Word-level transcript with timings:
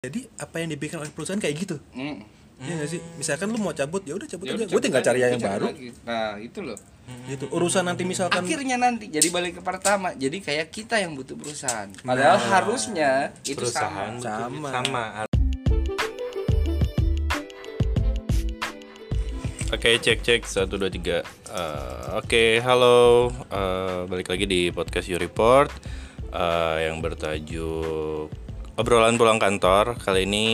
jadi 0.00 0.32
apa 0.40 0.64
yang 0.64 0.72
dibikin 0.72 0.96
oleh 0.96 1.12
perusahaan 1.12 1.36
kayak 1.36 1.56
gitu 1.60 1.76
Hmm. 1.92 2.24
Iya 2.60 2.72
gak 2.80 2.88
sih 2.88 3.00
misalkan 3.20 3.52
lu 3.52 3.60
mau 3.60 3.76
cabut 3.76 4.00
ya 4.04 4.16
udah 4.16 4.24
cabut 4.24 4.48
Ya 4.48 4.56
aja 4.56 4.64
gue 4.64 4.80
tinggal 4.80 5.04
cari 5.04 5.20
yang 5.20 5.36
cari 5.36 5.44
baru 5.44 5.66
lagi. 5.68 5.88
Nah, 6.08 6.32
itu 6.40 6.58
loh. 6.64 6.78
gitu 7.28 7.44
urusan 7.52 7.84
nanti 7.84 8.08
misalkan 8.08 8.40
Akhirnya 8.44 8.80
nanti 8.80 9.12
jadi 9.12 9.28
balik 9.28 9.60
ke 9.60 9.62
pertama. 9.64 10.16
Jadi 10.16 10.40
kayak 10.40 10.72
kita 10.72 11.00
yang 11.04 11.12
butuh 11.12 11.36
perusahaan. 11.36 11.88
Padahal 12.00 12.36
harusnya 12.36 13.32
itu 13.44 13.60
perusahaan 13.60 14.16
sama. 14.16 14.48
Sama. 14.48 14.68
sama 14.72 15.04
Oke 19.68 20.00
cek 20.00 20.24
cek 20.24 20.40
satu 20.48 20.80
dua 20.80 20.88
tiga. 20.88 21.20
Eh, 21.48 22.04
Oke 22.16 22.60
halo 22.64 23.28
Eh, 23.52 24.00
balik 24.08 24.32
lagi 24.32 24.48
di 24.48 24.72
podcast 24.72 25.12
You 25.12 25.20
Report 25.20 25.68
eh, 26.28 26.88
yang 26.88 27.00
bertajuk 27.04 28.39
obrolan 28.80 29.20
pulang 29.20 29.36
kantor. 29.36 30.00
Kali 30.00 30.24
ini 30.24 30.46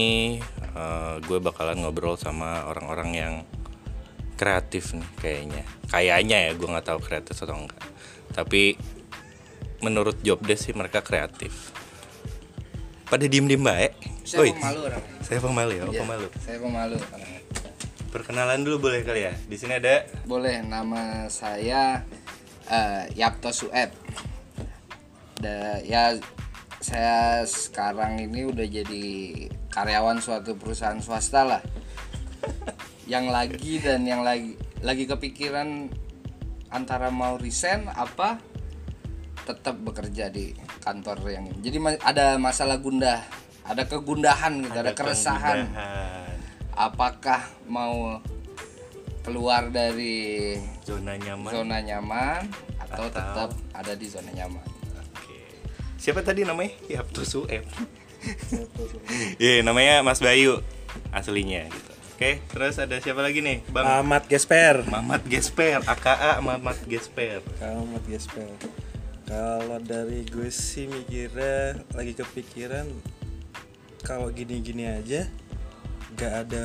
eh, 0.75 1.15
gue 1.23 1.39
bakalan 1.39 1.79
ngobrol 1.79 2.19
sama 2.19 2.67
orang-orang 2.67 3.11
yang 3.15 3.35
kreatif 4.35 4.99
nih 4.99 5.11
kayaknya. 5.23 5.63
Kayaknya 5.87 6.39
ya 6.51 6.53
gue 6.59 6.67
nggak 6.67 6.87
tahu 6.91 6.99
kreatif 6.99 7.39
atau 7.39 7.55
enggak. 7.55 7.87
Tapi 8.35 8.75
menurut 9.87 10.19
job 10.27 10.43
desk 10.43 10.69
sih 10.69 10.75
mereka 10.75 11.07
kreatif. 11.07 11.71
Pada 13.07 13.23
diem 13.31 13.47
diem 13.47 13.63
baik. 13.63 13.95
Saya 14.27 14.43
Oi, 14.43 14.51
pemalu 14.59 14.81
orang. 14.91 15.03
saya 15.23 15.39
pemalu 15.39 15.73
ya, 15.79 15.83
oh, 15.87 15.95
Iya, 15.95 16.01
pemalu. 16.03 16.29
Saya 16.43 16.59
pemalu. 16.59 16.97
orangnya. 16.99 17.41
Perkenalan 18.11 18.61
dulu 18.67 18.91
boleh 18.91 19.07
kali 19.07 19.23
ya. 19.31 19.35
Di 19.47 19.55
sini 19.55 19.79
ada 19.79 20.03
Boleh 20.27 20.67
nama 20.67 21.31
saya 21.31 22.03
eh, 22.67 23.05
Yapto 23.15 23.55
Sueb. 23.55 23.95
Da, 25.39 25.79
ya 25.87 26.19
saya 26.81 27.43
sekarang 27.49 28.21
ini 28.21 28.47
udah 28.47 28.67
jadi 28.69 29.05
karyawan 29.73 30.21
suatu 30.21 30.57
perusahaan 30.57 31.01
swasta 31.01 31.43
lah. 31.45 31.63
yang 33.07 33.31
lagi 33.31 33.79
dan 33.79 34.03
yang 34.03 34.27
lagi 34.27 34.59
lagi 34.83 35.07
kepikiran 35.07 35.89
antara 36.75 37.09
mau 37.09 37.39
resign 37.39 37.87
apa 37.87 38.43
tetap 39.47 39.79
bekerja 39.79 40.27
di 40.27 40.51
kantor 40.83 41.23
yang 41.31 41.47
jadi 41.63 41.79
ada 42.03 42.35
masalah 42.35 42.83
gundah 42.83 43.23
ada 43.63 43.87
kegundahan 43.87 44.59
gitu 44.63 44.75
ada, 44.75 44.91
keresahan 44.91 45.71
kemudahan. 45.71 46.37
apakah 46.75 47.41
mau 47.71 48.19
keluar 49.23 49.71
dari 49.71 50.55
zona 50.87 51.19
nyaman. 51.19 51.51
zona 51.51 51.79
nyaman 51.83 52.43
atau, 52.79 53.07
Atau- 53.07 53.15
tetap 53.15 53.51
ada 53.75 53.93
di 53.99 54.07
zona 54.07 54.31
nyaman. 54.31 54.76
Siapa 56.07 56.23
tadi 56.23 56.47
namanya? 56.47 56.71
Yapto 56.87 57.27
Sueb. 57.27 57.67
Iya, 59.43 59.67
namanya 59.67 60.07
Mas 60.07 60.23
Bayu 60.23 60.63
aslinya 61.11 61.67
gitu. 61.67 61.93
Oke, 62.15 62.41
terus 62.47 62.79
ada 62.79 63.03
siapa 63.03 63.27
lagi 63.27 63.43
nih? 63.43 63.67
Bang 63.75 63.85
Ahmad 63.85 64.25
Gesper 64.31 64.87
Mamat 64.87 65.27
Gesper, 65.27 65.83
AKA 65.83 66.39
Mamat 66.41 66.79
Gesper. 66.87 67.43
Ahmad 67.61 68.07
Gesper 68.07 68.55
kalau 69.27 69.83
dari 69.83 70.23
gue 70.23 70.47
sih 70.55 70.87
mikirnya 70.87 71.83
lagi 71.99 72.15
kepikiran 72.15 72.87
kalau 74.07 74.31
gini-gini 74.31 74.87
aja 74.87 75.27
nggak 76.15 76.33
ada 76.47 76.63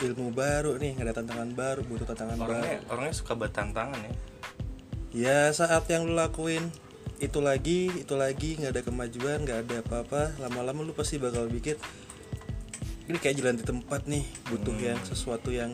ilmu 0.00 0.32
baru 0.32 0.80
nih 0.80 0.96
nggak 0.96 1.06
ada 1.12 1.14
tantangan 1.20 1.52
baru 1.52 1.80
butuh 1.84 2.08
tantangan 2.08 2.40
Orangnya 2.40 2.80
baru 2.80 2.92
orangnya 2.96 3.14
suka 3.14 3.32
buat 3.36 3.52
tantangan 3.52 4.00
ya. 4.00 4.12
ya 5.12 5.38
saat 5.52 5.84
yang 5.92 6.08
lu 6.08 6.16
lakuin 6.16 6.72
itu 7.16 7.38
lagi 7.40 7.88
itu 7.96 8.14
lagi 8.14 8.60
nggak 8.60 8.72
ada 8.76 8.82
kemajuan 8.84 9.38
nggak 9.44 9.58
ada 9.64 9.76
apa-apa 9.80 10.36
lama-lama 10.36 10.84
lu 10.84 10.92
pasti 10.92 11.16
bakal 11.16 11.48
bikin 11.48 11.80
ini 13.08 13.16
kayak 13.16 13.40
jalan 13.40 13.56
di 13.56 13.64
tempat 13.64 14.04
nih 14.04 14.24
butuh 14.52 14.76
yang 14.76 15.00
sesuatu 15.06 15.48
yang 15.48 15.72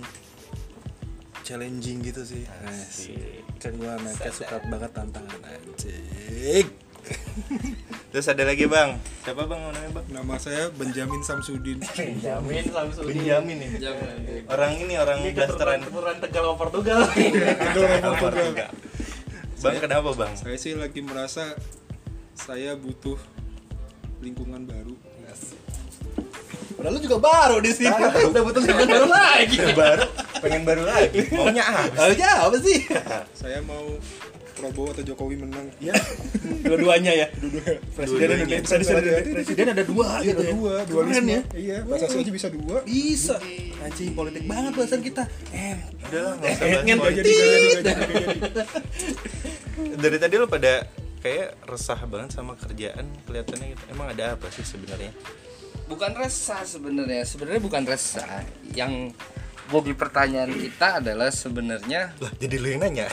challenging 1.42 1.98
gitu 2.06 2.22
sih 2.22 2.46
Asik. 2.46 3.42
kan 3.58 3.74
gua 3.74 3.98
anaknya 3.98 4.30
suka 4.30 4.62
banget 4.70 4.90
tantangan 4.94 5.40
anjing 5.42 6.66
Terus 8.12 8.28
ada 8.28 8.44
lagi 8.44 8.68
Bang. 8.68 9.00
Siapa 9.24 9.48
Bang 9.48 9.56
namanya 9.56 9.88
Bang? 9.96 10.06
Nama 10.12 10.34
saya 10.36 10.68
Benjamin 10.76 11.24
Samsudin. 11.24 11.80
Benjamin 11.96 12.64
langsung 12.68 13.08
Benjamin 13.08 13.56
nih. 13.56 13.70
Orang 14.52 14.76
ini 14.76 14.94
orang 15.00 15.24
blasteran 15.32 15.80
Tegal 16.20 16.44
sama 16.52 16.56
Portugal 16.60 17.00
Portugal. 18.20 18.68
Bang 19.62 19.78
kenapa 19.78 20.10
Bang? 20.18 20.34
Saya 20.34 20.58
sih 20.58 20.74
lagi 20.74 20.98
merasa 20.98 21.54
saya 22.34 22.74
butuh 22.74 23.14
lingkungan 24.18 24.66
baru. 24.66 24.98
Padahal 26.74 26.98
lu 26.98 27.00
juga 27.04 27.18
baru 27.22 27.56
di 27.62 27.70
sini 27.70 27.94
udah 27.94 28.42
butuh 28.42 28.58
lingkungan 28.58 28.90
baru 28.90 29.06
lagi 29.06 29.58
baru 29.70 30.06
pengen 30.42 30.62
baru 30.66 30.82
lagi. 30.82 31.30
Maunya 31.30 31.62
apa? 31.62 31.94
Harusnya 31.94 32.28
apa 32.42 32.56
sih? 32.58 32.78
Saya 33.38 33.62
mau 33.62 33.86
Prabowo 34.62 34.88
atau 34.88 35.02
Jokowi 35.02 35.36
menang. 35.36 35.66
ya 35.82 35.90
dua-duanya 36.62 37.12
ya 37.12 37.26
presiden 37.92 38.30
Dua-duanya. 38.30 38.44
Indonesia 38.54 38.78
presiden, 38.78 39.34
presiden 39.34 39.66
ada 39.68 39.82
dua 39.82 40.08
Iya, 40.16 40.30
gitu 40.30 40.40
ada 40.40 40.52
dua, 40.54 40.74
Keren 40.78 40.88
dualisme. 40.88 41.26
ya 41.28 41.40
Iya, 41.52 41.76
bahasa 41.82 42.06
aja 42.08 42.30
bisa 42.30 42.48
dua. 42.48 42.76
bisa 42.82 43.36
anjing 43.82 44.14
politik 44.14 44.46
banget 44.46 44.72
bahasan 44.72 45.02
kita 45.02 45.22
eh 45.50 45.74
Udah 46.06 46.38
nggak 46.38 46.50
usah 46.54 47.12
jadi. 47.12 47.32
Dari 49.98 50.16
tadi 50.16 50.34
lo 50.36 50.46
pada 50.46 50.86
kayak 51.18 51.58
resah 51.64 51.98
banget 52.04 52.30
sama 52.32 52.54
kerjaan 52.54 53.06
kelihatannya 53.24 53.74
gitu. 53.74 53.82
Emang 53.90 54.06
ada 54.08 54.34
apa 54.34 54.46
sih 54.48 54.62
sebenarnya? 54.62 55.10
bukan 55.82 56.14
resah 56.14 56.64
sebenarnya 56.64 57.20
sebenarnya 57.20 57.60
bukan 57.60 57.84
resah 57.84 58.40
yang 58.72 59.12
jadi 59.74 59.94
pertanyaan 59.94 60.52
kita 60.52 60.86
adalah 60.98 61.28
sebenarnya 61.28 62.12
Lah, 62.14 62.32
jadi 62.34 62.54
lo 62.54 62.68
yang 62.68 62.82
nanya. 62.82 63.06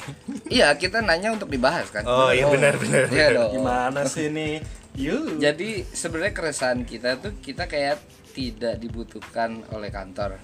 iya 0.48 0.74
kita 0.74 1.00
nanya 1.00 1.32
untuk 1.32 1.48
dibahas 1.48 1.88
kan 1.88 2.04
Oh, 2.04 2.28
iya 2.30 2.44
benar 2.46 2.76
benar. 2.76 3.08
Iya 3.08 3.28
dong. 3.34 3.52
gimana 3.56 4.04
sih 4.04 4.28
nih 4.28 4.60
yuk 4.94 5.38
Jadi 5.38 5.86
sebenarnya 5.86 6.34
keresahan 6.34 6.84
kita 6.84 7.16
tuh 7.18 7.38
kita 7.38 7.64
kayak 7.66 8.02
tidak 8.30 8.76
dibutuhkan 8.78 9.64
oleh 9.70 9.88
kantor. 9.90 10.36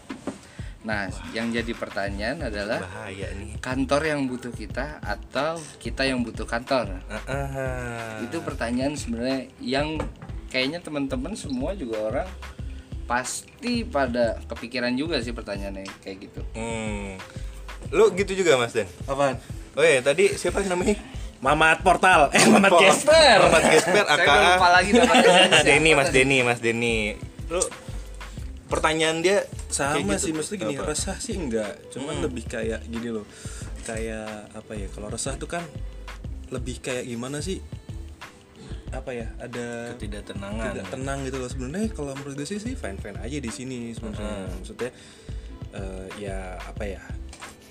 Nah, 0.81 1.05
yang 1.31 1.49
jadi 1.49 1.73
pertanyaan 1.73 2.43
adalah 2.43 2.77
Bahaya 2.79 3.33
nih. 3.33 3.57
kantor 3.57 4.01
yang 4.05 4.21
butuh 4.25 4.51
kita 4.51 5.01
atau 5.01 5.57
kita 5.75 6.05
yang 6.05 6.21
butuh 6.21 6.45
kantor. 6.45 7.01
Ah. 7.25 8.21
Itu 8.21 8.39
pertanyaan 8.39 8.93
sebenarnya 8.93 9.49
yang 9.57 9.97
kayaknya 10.47 10.79
teman-teman 10.79 11.33
semua 11.33 11.73
juga 11.73 11.97
orang 12.05 12.29
pasti 13.05 13.85
pada 13.85 14.41
kepikiran 14.49 14.93
juga 14.97 15.21
sih 15.21 15.31
pertanyaannya 15.31 15.85
kayak 16.01 16.17
gitu. 16.29 16.41
Hmm. 16.57 17.21
Lu 17.93 18.09
gitu 18.17 18.33
juga 18.33 18.57
Mas 18.57 18.73
Den? 18.73 18.89
apaan 19.05 19.37
Oh 19.75 19.83
iya, 19.83 19.99
tadi 19.99 20.31
siapa 20.33 20.63
namanya? 20.63 20.95
Mamat 21.43 21.83
Portal 21.85 22.31
eh 22.33 22.47
Mamat 22.47 22.79
Gesper 22.79 23.37
Mamat 23.43 23.63
Gesper 23.69 24.05
Saya 24.07 24.17
AKA 24.17 24.41
lupa 24.55 24.67
lagi 24.71 24.91
namanya. 24.95 25.29
Mas 25.53 25.63
Denny, 25.67 25.91
Mas 25.93 26.09
Denny, 26.09 26.37
Mas 26.41 26.59
Denny. 26.63 26.97
Lu 27.51 27.61
pertanyaan 28.65 29.21
dia 29.21 29.45
sama 29.69 30.01
kayak 30.01 30.19
sih 30.21 30.31
gitu. 30.33 30.39
mesti 30.41 30.53
gini 30.57 30.75
Apa? 30.79 30.89
resah 30.89 31.17
sih 31.21 31.37
enggak 31.37 31.73
cuman 31.93 32.17
lebih 32.25 32.49
kayak 32.49 32.81
gini 32.89 33.13
loh 33.13 33.25
kayak 33.85 34.49
apa 34.57 34.71
ya 34.73 34.87
kalau 34.89 35.07
resah 35.13 35.37
tuh 35.37 35.45
kan 35.45 35.61
lebih 36.49 36.81
kayak 36.81 37.05
gimana 37.05 37.45
sih 37.45 37.61
apa 38.99 39.11
ya 39.11 39.27
ada 39.41 39.95
ketidaktenangan. 39.95 40.71
tidak 40.71 40.87
tenang 40.91 41.19
gitu 41.27 41.37
loh. 41.41 41.49
Sebenarnya 41.49 41.89
kalau 41.91 42.11
menurut 42.15 42.35
gue 42.39 42.47
sih 42.47 42.59
sih 42.61 42.73
fine 42.77 42.99
fine 42.99 43.19
aja 43.19 43.37
di 43.37 43.51
sini 43.51 43.91
sebenarnya. 43.91 44.47
Maksudnya 44.55 44.91
eh, 45.75 46.05
ya 46.19 46.39
apa 46.61 46.83
ya 46.87 47.01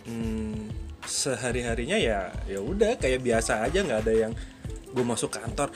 hmm, 0.09 0.71
sehari 1.05 1.65
harinya 1.65 1.97
ya 1.97 2.29
ya 2.45 2.61
udah 2.61 3.01
kayak 3.01 3.25
biasa 3.25 3.65
aja 3.65 3.81
nggak 3.81 4.01
ada 4.05 4.15
yang 4.29 4.33
gue 4.95 5.05
masuk 5.05 5.35
kantor 5.35 5.73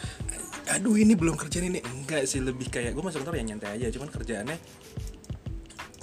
aduh 0.69 0.95
ini 1.01 1.17
belum 1.17 1.35
kerjaan 1.41 1.73
ini 1.73 1.81
enggak 1.81 2.29
sih 2.29 2.45
lebih 2.45 2.69
kayak 2.69 2.93
gue 2.93 3.01
masuk 3.01 3.25
kantor 3.25 3.41
ya 3.41 3.45
nyantai 3.49 3.81
aja 3.81 3.89
cuman 3.89 4.13
kerjaannya 4.13 4.59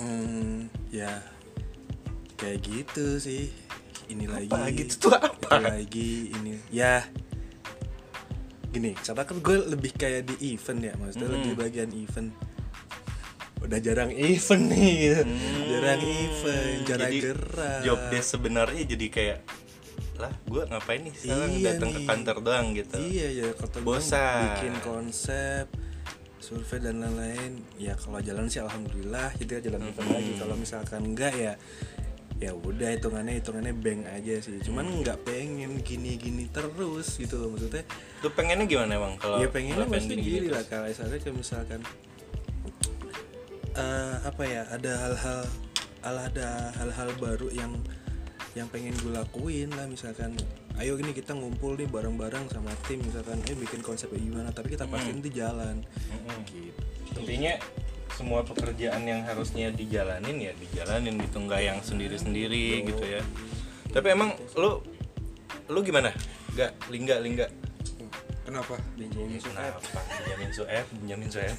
hmm, 0.01 0.57
ya 0.89 1.21
kayak 2.35 2.59
gitu 2.61 3.17
sih. 3.17 3.49
Ini 4.05 4.29
lagi 4.29 4.53
Apa 4.53 4.69
gitu 4.69 5.09
tuh? 5.09 5.17
Apa? 5.17 5.57
itu 5.57 5.65
lagi 5.65 6.11
ini 6.29 6.53
ya 6.69 7.01
gini 8.75 8.91
karena 8.93 9.23
kan 9.23 9.37
gue 9.39 9.57
lebih 9.71 9.91
kayak 9.95 10.21
di 10.27 10.35
event 10.51 10.79
ya 10.83 10.93
maksudnya 10.99 11.29
lebih 11.31 11.53
bagian 11.55 11.91
event. 11.95 12.29
Udah 13.63 13.79
jarang 13.81 14.11
event 14.13 14.63
nih 14.69 14.91
gitu. 14.99 15.21
jarang 15.71 16.01
event 16.03 16.77
jarang 16.85 17.09
Jadi, 17.09 17.17
gerak. 17.23 17.79
Job 17.81 17.99
desk 18.11 18.27
sebenarnya 18.35 18.83
jadi 18.85 19.05
kayak 19.09 19.39
lah 20.15 20.31
gue 20.47 20.63
ngapain 20.69 21.01
nih 21.03 21.15
sekarang 21.15 21.51
Iya 21.51 21.65
datang 21.75 21.89
ke 21.91 22.01
kantor 22.07 22.37
doang 22.39 22.67
gitu. 22.71 22.95
iya 22.99 23.27
ya 23.31 23.47
gue 23.51 23.81
Bosan. 23.83 24.39
bikin 24.55 24.75
konsep 24.79 25.65
survei 26.39 26.77
dan 26.77 27.01
lain-lain. 27.01 27.65
Ya 27.81 27.97
kalau 27.97 28.21
jalan 28.21 28.45
sih 28.45 28.61
alhamdulillah 28.61 29.33
jadi 29.41 29.65
jalan 29.65 29.89
event 29.89 30.09
lagi. 30.13 30.31
Kalau 30.37 30.55
misalkan 30.55 31.01
enggak 31.01 31.33
ya 31.33 31.53
ya 32.35 32.51
udah 32.51 32.91
hitungannya 32.99 33.39
hitungannya 33.39 33.73
bank 33.79 34.01
aja 34.11 34.33
sih. 34.43 34.59
Cuman 34.59 35.03
nggak 35.03 35.23
pengen 35.23 35.79
gini-gini 35.79 36.51
terus 36.51 37.15
gitu 37.15 37.39
loh 37.39 37.55
maksudnya. 37.55 37.87
Lu 38.23 38.29
pengennya 38.35 38.65
gimana 38.67 38.91
emang 38.99 39.15
kalau 39.15 39.39
ya 39.39 39.47
pengennya 39.47 39.87
kalau 39.87 39.95
pasti 39.95 40.13
gini 40.19 40.47
gitu? 40.47 40.55
lah 40.55 40.63
kalau 40.67 40.85
misalnya 40.91 41.17
kayak 41.23 41.35
misalkan 41.35 41.81
eh, 43.75 44.15
apa 44.23 44.43
ya 44.43 44.61
ada 44.67 44.91
hal-hal 44.99 45.41
ada 46.05 46.47
hal-hal 46.77 47.09
baru 47.17 47.49
yang 47.49 47.73
yang 48.55 48.71
pengen 48.71 48.95
gue 49.03 49.11
lakuin 49.11 49.67
lah 49.75 49.83
misalkan 49.89 50.31
ayo 50.79 50.95
gini 50.95 51.11
kita 51.11 51.35
ngumpul 51.35 51.75
nih 51.75 51.87
bareng-bareng 51.91 52.51
sama 52.51 52.71
tim 52.87 53.03
misalkan 53.03 53.39
eh 53.47 53.55
bikin 53.55 53.79
konsepnya 53.79 54.19
gimana? 54.19 54.49
Tapi 54.51 54.75
kita 54.75 54.87
pastiin 54.87 55.23
di 55.23 55.31
jalan. 55.31 55.83
Gitu. 56.51 56.83
Intinya 57.15 57.55
semua 58.15 58.41
pekerjaan 58.41 59.03
yang 59.03 59.21
harusnya 59.27 59.69
dijalanin 59.69 60.39
ya 60.39 60.51
dijalanin 60.55 61.19
gitu 61.19 61.37
nggak 61.43 61.61
yang 61.61 61.79
sendiri-sendiri 61.83 62.87
gitu 62.87 63.03
ya. 63.03 63.21
Tapi 63.91 64.07
emang 64.15 64.31
lu 64.55 64.79
lu 65.67 65.79
gimana? 65.83 66.15
Nggak 66.55 66.71
lingga 66.87 67.15
lingga? 67.19 67.47
Kenapa? 68.45 68.77
Benjamin 68.95 69.41
kenapa? 69.41 69.79
Benjamin 70.23 70.49
Sueb 70.53 70.85
Benjamin 71.01 71.29
Sueb. 71.29 71.57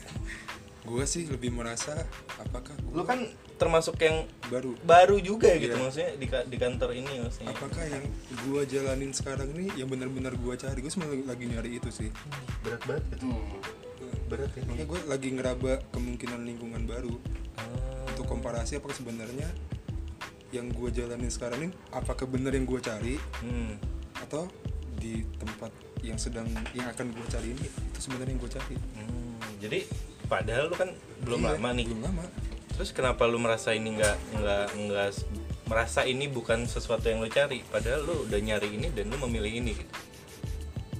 Gue 0.87 1.03
sih 1.03 1.27
lebih 1.27 1.51
merasa 1.51 1.93
apakah 2.39 2.73
lu 2.95 3.03
gua 3.03 3.05
kan 3.05 3.21
termasuk 3.57 3.99
yang 3.99 4.23
baru. 4.47 4.77
baru 4.85 5.17
juga 5.19 5.51
gitu 5.57 5.75
Iya. 5.75 5.83
maksudnya 5.83 6.11
di, 6.15 6.27
di 6.29 6.57
kantor 6.61 6.91
ini 6.95 7.13
maksudnya. 7.25 7.51
Apakah 7.51 7.85
yang 7.89 8.05
gua 8.47 8.63
jalanin 8.69 9.11
sekarang 9.11 9.49
ini 9.57 9.73
yang 9.75 9.89
benar-benar 9.91 10.37
gua 10.39 10.55
cari? 10.55 10.79
Gue 10.79 10.93
sebenarnya 10.93 11.27
lagi 11.27 11.45
nyari 11.51 11.71
itu 11.81 11.91
sih. 11.91 12.09
Berat 12.63 12.81
banget. 12.87 13.03
Gitu 13.17 13.27
Hmm. 13.27 13.86
Berat 14.27 14.51
ya. 14.53 14.63
Makanya 14.65 14.87
gue 14.87 15.01
lagi 15.07 15.29
ngeraba 15.33 15.73
kemungkinan 15.91 16.41
lingkungan 16.45 16.83
baru. 16.85 17.15
Untuk 18.09 18.27
komparasi 18.27 18.79
apakah 18.79 18.97
sebenarnya 18.97 19.49
yang 20.49 20.71
gue 20.71 20.89
jalanin 20.89 21.29
sekarang 21.29 21.59
ini 21.63 21.75
apakah 21.91 22.25
benar 22.25 22.55
yang 22.55 22.65
gue 22.65 22.79
cari? 22.79 23.15
Hmm. 23.43 23.77
atau 24.17 24.49
di 24.97 25.23
tempat 25.37 25.69
yang 26.01 26.17
sedang 26.17 26.49
yang 26.73 26.89
akan 26.89 27.13
gue 27.13 27.27
cari 27.29 27.53
ini 27.53 27.69
itu 27.69 27.99
sebenarnya 28.01 28.33
yang 28.33 28.41
gue 28.41 28.53
cari. 28.53 28.77
Hmm, 28.97 29.37
jadi 29.61 29.79
padahal 30.25 30.67
lu 30.67 30.75
kan 30.75 30.91
belum 31.23 31.41
Iya, 31.45 31.49
lama 31.55 31.69
nih. 31.77 31.85
belum 31.87 32.01
lama. 32.03 32.25
Terus 32.75 32.91
kenapa 32.91 33.23
lu 33.25 33.37
merasa 33.37 33.71
ini 33.71 33.93
nggak 33.93 34.17
nggak 34.35 34.67
nggak 34.83 35.11
merasa 35.69 36.03
ini 36.03 36.27
bukan 36.27 36.65
sesuatu 36.65 37.07
yang 37.07 37.21
lu 37.21 37.29
cari? 37.29 37.61
Padahal 37.63 38.03
lu 38.03 38.25
udah 38.25 38.41
nyari 38.41 38.73
ini 38.73 38.89
dan 38.91 39.13
lu 39.13 39.21
memilih 39.21 39.53
ini 39.53 39.77
gitu. 39.77 39.95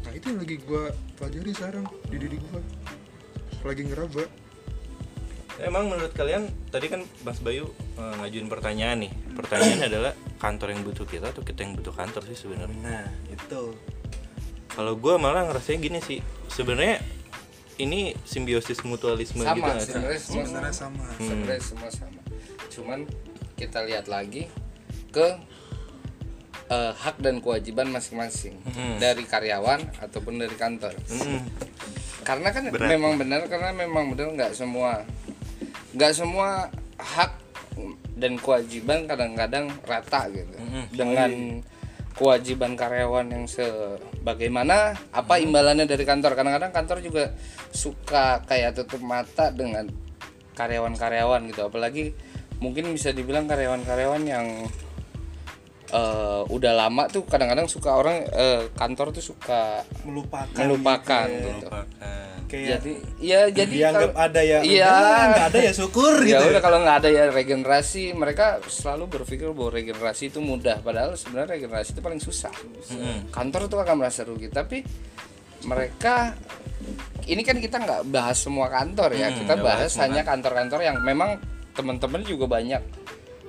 Nah 0.05 0.13
itu 0.13 0.25
yang 0.29 0.39
lagi 0.39 0.57
gue 0.61 0.83
pelajari 1.17 1.51
sekarang 1.51 1.85
di 2.07 2.17
diri 2.21 2.37
gue 2.37 2.61
lagi 3.67 3.83
ngeraba. 3.85 4.25
Emang 5.57 5.89
menurut 5.89 6.13
kalian 6.13 6.53
tadi 6.69 6.93
kan 6.93 7.01
Mas 7.25 7.41
Bayu 7.41 7.73
eh, 7.97 8.15
ngajuin 8.21 8.49
pertanyaan 8.49 9.09
nih. 9.09 9.13
Pertanyaan 9.33 9.81
adalah 9.89 10.13
kantor 10.37 10.77
yang 10.77 10.83
butuh 10.85 11.07
kita 11.09 11.33
atau 11.33 11.41
kita 11.41 11.65
yang 11.65 11.75
butuh 11.75 11.97
kantor 11.97 12.23
sih 12.29 12.37
sebenarnya? 12.37 12.77
Nah 12.85 13.07
itu. 13.33 13.73
Kalau 14.77 14.93
gua 15.01 15.17
malah 15.17 15.49
ngerasanya 15.49 15.79
gini 15.81 16.01
sih. 16.05 16.21
Sebenarnya 16.53 17.01
ini 17.77 18.13
simbiosis 18.25 18.81
mutualisme 18.85 19.45
gitu 19.45 19.53
sama 19.53 19.77
sih? 19.81 19.93
sebenarnya 19.93 20.21
semua 20.21 20.45
sebenarnya 20.45 20.75
sama. 20.77 21.05
Sebenarnya 21.17 21.63
semua 21.65 21.91
sama. 21.93 22.21
Cuman 22.73 22.99
kita 23.57 23.79
lihat 23.89 24.07
lagi 24.13 24.53
ke 25.09 25.29
eh, 26.69 26.93
hak 26.93 27.17
dan 27.25 27.41
kewajiban 27.41 27.89
masing-masing. 27.89 28.61
Hmm. 28.77 29.01
dari 29.01 29.25
karyawan 29.25 29.81
ataupun 30.05 30.37
dari 30.37 30.53
kantor. 30.53 30.93
Mm-mm. 31.09 31.41
Karena 32.27 32.51
kan 32.51 32.65
Berat. 32.75 32.91
memang 32.91 33.15
benar 33.15 33.47
karena 33.47 33.71
memang 33.71 34.11
benar 34.11 34.35
nggak 34.35 34.53
semua 34.59 35.07
nggak 35.95 36.13
semua 36.13 36.67
hak 36.99 37.33
dan 38.19 38.35
kewajiban 38.41 39.07
kadang-kadang 39.07 39.71
rata 39.87 40.27
gitu 40.35 40.57
Mm-mm. 40.59 40.85
dengan 40.91 41.31
kewajiban 42.17 42.75
karyawan 42.75 43.29
yang 43.29 43.45
sebagaimana 43.45 44.97
apa 45.13 45.39
imbalannya 45.39 45.85
dari 45.85 46.03
kantor 46.03 46.33
kadang-kadang 46.33 46.73
kantor 46.73 46.99
juga 47.05 47.25
suka 47.71 48.43
kayak 48.49 48.75
tutup 48.75 49.05
mata 49.05 49.53
dengan 49.53 49.87
karyawan-karyawan 50.57 51.53
gitu 51.53 51.69
apalagi 51.69 52.17
mungkin 52.59 52.89
bisa 52.97 53.13
dibilang 53.13 53.45
karyawan-karyawan 53.45 54.25
yang 54.25 54.47
eh, 55.89 56.43
udah 56.47 56.73
lama 56.77 57.07
tuh 57.07 57.23
kadang-kadang 57.23 57.65
suka 57.65 57.91
orang 57.93 58.27
eh, 58.27 58.71
kantor 58.73 59.11
tuh 59.11 59.25
suka 59.25 59.83
melupakan 60.03 60.55
melupakan 60.57 61.27
gitu. 61.27 61.47
gitu. 61.53 61.67
Melupakan. 61.67 62.29
kayak 62.47 62.79
Jadi 62.79 62.93
ya 63.19 63.41
jadi 63.49 63.73
dianggap 63.73 64.11
kalau- 64.13 64.25
ada 64.25 64.41
ya 64.41 64.59
Iya. 64.61 64.87
udah, 64.87 65.23
nggak 65.29 65.47
ada 65.47 65.59
ya 65.61 65.73
syukur 65.73 66.15
ya 66.21 66.39
gitu 66.39 66.45
udah 66.49 66.63
kalau 66.63 66.79
nggak 66.81 66.97
ada 66.97 67.09
ya 67.09 67.25
regenerasi 67.29 68.03
mereka 68.13 68.47
selalu 68.65 69.05
berpikir 69.13 69.51
bahwa 69.51 69.71
regenerasi 69.73 70.31
itu 70.31 70.39
mudah 70.39 70.79
padahal 70.79 71.15
sebenarnya 71.15 71.59
regenerasi 71.59 71.91
itu 71.91 72.01
paling 72.01 72.19
susah 72.19 72.55
kantor 73.29 73.67
itu 73.67 73.77
akan 73.77 73.95
merasa 73.97 74.23
rugi 74.23 74.47
tapi 74.49 74.87
mereka 75.63 76.39
ini 77.27 77.43
kan 77.43 77.59
kita 77.59 77.77
nggak 77.77 78.01
bahas 78.07 78.39
semua 78.39 78.69
kantor 78.69 79.11
ya 79.13 79.27
Hmm, 79.29 79.43
kita 79.43 79.55
bahas 79.59 79.91
hanya 79.99 80.23
kantor-kantor 80.23 80.81
yang 80.81 80.97
memang 81.01 81.43
teman-teman 81.73 82.23
juga 82.23 82.47
banyak 82.47 82.79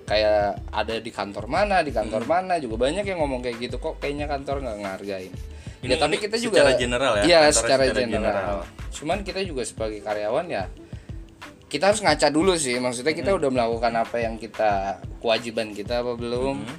kayak 0.07 0.63
ada 0.71 0.95
di 0.98 1.12
kantor 1.12 1.45
mana 1.45 1.83
di 1.83 1.92
kantor 1.92 2.24
Hmm. 2.24 2.31
mana 2.31 2.54
juga 2.57 2.80
banyak 2.81 3.04
yang 3.04 3.19
ngomong 3.19 3.44
kayak 3.44 3.59
gitu 3.59 3.75
kok 3.75 4.00
kayaknya 4.00 4.25
kantor 4.25 4.63
nggak 4.63 4.77
ngargain 4.80 5.33
Ini- 5.77 5.92
ya 5.92 5.95
tapi 6.00 6.15
kita 6.15 6.36
juga 6.38 6.63
secara 6.63 6.74
general 6.74 7.13
ya, 7.13 7.21
kantornya 7.21 7.51
secara, 7.51 7.83
secara 7.83 7.83
general. 7.94 8.24
general. 8.33 8.57
cuman 8.89 9.18
kita 9.21 9.39
juga 9.44 9.62
sebagai 9.62 10.00
karyawan 10.00 10.48
ya 10.48 10.63
kita 11.68 11.83
harus 11.86 12.00
ngaca 12.00 12.27
dulu 12.30 12.56
sih 12.56 12.80
maksudnya 12.80 13.12
kita 13.12 13.30
Hmm. 13.30 13.38
udah 13.38 13.50
melakukan 13.51 13.94
apa 13.94 14.18
yang 14.18 14.36
kita 14.36 14.71
kewajiban 15.19 15.75
kita 15.75 16.00
apa 16.00 16.15
belum 16.15 16.63
Hmm. 16.63 16.77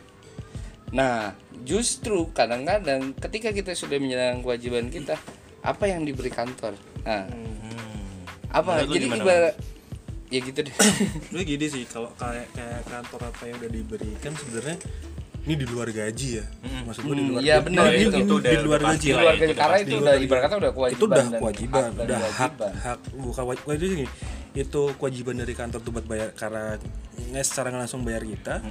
nah 0.91 1.37
justru 1.61 2.33
kadang-kadang 2.33 3.13
ketika 3.15 3.53
kita 3.53 3.77
sudah 3.77 4.01
menjalankan 4.01 4.41
kewajiban 4.41 4.89
kita 4.89 5.21
apa 5.61 5.85
yang 5.85 6.03
diberi 6.03 6.33
kantor 6.33 6.73
nah 7.05 7.29
Hmm. 7.29 8.25
apa 8.49 8.81
Menurut 8.81 8.89
jadi 8.91 9.07
ibarat 9.13 9.55
ya 10.29 10.39
gitu 10.39 10.61
deh. 10.61 10.75
Lu 11.33 11.41
gini 11.41 11.67
sih 11.67 11.85
kalau 11.85 12.13
kayak 12.15 12.49
kayak 12.53 12.81
kantor 12.85 13.21
apa 13.27 13.43
yang 13.45 13.57
udah 13.57 13.71
diberikan 13.71 14.33
sebenarnya 14.33 14.77
ini 15.41 15.55
di 15.55 15.67
luar 15.67 15.89
gaji 15.89 16.29
ya. 16.35 16.45
Maksud 16.85 17.03
gue 17.03 17.15
di 17.15 17.25
luar 17.27 17.41
iya 17.41 17.57
gaji. 17.57 17.67
benar 17.67 17.85
Ini- 17.87 18.01
itu. 18.03 18.19
Itu 18.19 18.35
di 18.39 18.57
luar 18.59 18.81
gaji. 18.83 19.09
lah 19.09 19.23
luar 19.23 19.35
itu 19.35 19.43
gaji. 19.43 19.57
karena 19.57 19.77
itu 19.79 19.89
udah 19.89 20.01
luar 20.05 20.21
ibarat 20.21 20.43
kata 20.43 20.55
udah 20.59 20.73
kewajiban 20.73 20.99
itu 20.99 21.05
udah 21.09 21.25
kewajiban 21.35 21.83
dan 21.91 22.05
udah 22.05 22.19
hak 22.31 22.53
hak 22.77 22.99
bukan 23.15 23.45
wajib 23.47 23.65
itu 23.79 23.87
gini. 23.97 24.07
Itu 24.51 24.83
kewajiban 24.95 25.35
dari 25.37 25.55
kantor 25.55 25.81
tuh 25.81 25.93
buat 25.93 26.05
bayar 26.05 26.29
karena 26.35 26.77
nggak 27.19 27.45
secara 27.45 27.69
langsung 27.71 28.01
bayar 28.01 28.23
kita 28.23 28.65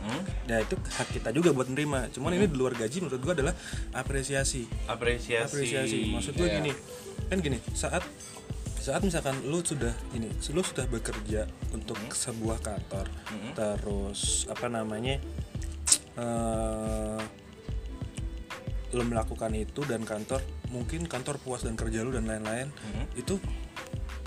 nah 0.44 0.58
itu 0.58 0.76
hak 0.78 1.08
kita 1.12 1.30
juga 1.32 1.50
buat 1.52 1.66
nerima. 1.68 2.06
Cuman 2.10 2.32
ini 2.32 2.46
di 2.46 2.54
luar 2.56 2.74
gaji 2.74 2.98
menurut 3.00 3.20
gua 3.20 3.34
adalah 3.34 3.54
apresiasi. 3.92 4.70
Apresiasi. 4.86 5.50
Apresiasi. 5.50 5.98
Maksud 6.12 6.34
gue 6.34 6.46
Iya. 6.46 6.56
gini 6.60 6.72
kan 7.26 7.38
gini 7.40 7.58
saat 7.74 8.06
saat 8.88 9.04
misalkan 9.04 9.36
lu 9.44 9.60
sudah 9.60 9.92
ini 10.16 10.32
lu 10.56 10.64
sudah 10.64 10.88
bekerja 10.88 11.44
untuk 11.76 12.00
sebuah 12.08 12.64
kantor 12.64 13.12
terus 13.52 14.48
apa 14.48 14.72
namanya 14.72 15.20
eh 16.16 17.20
lu 18.96 19.04
melakukan 19.04 19.52
itu 19.52 19.84
dan 19.84 20.08
kantor 20.08 20.40
mungkin 20.72 21.04
kantor 21.12 21.36
puas 21.44 21.68
dan 21.68 21.76
kerja 21.76 22.08
lu 22.08 22.16
dan 22.16 22.32
lain-lain 22.32 22.72
itu 23.20 23.36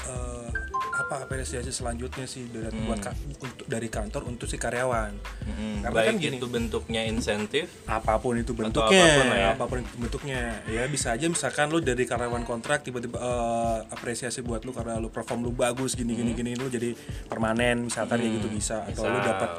eh, 0.03 0.49
apa 0.91 1.25
apresiasi 1.25 1.73
selanjutnya 1.73 2.23
sih 2.25 2.47
dari 2.47 2.71
buat 2.85 3.01
ka- 3.01 3.17
untuk 3.41 3.67
dari 3.67 3.89
kantor 3.89 4.29
untuk 4.29 4.47
si 4.47 4.57
karyawan 4.57 5.11
Mm-mm. 5.43 5.75
Karena 5.81 5.97
baik 5.97 6.09
kan 6.09 6.17
gini. 6.21 6.37
itu 6.37 6.47
bentuknya 6.47 7.03
insentif 7.03 7.67
apa 7.85 8.21
pun 8.21 8.37
itu 8.37 8.53
bentuknya 8.53 9.01
apa 9.01 9.17
pun 9.17 9.27
ya. 9.33 9.49
apa 9.57 9.65
pun 9.65 9.77
itu 9.81 9.95
bentuknya 9.97 10.41
ya 10.67 10.85
bisa 10.87 11.17
aja 11.17 11.27
misalkan 11.27 11.73
lu 11.73 11.81
dari 11.81 12.05
karyawan 12.05 12.45
kontrak 12.45 12.85
tiba-tiba 12.85 13.17
eh, 13.17 13.79
apresiasi 13.91 14.45
buat 14.45 14.63
lu 14.63 14.71
karena 14.71 15.01
lu 15.01 15.09
perform 15.09 15.43
lu 15.43 15.51
bagus 15.51 15.97
gini 15.97 16.13
gini 16.13 16.37
gini 16.37 16.53
lu 16.55 16.69
jadi 16.69 16.93
permanen 17.27 17.89
misalkan 17.89 18.21
kayak 18.21 18.37
gitu 18.39 18.49
bisa 18.49 18.85
atau 18.85 19.09
lu 19.09 19.19
bisa. 19.19 19.31
dapat 19.35 19.51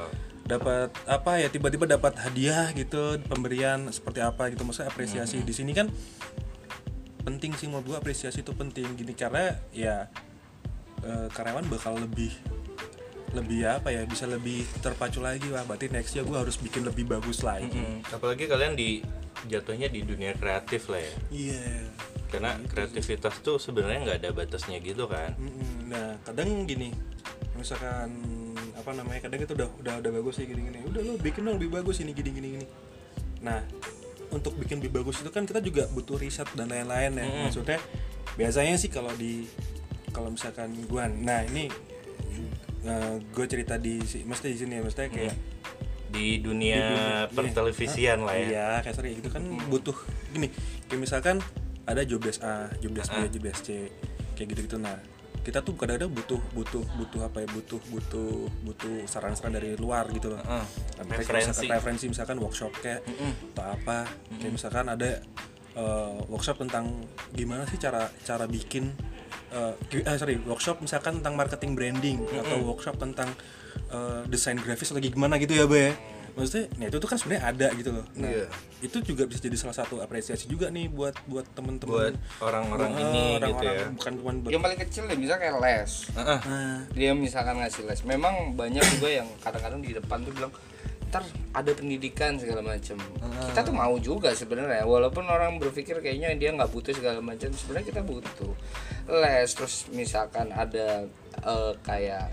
dapat 0.42 0.90
apa 1.08 1.32
ya 1.40 1.48
tiba-tiba 1.48 1.88
dapat 1.88 2.12
hadiah 2.18 2.70
gitu 2.76 3.18
pemberian 3.26 3.88
seperti 3.88 4.20
apa 4.20 4.52
gitu 4.52 4.62
maksudnya 4.62 4.92
apresiasi 4.92 5.40
di 5.42 5.54
sini 5.56 5.72
kan 5.72 5.88
penting 7.22 7.52
sih 7.54 7.66
menurut 7.66 7.86
gua 7.86 7.98
apresiasi 8.00 8.42
itu 8.42 8.52
penting 8.52 8.86
gini 8.94 9.14
karena 9.14 9.56
ya 9.72 10.10
eh, 11.02 11.28
karyawan 11.30 11.66
bakal 11.66 11.96
lebih 11.96 12.34
lebih 13.32 13.64
apa 13.64 13.90
ya 13.90 14.04
bisa 14.04 14.28
lebih 14.28 14.68
terpacu 14.82 15.24
lagi 15.24 15.48
wah 15.48 15.64
berarti 15.64 15.88
next 15.88 16.12
year 16.14 16.28
gua 16.28 16.44
harus 16.44 16.60
bikin 16.60 16.84
lebih 16.84 17.08
bagus 17.08 17.42
lagi 17.42 17.72
Mm, 17.72 18.04
apalagi 18.12 18.44
kalian 18.46 18.76
di 18.76 19.00
jatuhnya 19.48 19.88
di 19.88 20.04
dunia 20.04 20.36
kreatif 20.36 20.92
lah 20.92 21.00
ya 21.00 21.14
Iya. 21.32 21.66
karena 22.28 22.60
kreativitas 22.64 23.40
tuh 23.40 23.56
sebenarnya 23.56 24.00
nggak 24.04 24.18
ada 24.20 24.30
batasnya 24.32 24.78
gitu 24.80 25.08
kan 25.08 25.32
Mm-mm. 25.36 25.92
Nah, 25.92 26.16
kadang 26.24 26.64
gini, 26.64 26.96
misalkan 27.60 28.08
apa 28.72 28.96
namanya, 28.96 29.28
kadang 29.28 29.44
itu 29.44 29.52
udah 29.52 29.68
udah 29.84 29.94
udah 30.00 30.12
bagus 30.16 30.40
sih 30.40 30.48
gini-gini. 30.48 30.80
Udah 30.88 31.04
lo 31.04 31.20
bikin 31.20 31.44
dong 31.44 31.60
lebih 31.60 31.76
bagus 31.76 32.00
ini 32.00 32.16
gini-gini 32.16 32.48
gini. 32.56 32.68
Nah, 33.44 33.60
untuk 34.32 34.56
bikin 34.56 34.80
lebih 34.80 34.98
bagus 34.98 35.20
itu 35.20 35.30
kan 35.30 35.44
kita 35.44 35.60
juga 35.60 35.86
butuh 35.88 36.16
riset 36.16 36.48
dan 36.54 36.68
lain-lain 36.68 37.12
ya. 37.14 37.26
Maksudnya 37.46 37.80
biasanya 38.34 38.76
sih 38.76 38.88
kalau 38.88 39.12
di 39.14 39.46
kalau 40.10 40.28
misalkan 40.28 40.72
gua, 40.88 41.08
nah 41.08 41.44
ini 41.44 41.68
gue 43.32 43.46
cerita 43.46 43.78
di 43.78 44.02
mesti 44.24 44.48
di 44.48 44.58
sini 44.58 44.74
ya, 44.76 44.82
mesti 44.82 45.06
kayak 45.08 45.36
di 46.10 46.42
dunia, 46.42 46.76
dunia- 46.82 47.30
pertelevisian 47.30 48.26
lah 48.26 48.36
ya 48.36 48.44
Iya, 48.44 48.70
kayak 48.84 48.96
sering 48.98 49.14
gitu 49.16 49.30
kan 49.30 49.44
butuh 49.70 49.96
gini. 50.32 50.52
Kayak 50.90 51.00
misalkan 51.00 51.36
ada 51.84 52.02
job 52.04 52.20
desk 52.20 52.42
A, 52.42 52.68
job 52.80 52.92
desk 52.92 53.14
B, 53.14 53.30
job 53.30 53.44
desk 53.46 53.62
C, 53.64 53.88
kayak 54.34 54.48
gitu-gitu. 54.50 54.76
Nah, 54.76 54.98
kita 55.42 55.60
tuh 55.60 55.74
kadang-kadang 55.74 56.10
butuh 56.10 56.38
butuh 56.52 56.84
butuh 56.96 57.22
apa 57.24 57.42
ya 57.42 57.48
butuh 57.50 57.82
butuh 57.88 58.32
butuh 58.62 58.94
saran-saran 59.06 59.52
dari 59.52 59.74
luar 59.74 60.06
gitu 60.10 60.30
loh. 60.30 60.42
Kayak 61.10 61.20
Referensi. 61.20 61.50
misalkan 61.52 61.76
referensi 61.76 62.06
misalkan 62.08 62.38
workshop 62.38 62.72
kayak 62.78 63.02
atau 63.52 63.66
apa. 63.74 63.98
Kayak 64.38 64.54
misalkan 64.54 64.86
ada 64.88 65.10
eh, 65.72 66.18
workshop 66.28 66.58
tentang 66.60 66.86
gimana 67.32 67.64
sih 67.64 67.76
cara 67.76 68.06
cara 68.22 68.46
bikin 68.46 68.92
gi- 69.88 70.04
ah, 70.04 70.16
sorry 70.16 70.38
workshop 70.38 70.80
misalkan 70.80 71.20
tentang 71.20 71.36
marketing 71.36 71.72
branding 71.74 72.18
atau 72.38 72.62
workshop 72.64 72.96
tentang 72.96 73.32
eh, 73.90 74.22
desain 74.28 74.56
grafis 74.56 74.92
lagi 74.92 75.10
gimana 75.10 75.36
gitu 75.36 75.52
ya 75.54 75.66
be 75.66 75.92
maksudnya 76.34 76.66
nah 76.80 76.86
itu 76.88 76.98
tuh 76.98 77.10
kan 77.10 77.18
sebenarnya 77.20 77.44
ada 77.48 77.68
gitu 77.76 77.90
loh. 77.92 78.06
Nah 78.16 78.30
Iya. 78.32 78.46
itu 78.82 78.98
juga 79.04 79.24
bisa 79.28 79.40
jadi 79.44 79.58
salah 79.60 79.76
satu 79.76 80.00
apresiasi 80.00 80.48
juga 80.48 80.72
nih 80.72 80.88
buat 80.88 81.16
buat 81.28 81.46
temen-temen. 81.54 81.92
Buat 81.92 82.14
orang-orang 82.40 82.92
ini 82.98 83.24
gitu 83.38 83.46
orang-orang 83.52 83.76
ya. 83.76 83.88
bukan 83.94 84.12
cuma 84.18 84.32
buat 84.40 84.52
yang 84.52 84.64
paling 84.64 84.80
kecil 84.80 85.04
ya 85.06 85.16
misalnya 85.16 85.42
kayak 85.42 85.56
les. 85.60 85.92
Heeh. 86.16 86.40
Nah, 86.48 86.80
dia 86.92 87.12
misalkan 87.12 87.56
ngasih 87.60 87.84
les. 87.86 88.02
Memang 88.04 88.36
banyak 88.56 88.84
juga 88.96 89.10
yang 89.12 89.28
kadang-kadang 89.40 89.82
di 89.82 89.92
depan 89.92 90.18
tuh 90.24 90.34
bilang 90.34 90.54
ntar 91.12 91.28
ada 91.52 91.76
pendidikan 91.76 92.40
segala 92.40 92.64
macam 92.64 92.96
kita 93.52 93.60
tuh 93.68 93.76
mau 93.76 93.92
juga 94.00 94.32
sebenarnya. 94.32 94.88
Walaupun 94.88 95.28
orang 95.28 95.60
berpikir 95.60 96.00
kayaknya 96.00 96.32
dia 96.40 96.56
nggak 96.56 96.72
butuh 96.72 96.96
segala 96.96 97.20
macam 97.20 97.52
sebenarnya 97.52 97.88
kita 97.92 98.02
butuh 98.02 98.52
les. 99.12 99.50
Terus 99.52 99.92
misalkan 99.92 100.56
ada 100.56 101.04
eh, 101.44 101.72
kayak 101.84 102.32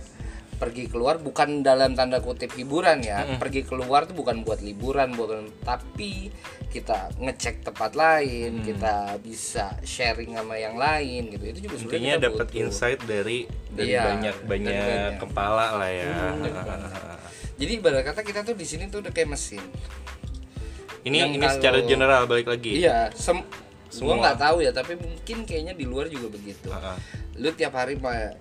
pergi 0.59 0.91
keluar 0.91 1.17
bukan 1.17 1.63
dalam 1.63 1.95
tanda 1.95 2.19
kutip 2.19 2.51
hiburan 2.53 3.01
ya. 3.01 3.23
Pergi 3.39 3.63
keluar 3.63 4.05
tuh 4.05 4.13
bukan 4.13 4.43
buat 4.43 4.59
liburan 4.59 5.15
bukan 5.15 5.49
tapi 5.63 6.29
kita 6.69 7.09
ngecek 7.17 7.65
tempat 7.65 7.97
lain 7.97 8.61
kita 8.61 9.17
bisa 9.19 9.73
sharing 9.81 10.35
sama 10.35 10.55
yang 10.55 10.77
lain 10.77 11.31
gitu. 11.31 11.45
Itu 11.47 11.59
juga 11.65 11.75
sebenarnya 11.79 11.97
intinya 11.97 12.17
dapat 12.29 12.49
insight 12.53 13.01
dari 13.03 13.39
dari 13.71 13.89
Iya, 13.89 14.03
banyak 14.05 14.37
dari 14.37 14.49
banyak 14.49 14.75
banyak. 14.77 15.13
kepala 15.23 15.67
lah 15.75 15.91
ya. 15.91 16.13
Jadi 17.57 17.73
ibarat 17.75 18.03
kata 18.05 18.21
kita 18.21 18.41
tuh 18.43 18.55
di 18.55 18.63
sini 18.63 18.87
tuh 18.87 19.01
udah 19.01 19.11
kayak 19.11 19.33
mesin. 19.33 19.63
Ini 21.03 21.17
Yang 21.25 21.31
ini 21.35 21.47
secara 21.49 21.79
kalau- 21.79 21.89
general 21.89 22.23
balik 22.27 22.47
lagi. 22.47 22.83
Iya, 22.83 23.09
sem 23.15 23.39
Semua. 23.89 24.15
gua 24.15 24.15
nggak 24.25 24.39
tahu 24.39 24.57
ya, 24.61 24.71
tapi 24.73 24.93
mungkin 25.01 25.37
kayaknya 25.49 25.73
di 25.73 25.85
luar 25.89 26.07
juga 26.13 26.29
begitu. 26.29 26.69
Heeh. 26.69 26.97
Lu 27.39 27.49
tiap 27.55 27.73
hari 27.79 27.97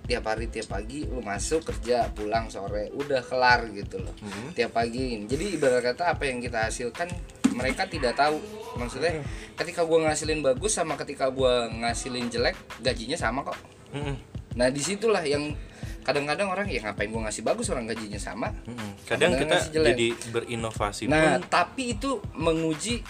tiap 0.09 0.23
hari 0.25 0.49
tiap 0.51 0.67
pagi 0.73 1.05
lu 1.07 1.23
masuk 1.23 1.63
kerja, 1.71 2.09
pulang 2.11 2.51
sore, 2.51 2.91
udah 2.91 3.21
kelar 3.23 3.69
gitu 3.71 4.01
loh. 4.03 4.13
Hmm. 4.19 4.51
Tiap 4.51 4.75
pagi. 4.75 5.23
Jadi 5.23 5.55
ibarat 5.55 5.93
kata 5.93 6.17
apa 6.17 6.27
yang 6.27 6.43
kita 6.43 6.67
hasilkan 6.67 7.07
mereka 7.55 7.87
tidak 7.87 8.17
tahu. 8.17 8.37
Maksudnya 8.77 9.23
ketika 9.57 9.87
gua 9.87 10.09
ngasilin 10.09 10.43
bagus 10.43 10.75
sama 10.75 10.99
ketika 10.99 11.31
gua 11.31 11.71
ngasilin 11.71 12.27
jelek, 12.29 12.57
gajinya 12.83 13.17
sama 13.17 13.41
kok. 13.47 13.57
Mm-mm. 13.95 14.15
Nah, 14.57 14.67
di 14.73 14.81
situlah 14.81 15.21
yang 15.23 15.53
kadang-kadang 16.01 16.47
orang 16.49 16.67
ya 16.71 16.81
ngapain 16.87 17.11
gua 17.11 17.29
ngasih 17.29 17.43
bagus 17.45 17.69
orang 17.69 17.87
gajinya 17.87 18.19
sama. 18.19 18.51
Mm-mm. 18.65 18.91
kadang 19.05 19.37
Kadang 19.37 19.47
kita 19.47 19.57
jadi 19.73 20.07
berinovasi 20.33 21.07
Nah, 21.07 21.37
pun 21.37 21.47
tapi 21.47 21.95
itu 21.95 22.21
menguji 22.35 23.01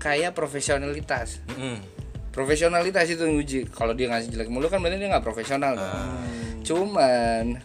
kayak 0.00 0.32
profesionalitas. 0.32 1.44
Mm-mm. 1.52 1.78
profesionalitas 2.30 3.10
itu 3.10 3.26
nguji. 3.26 3.66
Kalau 3.68 3.90
dia 3.92 4.06
ngasih 4.06 4.30
jelek 4.30 4.48
mulu 4.48 4.70
kan 4.70 4.78
berarti 4.78 5.02
dia 5.02 5.10
nggak 5.10 5.24
profesional 5.24 5.74
dong. 5.76 5.90
cuman 6.62 7.58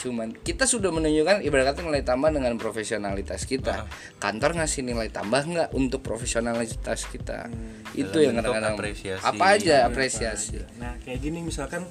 cuman 0.00 0.32
kita 0.32 0.64
sudah 0.64 0.88
menunjukkan 0.88 1.44
ibarat 1.44 1.72
kata 1.76 1.84
nilai 1.84 2.00
tambah 2.00 2.32
dengan 2.32 2.56
profesionalitas 2.56 3.44
kita. 3.44 3.84
Kantor 4.16 4.60
ngasih 4.60 4.84
nilai 4.84 5.08
tambah 5.08 5.40
nggak 5.44 5.68
untuk 5.72 6.00
profesionalitas 6.00 7.08
kita? 7.08 7.48
Itu 7.92 8.16
Dalam 8.16 8.24
yang 8.24 8.34
kadang-kadang 8.40 8.74
apresiasi. 8.76 9.24
apa 9.24 9.44
aja 9.56 9.76
apresiasi? 9.84 10.60
Nah 10.80 10.96
kayak 11.00 11.20
gini 11.20 11.40
misalkan 11.44 11.84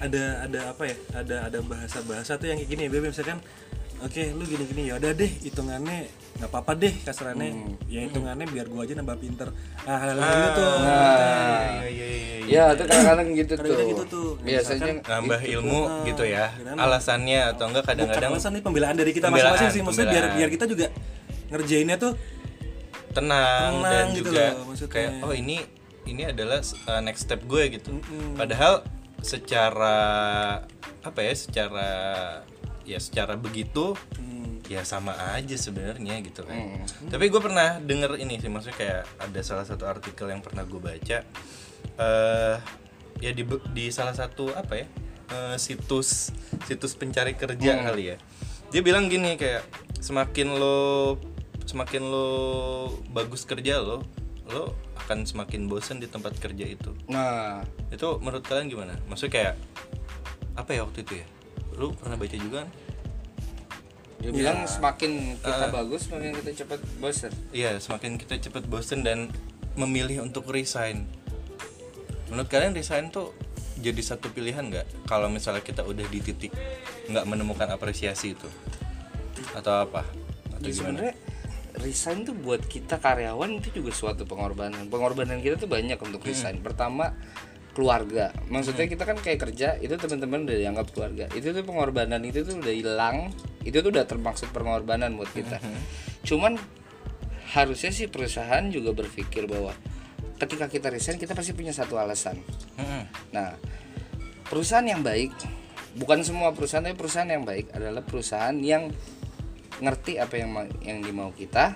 ada 0.00 0.44
ada 0.44 0.60
apa 0.72 0.82
ya? 0.88 0.96
Ada 1.16 1.36
ada 1.52 1.58
bahasa 1.64 2.00
bahasa 2.04 2.36
tuh 2.36 2.48
yang 2.48 2.60
kayak 2.60 2.70
gini 2.72 2.82
ya 2.88 2.90
bebe 2.92 3.12
misalkan 3.12 3.40
oke 4.00 4.22
lu 4.30 4.44
gini 4.44 4.64
gini 4.64 4.82
ya 4.86 4.94
udah 4.96 5.10
deh 5.12 5.30
hitungannya 5.40 5.98
nggak 6.38 6.48
apa-apa 6.48 6.72
deh 6.76 6.94
kasarannya 7.00 7.50
Hmm. 7.50 7.74
ya 7.86 8.00
hitungannya 8.00 8.46
biar 8.46 8.66
gua 8.66 8.82
aja 8.82 8.94
nambah 8.94 9.16
pinter 9.16 9.48
nah 9.82 9.96
hal-hal 9.96 10.18
kayak 10.18 10.38
gitu 10.38 10.50
tuh 10.54 10.70
Iya, 10.78 11.88
iya, 11.88 12.06
iya, 12.06 12.06
iya. 12.38 12.46
ya 12.48 12.64
itu 12.70 12.82
kadang-kadang 12.84 13.28
gitu 13.32 13.44
tuh 13.48 13.56
Kadang-kadang 13.58 13.88
gitu 13.88 14.04
tuh. 14.06 14.28
biasanya 14.40 14.92
nambah 15.04 15.40
ilmu 15.42 15.80
gitu 16.04 16.22
ya 16.24 16.46
gimana? 16.52 16.78
alasannya 16.80 17.40
atau 17.48 17.64
enggak 17.66 17.84
kadang-kadang 17.84 18.30
alasan 18.32 18.52
nih 18.52 18.62
pembelaan 18.62 18.94
dari 18.94 19.10
kita 19.10 19.26
Pembelaan, 19.26 19.52
masing-masing 19.52 19.70
sih 19.72 19.82
maksudnya 19.82 20.06
biar 20.06 20.22
pembelaan. 20.22 20.38
biar 20.38 20.50
kita 20.50 20.64
juga 20.66 20.86
ngerjainnya 21.48 21.96
tuh 21.96 22.12
tenang, 23.08 23.72
Tenang 23.74 23.82
dan 23.84 24.06
gitu 24.12 24.28
juga 24.28 24.44
loh, 24.52 24.64
maksudnya. 24.68 24.92
kayak 24.94 25.10
oh 25.20 25.32
ini 25.32 25.56
ini 26.04 26.22
adalah 26.24 26.60
uh, 26.86 27.00
next 27.00 27.24
step 27.24 27.40
gue 27.42 27.62
gitu 27.70 27.90
padahal 28.34 28.84
secara 29.18 29.96
apa 31.00 31.20
ya 31.20 31.34
secara 31.34 31.88
ya 32.88 32.96
secara 32.96 33.36
begitu 33.36 33.92
hmm, 33.92 34.64
ya 34.64 34.80
sama 34.88 35.12
aja 35.36 35.56
sebenarnya 35.60 36.24
gitu 36.24 36.48
kan. 36.48 36.56
Hmm. 36.56 37.12
tapi 37.12 37.28
gue 37.28 37.40
pernah 37.40 37.76
denger 37.84 38.16
ini 38.16 38.40
sih 38.40 38.48
maksudnya 38.48 38.76
kayak 38.80 39.02
ada 39.20 39.40
salah 39.44 39.68
satu 39.68 39.84
artikel 39.84 40.24
yang 40.32 40.40
pernah 40.40 40.64
gue 40.64 40.80
baca 40.80 41.18
eh 41.98 42.56
ya 43.18 43.30
di 43.34 43.42
di 43.74 43.90
salah 43.90 44.14
satu 44.14 44.54
apa 44.54 44.74
ya 44.78 44.86
eh, 45.28 45.56
situs 45.60 46.32
situs 46.64 46.92
pencari 46.96 47.36
kerja 47.36 47.84
kali 47.84 48.14
ya. 48.14 48.16
Dia 48.68 48.80
bilang 48.84 49.08
gini 49.08 49.36
kayak 49.40 49.64
semakin 49.98 50.56
lo 50.56 51.16
semakin 51.68 52.02
lo 52.08 52.28
bagus 53.12 53.44
kerja 53.44 53.80
lo 53.80 54.04
lo 54.48 54.72
akan 55.04 55.28
semakin 55.28 55.68
bosen 55.68 56.00
di 56.00 56.08
tempat 56.08 56.36
kerja 56.40 56.64
itu. 56.64 56.96
Nah. 57.08 57.64
Itu 57.92 58.20
menurut 58.20 58.44
kalian 58.44 58.72
gimana? 58.72 58.96
Maksudnya 59.08 59.32
kayak 59.32 59.54
apa 60.56 60.70
ya 60.74 60.82
waktu 60.84 61.06
itu 61.06 61.22
ya 61.22 61.26
lu 61.78 61.94
pernah 61.94 62.18
baca 62.18 62.36
juga 62.36 62.66
kan? 62.66 62.70
dia 64.18 64.30
bilang 64.34 64.66
semakin 64.66 65.38
kita 65.38 65.66
bagus 65.70 66.10
semakin 66.10 66.30
kita 66.42 66.50
cepat 66.66 66.80
bosan 66.98 67.30
Iya, 67.54 67.78
semakin 67.78 68.18
kita 68.18 68.34
cepet 68.42 68.66
bosen 68.66 69.06
dan 69.06 69.30
memilih 69.78 70.26
untuk 70.26 70.50
resign. 70.50 71.06
Menurut 72.26 72.50
kalian 72.50 72.74
resign 72.74 73.14
tuh 73.14 73.30
jadi 73.78 74.02
satu 74.02 74.34
pilihan 74.34 74.66
nggak? 74.66 75.06
Kalau 75.06 75.30
misalnya 75.30 75.62
kita 75.62 75.86
udah 75.86 76.02
di 76.10 76.18
titik 76.18 76.50
nggak 77.06 77.24
menemukan 77.30 77.70
apresiasi 77.70 78.34
itu, 78.34 78.50
atau 79.54 79.86
apa? 79.86 80.02
Atau 80.50 80.66
Ya, 80.66 80.74
gimana? 80.74 80.98
sebenarnya 80.98 81.14
resign 81.78 82.26
tuh 82.26 82.34
buat 82.34 82.66
kita 82.66 82.98
karyawan 82.98 83.62
itu 83.62 83.70
juga 83.70 83.94
suatu 83.94 84.26
pengorbanan. 84.26 84.90
Pengorbanan 84.90 85.38
kita 85.38 85.62
tuh 85.62 85.70
banyak 85.70 85.94
untuk 85.94 86.26
resign. 86.26 86.58
Pertama 86.58 87.14
keluarga. 87.76 88.34
Maksudnya 88.50 88.90
kita 88.90 89.06
kan 89.06 89.16
kayak 89.20 89.38
kerja 89.48 89.78
itu 89.78 89.94
teman-teman 89.94 90.44
udah 90.48 90.56
dianggap 90.56 90.86
keluarga. 90.92 91.30
Itu 91.32 91.54
tuh 91.54 91.62
pengorbanan 91.62 92.20
itu 92.26 92.42
tuh 92.42 92.58
udah 92.58 92.74
hilang. 92.74 93.30
Itu 93.62 93.84
tuh 93.84 93.90
udah 93.94 94.08
termaksud 94.08 94.50
pengorbanan 94.50 95.14
buat 95.14 95.30
kita. 95.30 95.62
Cuman 96.26 96.58
harusnya 97.54 97.88
sih 97.94 98.12
perusahaan 98.12 98.60
juga 98.68 98.92
berpikir 98.92 99.48
bahwa 99.48 99.72
ketika 100.38 100.68
kita 100.70 100.92
resign 100.92 101.16
kita 101.16 101.32
pasti 101.34 101.56
punya 101.56 101.72
satu 101.72 101.96
alasan. 101.96 102.38
Nah, 103.34 103.56
perusahaan 104.48 104.86
yang 104.86 105.00
baik, 105.00 105.32
bukan 105.98 106.22
semua 106.22 106.54
perusahaan 106.54 106.84
tapi 106.84 106.96
perusahaan 106.96 107.28
yang 107.28 107.42
baik 107.42 107.72
adalah 107.74 108.02
perusahaan 108.04 108.54
yang 108.58 108.92
ngerti 109.78 110.18
apa 110.18 110.34
yang 110.34 110.50
yang 110.82 110.98
dimau 111.02 111.30
kita, 111.34 111.74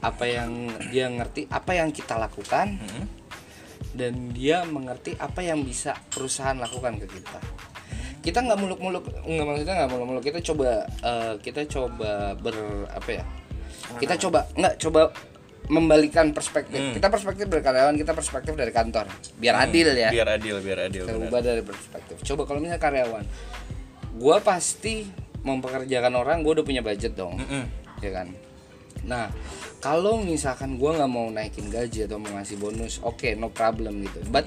apa 0.00 0.24
yang 0.24 0.72
dia 0.88 1.12
ngerti 1.12 1.44
apa 1.52 1.76
yang 1.76 1.92
kita 1.92 2.16
lakukan, 2.16 2.80
dan 3.92 4.30
dia 4.30 4.62
mengerti 4.62 5.16
apa 5.16 5.40
yang 5.40 5.60
bisa 5.60 5.94
perusahaan 6.08 6.54
lakukan 6.54 6.98
ke 6.98 7.06
kita. 7.10 7.38
Kita 8.20 8.38
nggak 8.40 8.58
muluk-muluk, 8.58 9.04
nggak 9.22 9.46
maksudnya 9.46 9.74
nggak 9.80 9.90
muluk-muluk. 9.90 10.22
Kita 10.22 10.38
coba, 10.44 10.68
eh, 10.84 11.34
kita 11.40 11.60
coba 11.66 12.10
ber 12.34 12.56
apa 12.86 13.10
ya? 13.10 13.24
Kita 13.96 14.14
coba 14.18 14.44
nggak 14.52 14.74
coba 14.78 15.10
membalikan 15.66 16.30
perspektif. 16.30 16.76
Kita 16.92 17.06
perspektif 17.06 17.46
dari 17.46 17.62
karyawan, 17.62 17.94
kita 17.94 18.10
perspektif 18.10 18.52
dari 18.52 18.70
kantor. 18.70 19.06
Biar 19.38 19.54
adil 19.60 19.94
ya 19.94 20.10
Biar 20.10 20.28
adil, 20.28 20.58
biar 20.58 20.78
adil. 20.84 21.06
kita 21.06 21.14
benar. 21.14 21.28
ubah 21.28 21.40
dari 21.40 21.62
perspektif 21.62 22.16
coba 22.20 22.42
kalau 22.44 22.58
misalnya 22.58 22.82
karyawan 22.82 23.24
gua 24.12 24.36
pasti 24.38 25.06
mempekerjakan 25.40 26.12
orang 26.12 26.42
gua 26.42 26.58
udah 26.58 26.66
punya 26.66 26.82
budget 26.82 27.14
dong 27.14 27.38
Mm-mm. 27.38 27.64
ya 27.98 28.10
kan 28.12 28.28
nah 29.04 29.32
kalau 29.80 30.20
misalkan 30.20 30.76
gua 30.76 30.96
nggak 30.96 31.10
mau 31.10 31.26
naikin 31.32 31.72
gaji 31.72 32.04
atau 32.04 32.20
mau 32.20 32.36
ngasih 32.36 32.60
bonus 32.60 33.00
oke 33.00 33.32
no 33.34 33.48
problem 33.48 34.04
gitu. 34.04 34.20
But 34.28 34.44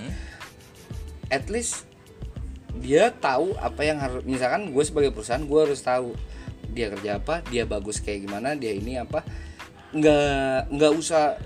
at 1.33 1.50
least 1.50 1.89
dia 2.74 3.13
tahu 3.13 3.53
apa 3.57 3.81
yang 3.86 4.01
harus 4.01 4.22
misalkan 4.25 4.74
gue 4.74 4.83
sebagai 4.86 5.13
perusahaan 5.13 5.41
gue 5.45 5.60
harus 5.62 5.81
tahu 5.81 6.17
dia 6.74 6.89
kerja 6.89 7.22
apa 7.22 7.45
dia 7.45 7.69
bagus 7.69 8.01
kayak 8.01 8.25
gimana 8.25 8.53
dia 8.53 8.74
ini 8.74 8.98
apa. 8.98 9.22
Nggak 9.93 10.74
nggak 10.74 10.91
usah 10.98 11.38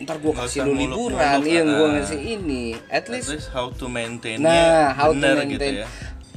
ntar 0.00 0.16
gue 0.16 0.32
kasih 0.32 0.64
lu 0.64 0.72
liburan 0.72 1.44
iya 1.44 1.60
gue 1.64 1.86
ngasih 1.96 2.20
ini. 2.40 2.72
At 2.88 3.04
At 3.08 3.12
least 3.12 3.28
least 3.36 3.48
how 3.52 3.68
to 3.68 3.84
maintain 3.88 4.40
Nah, 4.40 4.96
how 4.96 5.12
to 5.12 5.20
bener 5.20 5.44
maintain. 5.44 5.52
gitu 5.56 5.66
ya. 5.84 5.86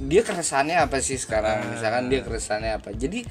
Dia 0.04 0.22
keresahannya 0.22 0.78
apa 0.78 1.00
sih 1.00 1.16
Ah. 1.16 1.22
sekarang? 1.22 1.60
Misalkan 1.72 2.04
dia 2.08 2.20
keresahannya 2.20 2.72
apa? 2.76 2.90
Jadi 2.92 3.24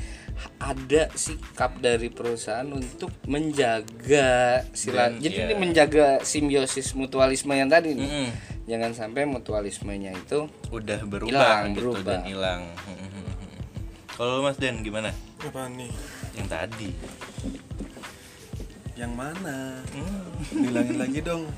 ada 0.57 1.12
sikap 1.12 1.76
dari 1.79 2.09
perusahaan 2.09 2.64
untuk 2.64 3.12
menjaga 3.29 4.62
sila. 4.73 5.12
Dan, 5.12 5.21
jadi 5.21 5.37
iya. 5.37 5.47
ini 5.50 5.55
menjaga 5.55 6.23
simbiosis 6.23 6.97
mutualisme 6.97 7.52
yang 7.52 7.69
tadi 7.69 7.93
nih. 7.93 8.33
Jangan 8.62 8.95
sampai 8.95 9.26
mutualismenya 9.26 10.14
itu 10.14 10.47
udah 10.71 11.00
berubah 11.05 11.29
Hilang, 11.29 11.62
gitu 11.69 11.79
berubah. 11.83 12.14
dan 12.14 12.23
hilang 12.25 12.62
kalau 14.17 14.38
Mas 14.38 14.55
Den 14.55 14.87
gimana 14.87 15.11
apa 15.43 15.67
nih 15.67 15.91
yang 16.33 16.47
tadi 16.47 16.95
yang 19.02 19.14
mana? 19.18 19.82
Bilangin 20.54 20.97
lagi 21.02 21.18
dong. 21.26 21.50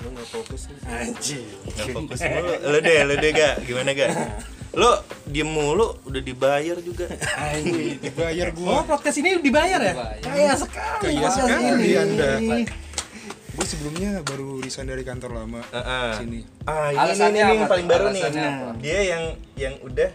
Lu 0.00 0.08
nggak 0.08 0.28
fokus 0.32 0.72
nih 0.72 0.80
anjing. 0.88 1.44
Nggak 1.68 1.86
fokus 1.92 2.20
mulu. 2.24 2.52
Lu 2.64 2.78
deh 2.80 2.98
lu 3.04 3.14
deh 3.20 3.30
gak. 3.36 3.54
Gimana 3.68 3.90
gak? 3.92 4.10
Lu 4.72 4.90
diem 5.28 5.48
mulu 5.48 6.00
udah 6.08 6.22
dibayar 6.24 6.80
juga. 6.80 7.12
Anjing. 7.36 8.00
Dibayar 8.08 8.48
oh 8.48 8.56
gua 8.56 8.80
podcast 8.88 9.20
ini 9.20 9.36
dibayar 9.44 9.80
ya? 9.84 9.92
Dibayar. 9.92 10.22
kaya 10.24 10.52
sekali 10.56 10.96
Kaya 11.04 11.20
podcast 11.28 11.36
sekali 11.36 11.68
ini. 11.68 11.88
Anda. 12.00 12.30
gue 13.58 13.66
sebelumnya 13.66 14.22
baru 14.22 14.62
resign 14.62 14.86
dari 14.86 15.02
kantor 15.02 15.30
lama. 15.44 15.60
Heeh. 15.74 16.10
sini. 16.24 16.40
Ah 16.62 16.94
ini 16.94 17.10
nih, 17.10 17.30
nih, 17.36 17.40
yang 17.42 17.68
paling 17.68 17.86
baru 17.90 18.04
nih. 18.14 18.22
Dia 18.80 19.00
yang 19.02 19.24
yang 19.58 19.74
udah 19.82 20.08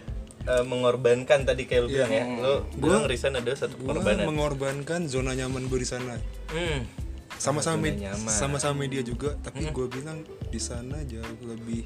eh, 0.43 0.63
mengorbankan 0.65 1.47
tadi 1.47 1.63
kayak 1.63 1.81
lu 1.85 1.89
bilang 1.91 2.11
ya. 2.11 2.25
Lu 2.27 2.53
bilang 2.75 3.03
resign 3.07 3.35
ada 3.35 3.51
satu 3.55 3.75
gue 3.79 3.87
pengorbanan 3.87 4.25
mengorbankan 4.27 5.01
zona 5.07 5.31
nyaman 5.33 5.67
gue 5.67 5.79
di 5.81 5.87
sana. 5.87 6.15
Hmm. 6.51 6.85
sama-sama 7.33 7.89
sama-sama 8.29 8.87
dia 8.87 9.03
juga 9.03 9.35
tapi 9.41 9.67
gue 9.67 9.87
bilang 9.91 10.23
di 10.47 10.61
sana 10.61 11.01
jauh 11.03 11.39
lebih 11.43 11.83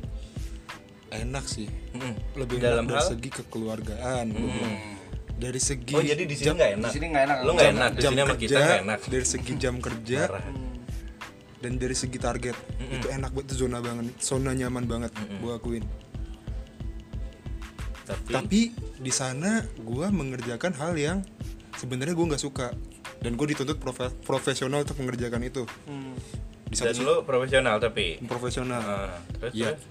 enak 1.09 1.45
sih. 1.47 1.65
Mm-mm. 1.95 2.13
lebih 2.35 2.57
Dalam 2.61 2.83
enak 2.85 2.91
dari 2.93 3.01
hal? 3.01 3.09
segi 3.15 3.29
kekeluargaan 3.31 4.25
bilang. 4.37 4.75
dari 5.39 5.61
segi 5.61 5.93
oh 5.95 6.03
jadi 6.03 6.23
di 6.27 6.35
sini 6.35 6.51
nggak 6.51 6.71
enak? 6.77 6.89
Di 6.91 6.93
sini 6.93 7.05
nggak 7.09 7.23
enak. 7.25 7.37
Lu 7.41 7.51
nggak 7.55 7.65
jam, 7.65 7.77
enak? 7.79 7.91
Di 7.95 8.01
jam 8.03 8.11
sini 8.11 8.21
sama 8.21 8.35
kerja 8.35 8.45
kita 8.45 8.59
nggak 8.59 8.81
enak? 8.85 8.99
dari 9.07 9.25
segi 9.25 9.53
jam 9.57 9.75
kerja 9.81 10.19
Parah. 10.29 10.45
dan 11.57 11.73
dari 11.79 11.95
segi 11.95 12.17
target. 12.21 12.57
Itu 12.93 13.07
enak 13.07 13.29
buat 13.33 13.45
itu 13.47 13.55
zona 13.57 13.77
banget 13.81 14.05
zona 14.21 14.51
nyaman 14.53 14.83
banget 14.85 15.11
gue 15.15 15.51
akuin 15.53 15.83
tapi, 18.07 18.31
tapi 18.31 18.59
di 18.97 19.11
sana 19.11 19.59
gue 19.75 20.07
mengerjakan 20.07 20.71
hal 20.79 20.95
yang 20.95 21.17
sebenarnya 21.75 22.15
gue 22.15 22.25
nggak 22.33 22.43
suka. 22.43 22.71
Dan 23.17 23.33
gue 23.35 23.49
dituntut 23.49 23.81
profe- 23.81 24.13
profesional 24.23 24.85
untuk 24.85 24.95
mengerjakan 25.01 25.41
itu. 25.43 25.65
Di 26.69 26.75
dan 26.77 26.95
lu 27.01 27.25
profesional 27.27 27.81
tapi? 27.81 28.21
Profesional. 28.23 28.79
Ah, 28.79 29.17
terus 29.35 29.53
ya. 29.57 29.73
terus? 29.73 29.83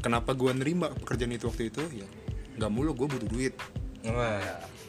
kenapa 0.00 0.32
gue 0.32 0.48
nerima 0.56 0.88
pekerjaan 0.96 1.36
itu 1.36 1.44
waktu 1.50 1.68
itu? 1.68 1.84
Ya 1.92 2.08
nggak 2.60 2.70
mulu 2.72 2.92
gue 2.92 3.08
butuh 3.08 3.28
duit. 3.32 3.54
Wah, 4.04 4.40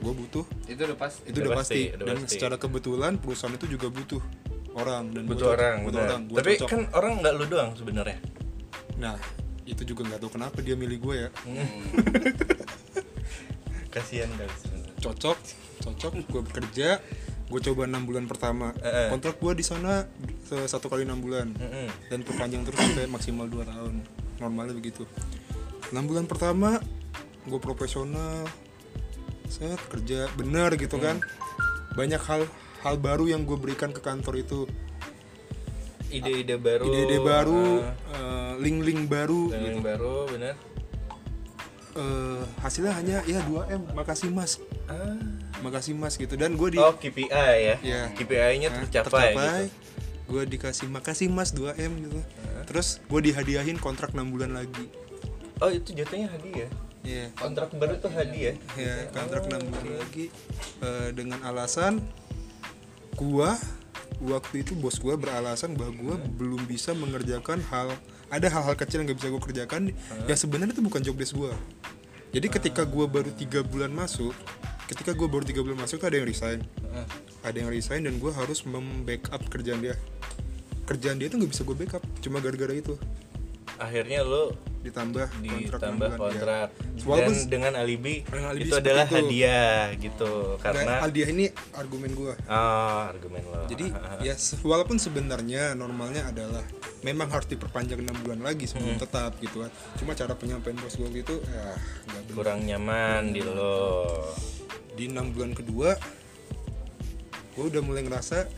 gue 0.04 0.14
butuh. 0.16 0.44
Itu 0.68 0.82
udah 0.88 0.98
pas 1.00 1.14
itu 1.24 1.40
Udah 1.40 1.52
pasti, 1.56 1.92
pasti, 1.92 2.04
dan 2.04 2.16
pasti. 2.20 2.32
secara 2.36 2.56
kebetulan 2.60 3.16
perusahaan 3.16 3.56
itu 3.56 3.68
juga 3.68 3.88
butuh 3.88 4.20
orang. 4.76 5.12
Dan 5.16 5.24
butuh 5.28 5.56
orang, 5.56 5.76
butuh 5.88 6.00
orang. 6.04 6.22
Gua 6.28 6.38
Tapi 6.44 6.52
cocok. 6.60 6.68
kan 6.68 6.82
orang 6.96 7.12
nggak 7.24 7.34
lu 7.40 7.46
doang 7.48 7.72
sebenarnya. 7.76 8.20
nah 9.00 9.18
itu 9.72 9.96
juga 9.96 10.04
nggak 10.04 10.20
tahu 10.20 10.32
kenapa 10.36 10.60
dia 10.60 10.76
milih 10.76 11.00
gue 11.00 11.16
ya. 11.16 11.30
Kasihan 13.94 14.28
kali 14.36 14.52
cocok 15.00 15.38
cocok. 15.82 16.14
Gue 16.30 16.42
bekerja 16.46 17.00
gue 17.52 17.60
coba 17.60 17.84
enam 17.84 18.08
bulan 18.08 18.32
pertama. 18.32 18.72
Eh, 18.80 18.88
eh. 18.88 19.08
kontrak 19.12 19.36
gue 19.40 19.52
di 19.60 19.66
sana 19.66 20.08
satu 20.48 20.88
kali 20.88 21.04
enam 21.04 21.20
bulan. 21.20 21.52
Mm-mm. 21.52 21.88
dan 22.08 22.20
perpanjang 22.24 22.64
terus 22.64 22.80
sampai 22.80 23.08
maksimal 23.12 23.48
2 23.48 23.68
tahun. 23.68 23.94
Normalnya 24.40 24.76
begitu. 24.76 25.04
Enam 25.92 26.08
bulan 26.08 26.28
pertama 26.28 26.80
gue 27.44 27.60
profesional. 27.60 28.48
Saya 29.52 29.76
kerja. 29.92 30.32
Benar 30.40 30.80
gitu 30.80 30.96
kan? 30.96 31.20
Banyak 32.00 32.24
hal 32.24 32.48
hal 32.88 32.96
baru 32.96 33.28
yang 33.28 33.44
gue 33.44 33.60
berikan 33.60 33.92
ke 33.92 34.00
kantor 34.00 34.40
itu. 34.40 34.60
Ide-ide 36.12 36.60
baru. 36.60 36.84
ide-ide 36.92 37.18
baru 37.24 37.88
ah, 37.88 37.96
eh, 38.20 38.41
link-link 38.62 39.02
baru 39.08 39.50
yang 39.50 39.64
gitu. 39.68 39.80
baru, 39.82 40.16
benar. 40.30 40.56
Eh, 41.92 42.42
hasilnya 42.62 42.94
hanya 42.96 43.18
ya 43.26 43.44
2 43.44 43.68
m 43.68 43.82
makasih 43.92 44.32
mas 44.32 44.64
Ah. 44.88 45.20
makasih 45.60 45.92
mas 45.92 46.16
gitu 46.16 46.34
dan 46.34 46.56
gue 46.56 46.72
di 46.72 46.80
Oh, 46.80 46.96
KPI 46.96 47.28
ya. 47.28 47.76
Iya. 47.78 48.02
KPI-nya 48.16 48.70
Nah, 48.70 48.88
tercapai, 48.88 49.36
gitu. 49.68 50.32
gue 50.32 50.44
dikasih 50.48 50.88
makasih 50.88 51.28
mas 51.28 51.52
2 51.52 51.76
m 51.76 51.92
gitu 52.02 52.20
terus 52.64 53.04
gue 53.04 53.20
dihadiahin 53.22 53.76
kontrak 53.76 54.12
6 54.12 54.32
bulan 54.32 54.54
lagi 54.54 54.88
Oh, 55.60 55.68
itu 55.68 55.92
jatuhnya 55.92 56.26
hadiah. 56.28 56.72
Iya 57.02 57.30
Kontrak 57.36 57.70
baru 57.74 57.98
tuh 57.98 58.10
hadiah. 58.10 58.56
ya 58.74 58.96
kontrak 59.12 59.46
6 59.46 59.60
bulan 59.62 60.00
lagi 60.00 60.26
Eh, 60.80 61.10
dengan 61.12 61.44
alasan 61.44 62.00
gua 63.14 63.60
waktu 64.18 64.64
itu 64.64 64.74
bos 64.74 64.96
gua 64.96 65.14
beralasan 65.14 65.76
bahwa 65.76 65.92
gua 65.94 66.16
belum 66.32 66.64
bisa 66.64 66.94
mengerjakan 66.94 67.60
hal 67.68 67.92
ada 68.32 68.48
hal-hal 68.48 68.76
kecil 68.80 69.04
yang 69.04 69.12
gak 69.12 69.20
bisa 69.20 69.28
gue 69.28 69.44
kerjakan 69.44 69.82
yang 70.26 70.40
sebenarnya 70.40 70.74
itu 70.74 70.84
bukan 70.84 71.02
job 71.04 71.20
desk 71.20 71.36
gua. 71.36 71.52
Jadi 72.32 72.48
ketika 72.48 72.88
gua 72.88 73.12
baru 73.12 73.28
tiga 73.36 73.60
bulan 73.60 73.92
masuk 73.92 74.32
ketika 74.88 75.12
gua 75.12 75.28
baru 75.28 75.44
tiga 75.44 75.60
bulan 75.60 75.84
masuk 75.84 76.00
tuh 76.00 76.08
ada 76.08 76.18
yang 76.24 76.28
resign. 76.28 76.64
Ada 77.44 77.58
yang 77.68 77.70
resign 77.70 78.08
dan 78.08 78.16
gua 78.24 78.32
harus 78.32 78.64
membackup 78.64 79.44
kerjaan 79.52 79.84
dia. 79.84 80.00
Kerjaan 80.88 81.20
dia 81.20 81.28
tuh 81.28 81.44
nggak 81.44 81.52
bisa 81.52 81.64
gue 81.64 81.76
backup 81.76 82.04
cuma 82.20 82.44
gara-gara 82.44 82.76
itu 82.76 83.00
Akhirnya 83.82 84.22
lu 84.22 84.54
ditambah 84.82 85.30
kontrak 85.30 85.78
ditambah 85.78 86.10
bulan, 86.10 86.10
ya. 86.12 86.18
kontrak 86.18 86.68
Walaupun- 87.04 87.38
dan 87.38 87.50
dengan 87.52 87.74
alibi, 87.76 88.16
Dengan 88.24 88.48
alibi 88.50 88.66
itu 88.66 88.76
adalah 88.76 89.06
itu. 89.06 89.14
hadiah 89.16 89.82
gitu 89.96 90.34
Dan 90.52 90.62
karena 90.64 90.94
hadiah 91.02 91.30
ini 91.30 91.46
argumen 91.72 92.12
gua 92.12 92.34
oh 92.40 93.02
argumen 93.08 93.42
lo 93.44 93.62
Jadi 93.68 93.86
ya 94.26 94.34
walaupun 94.62 94.98
sebenarnya 94.98 95.74
normalnya 95.74 96.26
adalah 96.28 96.66
memang 97.02 97.30
harus 97.30 97.46
diperpanjang 97.48 97.98
enam 98.00 98.18
bulan 98.20 98.40
lagi 98.40 98.66
sebelum 98.66 98.92
Hmm. 98.92 99.02
tetap 99.02 99.38
gitu 99.38 99.62
kan. 99.62 99.70
Cuma 99.96 100.14
cara 100.14 100.34
penyampaian 100.34 100.74
bos 100.76 100.94
gue 100.94 101.10
gitu 101.12 101.42
ya 101.44 101.78
benar. 102.08 102.34
kurang 102.34 102.60
nyaman 102.64 103.30
di 103.30 103.42
lo 103.42 104.18
Di 104.92 105.08
enam 105.08 105.30
bulan 105.30 105.54
kedua 105.54 105.94
gue 107.52 107.66
udah 107.68 107.82
mulai 107.82 108.02
ngerasa 108.02 108.50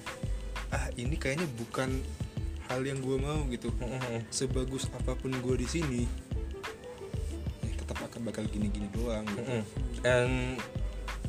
ah 0.70 0.88
ini 0.96 1.14
kayaknya 1.14 1.46
bukan 1.52 2.00
hal 2.74 2.82
yang 2.82 3.00
gue 3.00 3.18
mau 3.22 3.46
gitu. 3.54 3.70
Sebagus 4.34 4.90
apa 4.98 5.14
pun 5.14 5.30
gue 5.30 5.56
di 5.62 5.68
sini 5.70 6.02
ya 7.62 7.72
tetap 7.78 8.02
akan 8.10 8.22
bakal 8.26 8.44
gini-gini 8.50 8.90
doang 8.90 9.24
gitu. 9.30 9.62
Dan 10.02 10.58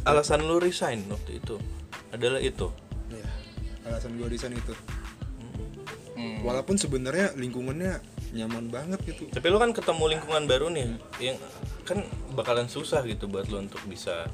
alasan 0.09 0.49
lu 0.49 0.57
resign 0.57 1.05
waktu 1.13 1.39
itu 1.41 1.61
adalah 2.09 2.41
itu 2.41 2.73
Ya, 3.13 3.29
alasan 3.93 4.17
gue 4.17 4.27
sana 4.41 4.57
itu. 4.57 4.75
Hmm. 6.17 6.41
Walaupun 6.41 6.81
sebenarnya 6.81 7.37
lingkungannya 7.37 8.01
nyaman 8.35 8.67
banget 8.67 8.99
gitu. 9.07 9.31
tapi 9.31 9.47
lu 9.47 9.63
kan 9.63 9.71
ketemu 9.71 10.19
lingkungan 10.19 10.45
baru 10.51 10.67
nih 10.67 10.99
yang 11.23 11.39
kan 11.87 12.03
bakalan 12.35 12.67
susah 12.67 13.07
gitu 13.07 13.31
buat 13.31 13.47
lu 13.47 13.63
untuk 13.63 13.79
bisa 13.87 14.27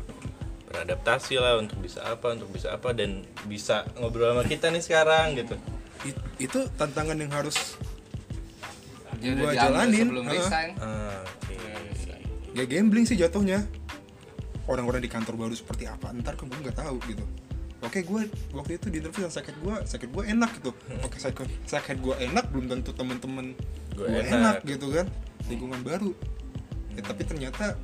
beradaptasi 0.73 1.37
lah 1.37 1.61
untuk 1.61 1.77
bisa 1.85 2.01
apa 2.09 2.33
untuk 2.33 2.49
bisa 2.49 2.73
apa 2.73 2.97
dan 2.97 3.27
bisa 3.45 3.85
ngobrol 4.01 4.33
sama 4.33 4.49
kita 4.49 4.73
nih 4.73 4.81
sekarang 4.81 5.37
gitu 5.37 5.61
It- 6.03 6.25
itu 6.39 6.59
tantangan 6.75 7.15
yang 7.15 7.29
harus 7.31 7.77
Dia 9.21 9.37
gua 9.37 9.53
jalanin, 9.53 10.09
resign. 10.25 10.71
Ah, 10.81 11.21
oke. 11.21 11.57
Ya 12.51 12.65
gambling 12.65 13.05
sih 13.05 13.15
jatuhnya. 13.15 13.69
Orang-orang 14.65 15.03
di 15.03 15.11
kantor 15.11 15.35
baru 15.37 15.53
seperti 15.53 15.85
apa 15.85 16.15
ntar 16.17 16.35
kan 16.35 16.47
gue 16.47 16.57
nggak 16.57 16.79
tahu 16.79 16.97
gitu. 17.05 17.25
Oke 17.81 18.01
gue 18.01 18.23
waktu 18.51 18.77
itu 18.77 18.87
di 18.89 19.01
interview 19.01 19.25
yang 19.25 19.35
sakit 19.35 19.57
gue 19.57 19.77
sakit 19.85 20.09
gue 20.09 20.25
enak 20.27 20.51
gitu. 20.57 20.71
Oke 21.01 21.17
sakit 21.17 21.49
sakit 21.67 21.97
gue 21.99 22.15
enak 22.23 22.49
belum 22.49 22.71
tentu 22.71 22.93
temen-temen 22.93 23.53
gue 23.93 24.07
enak. 24.07 24.31
enak. 24.31 24.57
gitu 24.65 24.87
kan. 24.89 25.07
Lingkungan 25.49 25.81
baru. 25.83 26.13
Ya, 26.91 27.03
tapi 27.03 27.23
ternyata 27.25 27.77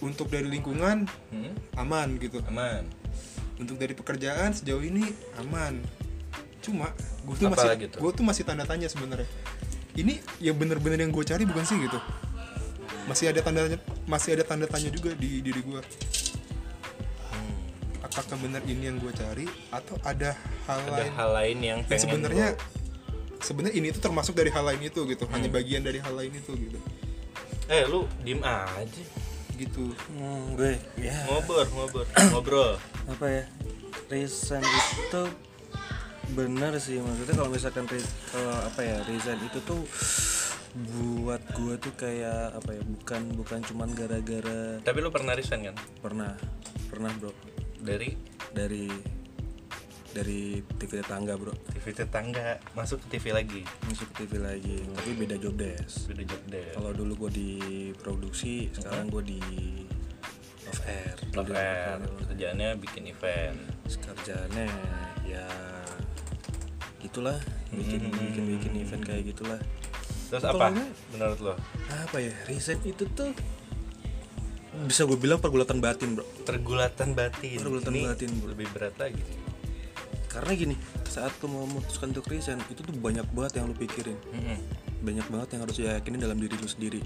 untuk 0.00 0.28
dari 0.28 0.48
lingkungan 0.50 1.06
Hmm? 1.30 1.52
aman 1.74 2.16
gitu. 2.16 2.42
Aman. 2.44 2.84
Untuk 3.56 3.76
dari 3.76 3.92
pekerjaan 3.92 4.50
sejauh 4.50 4.80
ini 4.80 5.04
aman 5.38 5.78
cuma 6.60 6.92
gue 7.24 7.34
tuh 7.36 7.48
masih 7.48 7.68
lagi 7.68 7.84
tuh? 7.88 7.98
gue 8.00 8.10
tuh 8.14 8.24
masih 8.24 8.42
tanda 8.44 8.64
tanya 8.68 8.88
sebenarnya. 8.88 9.28
Ini 9.96 10.20
yang 10.38 10.56
bener-bener 10.56 11.02
yang 11.02 11.12
gue 11.12 11.24
cari 11.26 11.42
bukan 11.44 11.64
sih 11.66 11.76
gitu. 11.80 11.98
Masih 13.08 13.32
ada 13.32 13.40
tanda 13.42 13.66
masih 14.06 14.38
ada 14.38 14.44
tanda 14.46 14.66
tanya 14.70 14.92
juga 14.92 15.16
di 15.16 15.40
diri 15.40 15.60
gue 15.64 15.80
apakah 18.00 18.36
benar 18.42 18.62
ini 18.66 18.90
yang 18.90 18.98
gue 18.98 19.12
cari 19.14 19.46
atau 19.70 19.94
ada 20.02 20.34
hal 20.66 20.82
ada 20.82 20.90
lain 20.98 21.12
hal 21.14 21.30
lain 21.30 21.56
yang 21.62 21.78
yang 21.78 21.78
pengen 21.86 22.02
sebenarnya 22.02 22.46
sebenarnya 23.38 23.76
ini 23.78 23.86
tuh 23.94 24.02
termasuk 24.02 24.34
dari 24.34 24.50
hal 24.50 24.66
lain 24.66 24.82
itu 24.82 25.00
gitu. 25.06 25.24
Hanya 25.30 25.46
Hmm. 25.46 25.56
bagian 25.56 25.82
dari 25.86 26.02
hal 26.02 26.12
lain 26.18 26.32
itu 26.34 26.52
gitu. 26.58 26.78
Eh 27.70 27.86
lu 27.86 28.10
diem 28.26 28.42
aja. 28.42 29.02
Gitu. 29.54 29.94
Hmm, 30.10 30.58
gue 30.58 30.74
ya. 30.98 31.14
Ngobrol 31.30 31.64
ngobrol 31.70 32.06
ngobrol. 32.34 32.72
Apa 33.08 33.26
ya? 33.30 33.44
Resign 34.10 34.64
itu 34.66 35.22
benar 36.34 36.72
sih 36.78 37.02
maksudnya 37.02 37.34
kalau 37.34 37.50
misalkan 37.50 37.86
kalau 38.30 38.54
apa 38.62 38.80
ya 38.80 38.96
resign 39.06 39.40
itu 39.42 39.58
tuh 39.66 39.82
buat 40.70 41.42
gue 41.58 41.74
tuh 41.82 41.94
kayak 41.98 42.54
apa 42.54 42.78
ya 42.78 42.82
bukan 42.86 43.22
bukan 43.34 43.58
cuman 43.66 43.90
gara-gara 43.90 44.78
tapi 44.86 45.02
lu 45.02 45.10
pernah 45.10 45.34
resign 45.34 45.66
kan? 45.66 45.76
Pernah 45.98 46.38
pernah 46.86 47.10
bro. 47.18 47.34
Dari? 47.82 48.14
Dari 48.54 48.86
dari 50.10 50.62
TV 50.78 51.02
tetangga 51.02 51.34
bro. 51.34 51.54
TV 51.74 51.90
tetangga 51.90 52.62
masuk 52.78 53.02
ke 53.06 53.18
TV 53.18 53.34
lagi? 53.34 53.62
Masuk 53.90 54.06
ke 54.14 54.26
TV 54.26 54.38
lagi 54.38 54.78
tapi 54.94 55.10
beda 55.18 55.42
job 55.42 55.58
desk. 55.58 56.06
Beda 56.06 56.22
job 56.22 56.42
deh 56.46 56.66
kalau 56.78 56.90
dulu 56.94 57.26
gue 57.26 57.30
di 57.34 57.50
produksi 57.98 58.70
sekarang 58.70 59.10
gue 59.10 59.22
di 59.26 59.42
off 60.70 60.80
air. 60.86 61.18
Off 61.34 61.50
air 61.50 61.98
kerjaannya 62.30 62.78
bikin 62.78 63.10
event. 63.10 63.58
Kerjaannya 63.90 64.70
ya 65.26 65.46
gitulah 67.02 67.36
bikin 67.72 68.12
bikin 68.12 68.44
bikin 68.56 68.72
event 68.80 69.02
kayak 69.02 69.22
gitulah. 69.32 69.60
Terus 70.30 70.44
apa 70.46 70.70
menurut 71.10 71.40
lo? 71.42 71.54
Apa 71.90 72.22
ya 72.22 72.34
resign 72.46 72.78
itu 72.86 73.08
tuh 73.10 73.34
bisa 74.86 75.02
gue 75.02 75.18
bilang 75.18 75.42
pergulatan 75.42 75.82
batin 75.82 76.14
bro. 76.14 76.24
Pergulatan 76.46 77.18
batin. 77.18 77.58
Pergulatan 77.58 77.90
Ini 77.90 78.06
batin, 78.06 78.30
bro. 78.38 78.54
lebih 78.54 78.66
berat 78.70 78.94
lagi 78.96 79.40
karena 80.30 80.54
gini 80.54 80.78
saat 81.10 81.34
lo 81.42 81.50
mau 81.50 81.66
memutuskan 81.66 82.14
untuk 82.14 82.30
resign 82.30 82.62
itu 82.70 82.86
tuh 82.86 82.94
banyak 82.94 83.26
banget 83.34 83.58
yang 83.58 83.66
lo 83.66 83.74
pikirin. 83.74 84.14
Mm-mm. 84.30 84.58
banyak 85.02 85.26
banget 85.26 85.48
yang 85.58 85.60
harus 85.66 85.76
yakinin 85.82 86.22
dalam 86.22 86.38
diri 86.38 86.54
lo 86.54 86.70
sendiri. 86.70 87.02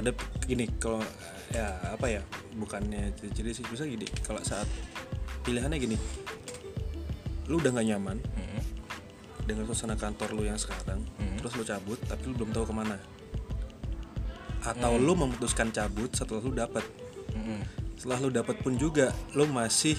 Ada 0.00 0.16
gini 0.48 0.64
kalau 0.80 1.04
ya 1.52 1.76
apa 1.92 2.08
ya 2.08 2.22
bukannya 2.56 3.12
jadi 3.20 3.52
sih 3.52 3.62
bisa 3.68 3.84
gini 3.84 4.08
kalau 4.24 4.40
saat 4.42 4.66
pilihannya 5.44 5.78
gini 5.78 5.96
lu 7.46 7.62
udah 7.62 7.70
nggak 7.70 7.86
nyaman 7.94 8.18
Mm-mm. 8.18 8.45
Dengan 9.46 9.64
suasana 9.64 9.94
kantor 9.94 10.34
lu 10.34 10.42
yang 10.42 10.58
sekarang 10.58 11.00
terus 11.38 11.54
lu 11.54 11.62
cabut 11.62 11.96
tapi 12.02 12.26
lu 12.26 12.34
belum 12.34 12.50
tahu 12.50 12.66
ke 12.66 12.74
mana. 12.74 12.96
Atau 14.60 14.98
lu 14.98 15.14
memutuskan 15.14 15.70
cabut 15.70 16.10
setelah 16.10 16.42
lu 16.42 16.52
dapat 16.52 16.82
Mm-mm. 17.30 17.62
setelah 17.94 18.18
lu 18.18 18.30
dapat 18.30 18.58
pun 18.58 18.74
juga 18.74 19.14
lu 19.32 19.46
masih 19.46 19.94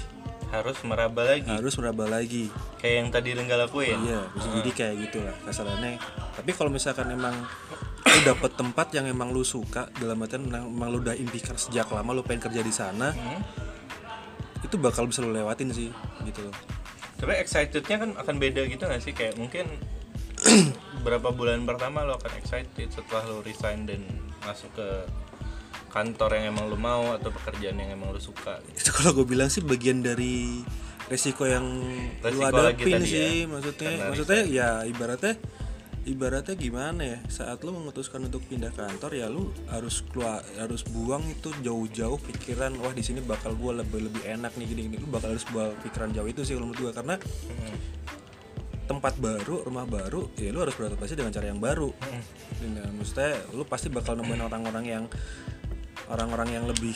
harus 0.47 0.75
meraba 0.83 1.23
lagi. 1.23 1.47
Harus 1.47 1.75
meraba 1.75 2.05
lagi. 2.05 2.47
Kayak 2.79 2.95
yang 2.99 3.07
tadi 3.09 3.29
Rengga 3.31 3.55
lakuin? 3.57 3.99
Iya 4.03 4.27
bisa 4.31 4.47
jadi 4.53 4.69
kayak 4.69 4.95
gitulah 5.07 5.35
kasarannya. 5.43 5.99
Tapi 6.35 6.51
kalau 6.51 6.67
misalkan 6.67 7.07
emang 7.09 7.35
lu 8.07 8.19
dapet 8.23 8.51
tempat 8.55 8.87
yang 8.91 9.05
emang 9.05 9.31
lu 9.31 9.43
suka 9.43 9.87
dalam 9.99 10.19
artian 10.19 10.43
emang 10.43 10.67
emang 10.67 10.89
lu 10.89 10.99
udah 10.99 11.15
impikan 11.15 11.55
sejak 11.55 11.87
lama 11.87 12.11
lu 12.11 12.23
pengen 12.23 12.43
kerja 12.43 12.59
di 12.59 12.71
sana 12.71 13.11
Hmm. 13.11 13.39
itu 14.63 14.73
bakal 14.75 15.05
bisa 15.05 15.21
lu 15.21 15.29
lewatin 15.29 15.69
sih 15.69 15.91
gitu 16.23 16.39
loh 16.41 16.55
tapi 17.17 17.33
excitednya 17.41 17.97
kan 17.97 18.09
akan 18.15 18.35
beda 18.37 18.65
gitu 18.69 18.85
gak 18.85 19.01
sih? 19.01 19.13
Kayak 19.13 19.41
mungkin 19.41 19.65
berapa 21.05 21.33
bulan 21.33 21.65
pertama 21.65 22.05
lo 22.05 22.17
akan 22.21 22.33
excited 22.37 22.89
setelah 22.93 23.25
lo 23.25 23.41
resign 23.41 23.89
dan 23.89 24.01
masuk 24.45 24.69
ke 24.77 24.87
kantor 25.89 26.29
yang 26.37 26.53
emang 26.53 26.69
lo 26.69 26.77
mau 26.77 27.15
atau 27.17 27.33
pekerjaan 27.33 27.79
yang 27.79 27.89
emang 27.97 28.13
lo 28.13 28.21
suka 28.21 28.61
gitu. 28.69 28.85
itu 28.85 28.91
kalau 28.93 29.11
gue 29.17 29.25
bilang 29.25 29.49
sih 29.49 29.65
bagian 29.65 30.05
dari 30.05 30.61
resiko 31.07 31.47
yang 31.47 31.65
Resiko 32.19 32.43
lagi 32.43 32.83
hadapin 32.83 32.93
tadi 32.99 33.07
sih 33.07 33.17
ya, 33.17 33.47
maksudnya 33.47 33.89
karena 33.89 34.05
maksudnya 34.11 34.41
ya 34.45 34.69
ibaratnya 34.85 35.33
ibaratnya 36.07 36.55
gimana 36.55 37.03
ya 37.03 37.19
saat 37.27 37.59
lu 37.67 37.75
memutuskan 37.75 38.23
untuk 38.23 38.39
pindah 38.47 38.71
kantor 38.71 39.11
ya 39.11 39.27
lu 39.27 39.51
harus 39.67 40.07
keluar 40.07 40.39
harus 40.55 40.87
buang 40.87 41.19
itu 41.27 41.51
jauh-jauh 41.59 42.15
pikiran 42.31 42.79
wah 42.79 42.95
di 42.95 43.03
sini 43.03 43.19
bakal 43.19 43.51
gue 43.59 43.83
lebih 43.83 44.07
lebih 44.07 44.23
enak 44.23 44.55
nih 44.55 44.65
gini 44.71 44.81
gini. 44.87 44.95
Lu 45.03 45.11
bakal 45.11 45.35
harus 45.35 45.43
buang 45.51 45.75
pikiran 45.83 46.15
jauh 46.15 46.27
itu 46.31 46.47
sih 46.47 46.55
kalau 46.55 46.71
menurut 46.71 46.79
gue 46.79 46.91
karena 46.95 47.15
tempat 48.87 49.19
baru 49.19 49.67
rumah 49.67 49.83
baru 49.83 50.31
ya 50.39 50.55
lu 50.55 50.63
harus 50.63 50.71
beradaptasi 50.79 51.19
dengan 51.19 51.35
cara 51.35 51.51
yang 51.51 51.59
baru. 51.59 51.91
Dan, 52.63 52.95
maksudnya 52.95 53.35
lu 53.51 53.67
pasti 53.67 53.91
bakal 53.91 54.15
nemuin 54.15 54.47
orang-orang 54.47 54.85
yang 54.87 55.03
orang-orang 56.07 56.55
yang 56.55 56.63
lebih 56.63 56.95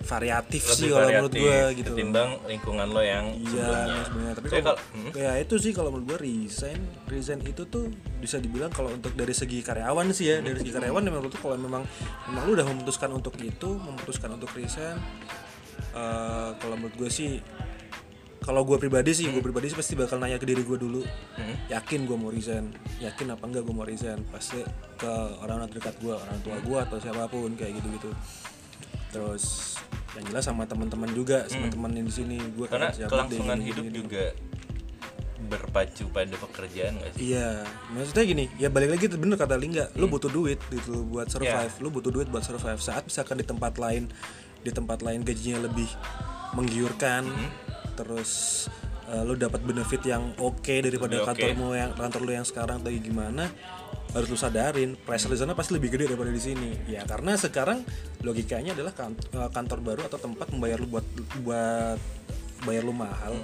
variatif 0.00 0.64
sih 0.64 0.88
Lebih 0.88 0.96
kalau 0.96 1.08
menurut 1.12 1.34
gue 1.36 1.58
gitu. 1.76 1.92
ketimbang 1.92 2.30
lingkungan 2.48 2.88
lo 2.88 3.02
yang 3.04 3.26
Iya, 3.36 3.52
sebelumnya. 3.52 4.02
sebenarnya 4.08 4.34
tapi 4.40 4.48
kalau 4.48 4.78
hmm. 4.96 5.10
ya 5.12 5.32
itu 5.36 5.54
sih 5.60 5.72
kalau 5.76 5.88
menurut 5.92 6.06
gue 6.08 6.18
resign, 6.24 6.80
resign 7.04 7.40
itu 7.44 7.62
tuh 7.68 7.92
bisa 8.16 8.40
dibilang 8.40 8.72
kalau 8.72 8.96
untuk 8.96 9.12
dari 9.12 9.36
segi 9.36 9.60
karyawan 9.60 10.08
sih 10.16 10.32
ya, 10.32 10.36
dari 10.40 10.56
segi 10.56 10.72
karyawan 10.72 11.04
ya 11.04 11.10
menurut 11.12 11.30
tuh 11.30 11.42
kalau 11.44 11.56
memang 11.60 11.84
memang 12.32 12.42
lu 12.48 12.56
udah 12.56 12.66
memutuskan 12.66 13.12
untuk 13.12 13.36
itu, 13.38 13.76
memutuskan 13.76 14.32
untuk 14.32 14.48
resign, 14.56 14.96
eh, 15.92 16.50
kalau 16.56 16.74
menurut 16.80 16.96
gue 16.96 17.10
sih 17.12 17.36
kalau 18.40 18.64
gue 18.64 18.80
pribadi 18.80 19.12
sih, 19.12 19.28
gue 19.28 19.44
pribadi 19.44 19.68
sih 19.68 19.76
pasti 19.76 19.92
bakal 19.92 20.16
nanya 20.16 20.40
ke 20.40 20.48
diri 20.48 20.64
gue 20.64 20.80
dulu, 20.80 21.04
yakin 21.68 22.08
gue 22.08 22.16
mau 22.16 22.32
resign, 22.32 22.72
yakin 22.96 23.36
apa 23.36 23.44
enggak 23.44 23.68
gue 23.68 23.74
mau 23.76 23.84
resign, 23.84 24.24
pasti 24.32 24.64
ke 24.96 25.12
orang-orang 25.44 25.68
terdekat 25.68 26.00
gue, 26.00 26.16
orang 26.16 26.40
tua 26.40 26.56
gue 26.56 26.78
atau 26.80 26.96
siapa 26.96 27.28
pun 27.28 27.52
kayak 27.52 27.76
gitu-gitu. 27.76 28.08
Terus 29.10 29.76
yang 30.18 30.24
jelas 30.26 30.44
sama 30.46 30.66
teman-teman 30.66 31.10
juga, 31.14 31.46
sama 31.46 31.70
teman 31.70 31.94
yang 31.94 32.06
di 32.06 32.14
sini. 32.14 32.36
Gue 32.54 32.66
karena 32.66 32.90
kelangsungan 32.90 33.60
hidup 33.62 33.86
juga 33.90 34.34
berpacu 35.50 36.06
pada 36.14 36.36
pekerjaan 36.36 37.00
gak 37.00 37.10
sih? 37.16 37.34
Iya, 37.34 37.64
maksudnya 37.90 38.24
gini, 38.28 38.44
ya 38.60 38.68
balik 38.70 38.94
lagi 38.94 39.10
bener 39.10 39.34
kata 39.34 39.58
Lingga, 39.58 39.90
lu 39.98 40.06
butuh 40.06 40.30
duit 40.30 40.60
gitu 40.70 41.02
buat 41.08 41.26
survive, 41.26 41.74
lu 41.82 41.88
butuh 41.90 42.12
duit 42.12 42.28
buat 42.30 42.44
survive. 42.44 42.78
Saat 42.78 43.10
misalkan 43.10 43.40
di 43.40 43.46
tempat 43.46 43.74
lain, 43.80 44.06
di 44.62 44.70
tempat 44.70 45.02
lain 45.02 45.26
gajinya 45.26 45.66
lebih 45.66 45.88
menggiurkan, 46.54 47.26
terus 47.98 48.66
eh, 49.10 49.22
lu 49.26 49.34
dapat 49.34 49.64
benefit 49.64 50.06
yang 50.06 50.30
oke 50.38 50.74
daripada 50.84 51.18
Lebih 51.18 51.26
kantormu 51.26 51.74
yang 51.74 51.90
kantor 51.98 52.20
lu 52.22 52.32
yang 52.36 52.46
sekarang 52.46 52.84
atau 52.84 52.92
gimana, 52.92 53.50
harus 54.10 54.26
lu 54.26 54.34
sadarin. 54.34 54.96
Pressure 54.96 55.30
di 55.30 55.38
sana 55.38 55.54
pasti 55.54 55.74
lebih 55.74 55.90
gede 55.90 56.10
daripada 56.10 56.28
di 56.28 56.38
sini. 56.38 56.74
Ya 56.86 57.02
karena 57.02 57.34
sekarang 57.34 57.86
logikanya 58.20 58.74
adalah 58.74 58.90
kan- 58.90 59.14
eh, 59.16 59.50
kantor 59.50 59.78
baru 59.80 60.02
atau 60.06 60.18
tempat 60.18 60.50
membayar 60.50 60.76
lu 60.76 60.88
buat 60.88 61.06
buat 61.40 61.98
bayar 62.62 62.82
lu 62.82 62.92
mahal. 62.92 63.34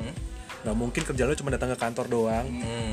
nggak 0.57 0.75
mungkin 0.75 1.03
kerja 1.07 1.23
lu 1.23 1.39
cuma 1.39 1.55
datang 1.55 1.71
ke 1.71 1.79
kantor 1.79 2.07
doang. 2.11 2.47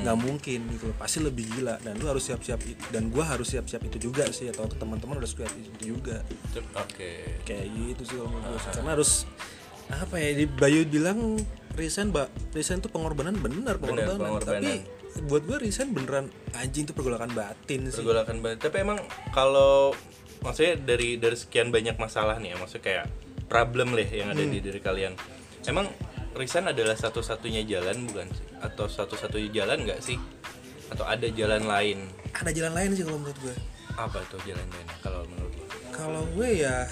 Nggak 0.05 0.17
mungkin 0.19 0.59
gitu 0.69 0.93
pasti 0.93 1.17
lebih 1.19 1.49
gila. 1.49 1.81
Dan 1.81 1.97
lu 1.97 2.05
harus 2.05 2.21
siap-siap 2.23 2.61
itu 2.61 2.83
dan 2.93 3.09
gua 3.09 3.25
harus 3.25 3.49
siap-siap 3.49 3.81
itu 3.83 3.97
juga 3.97 4.29
sih 4.29 4.45
atau 4.45 4.69
teman-teman 4.69 5.17
harus 5.17 5.33
siap 5.33 5.49
itu 5.57 5.97
juga. 5.97 6.21
Oke. 6.77 7.41
Kayak 7.41 7.65
gitu 7.73 8.01
sih 8.05 8.15
kalau 8.21 8.29
menurut 8.29 8.53
gua 8.53 8.61
sih. 8.61 8.71
karena 8.77 8.89
harus 8.93 9.11
apa 9.89 10.15
ya 10.15 10.29
di 10.33 10.45
Bayu 10.45 10.85
bilang 10.85 11.41
resign 11.73 12.13
mbak. 12.13 12.29
Resign 12.53 12.77
tuh 12.77 12.93
pengorbanan 12.93 13.33
bener 13.35 13.81
pengorbanan, 13.81 14.21
pengorbanan. 14.21 14.61
tapi 14.61 14.73
buat 15.21 15.43
gua 15.43 15.57
resign 15.57 15.91
beneran 15.91 16.27
anjing 16.53 16.83
tuh 16.83 16.93
pergolakan 16.93 17.29
batin 17.31 17.85
sih. 17.87 17.99
Pergolakan 17.99 18.39
banget 18.39 18.59
tapi 18.61 18.81
emang 18.81 18.97
kalau 19.29 19.93
maksudnya 20.39 20.75
dari 20.75 21.15
dari 21.15 21.33
sekian 21.33 21.69
banyak 21.69 21.95
masalah 21.95 22.37
nih 22.37 22.51
ya 22.51 22.57
maksudnya 22.57 22.83
kayak 22.83 23.05
problem 23.45 23.93
lah 23.93 24.03
yang 24.03 24.27
ada 24.27 24.41
di 24.41 24.57
Hmm. 24.57 24.65
diri 24.65 24.79
kalian. 24.79 25.13
Emang 25.63 25.87
resign 26.33 26.65
adalah 26.65 26.93
satu-satunya 26.93 27.61
jalan 27.63 28.03
bukan 28.03 28.27
sih? 28.27 28.45
Atau 28.59 28.87
satu-satunya 28.87 29.53
jalan 29.53 29.85
nggak 29.85 29.99
sih? 29.99 30.17
Atau 30.89 31.05
ada 31.05 31.25
jalan 31.25 31.63
lain? 31.63 32.09
Ada 32.33 32.51
jalan 32.51 32.73
lain 32.73 32.89
sih 32.91 33.03
kalau 33.03 33.19
menurut 33.19 33.39
gue 33.39 33.55
apa 33.93 34.17
tuh 34.25 34.41
jalan 34.41 34.65
lain 34.65 34.87
kalau 34.99 35.21
menurut 35.29 35.53
lo 35.53 35.65
kalau 35.93 36.25
gue 36.27 36.49
ya 36.59 36.89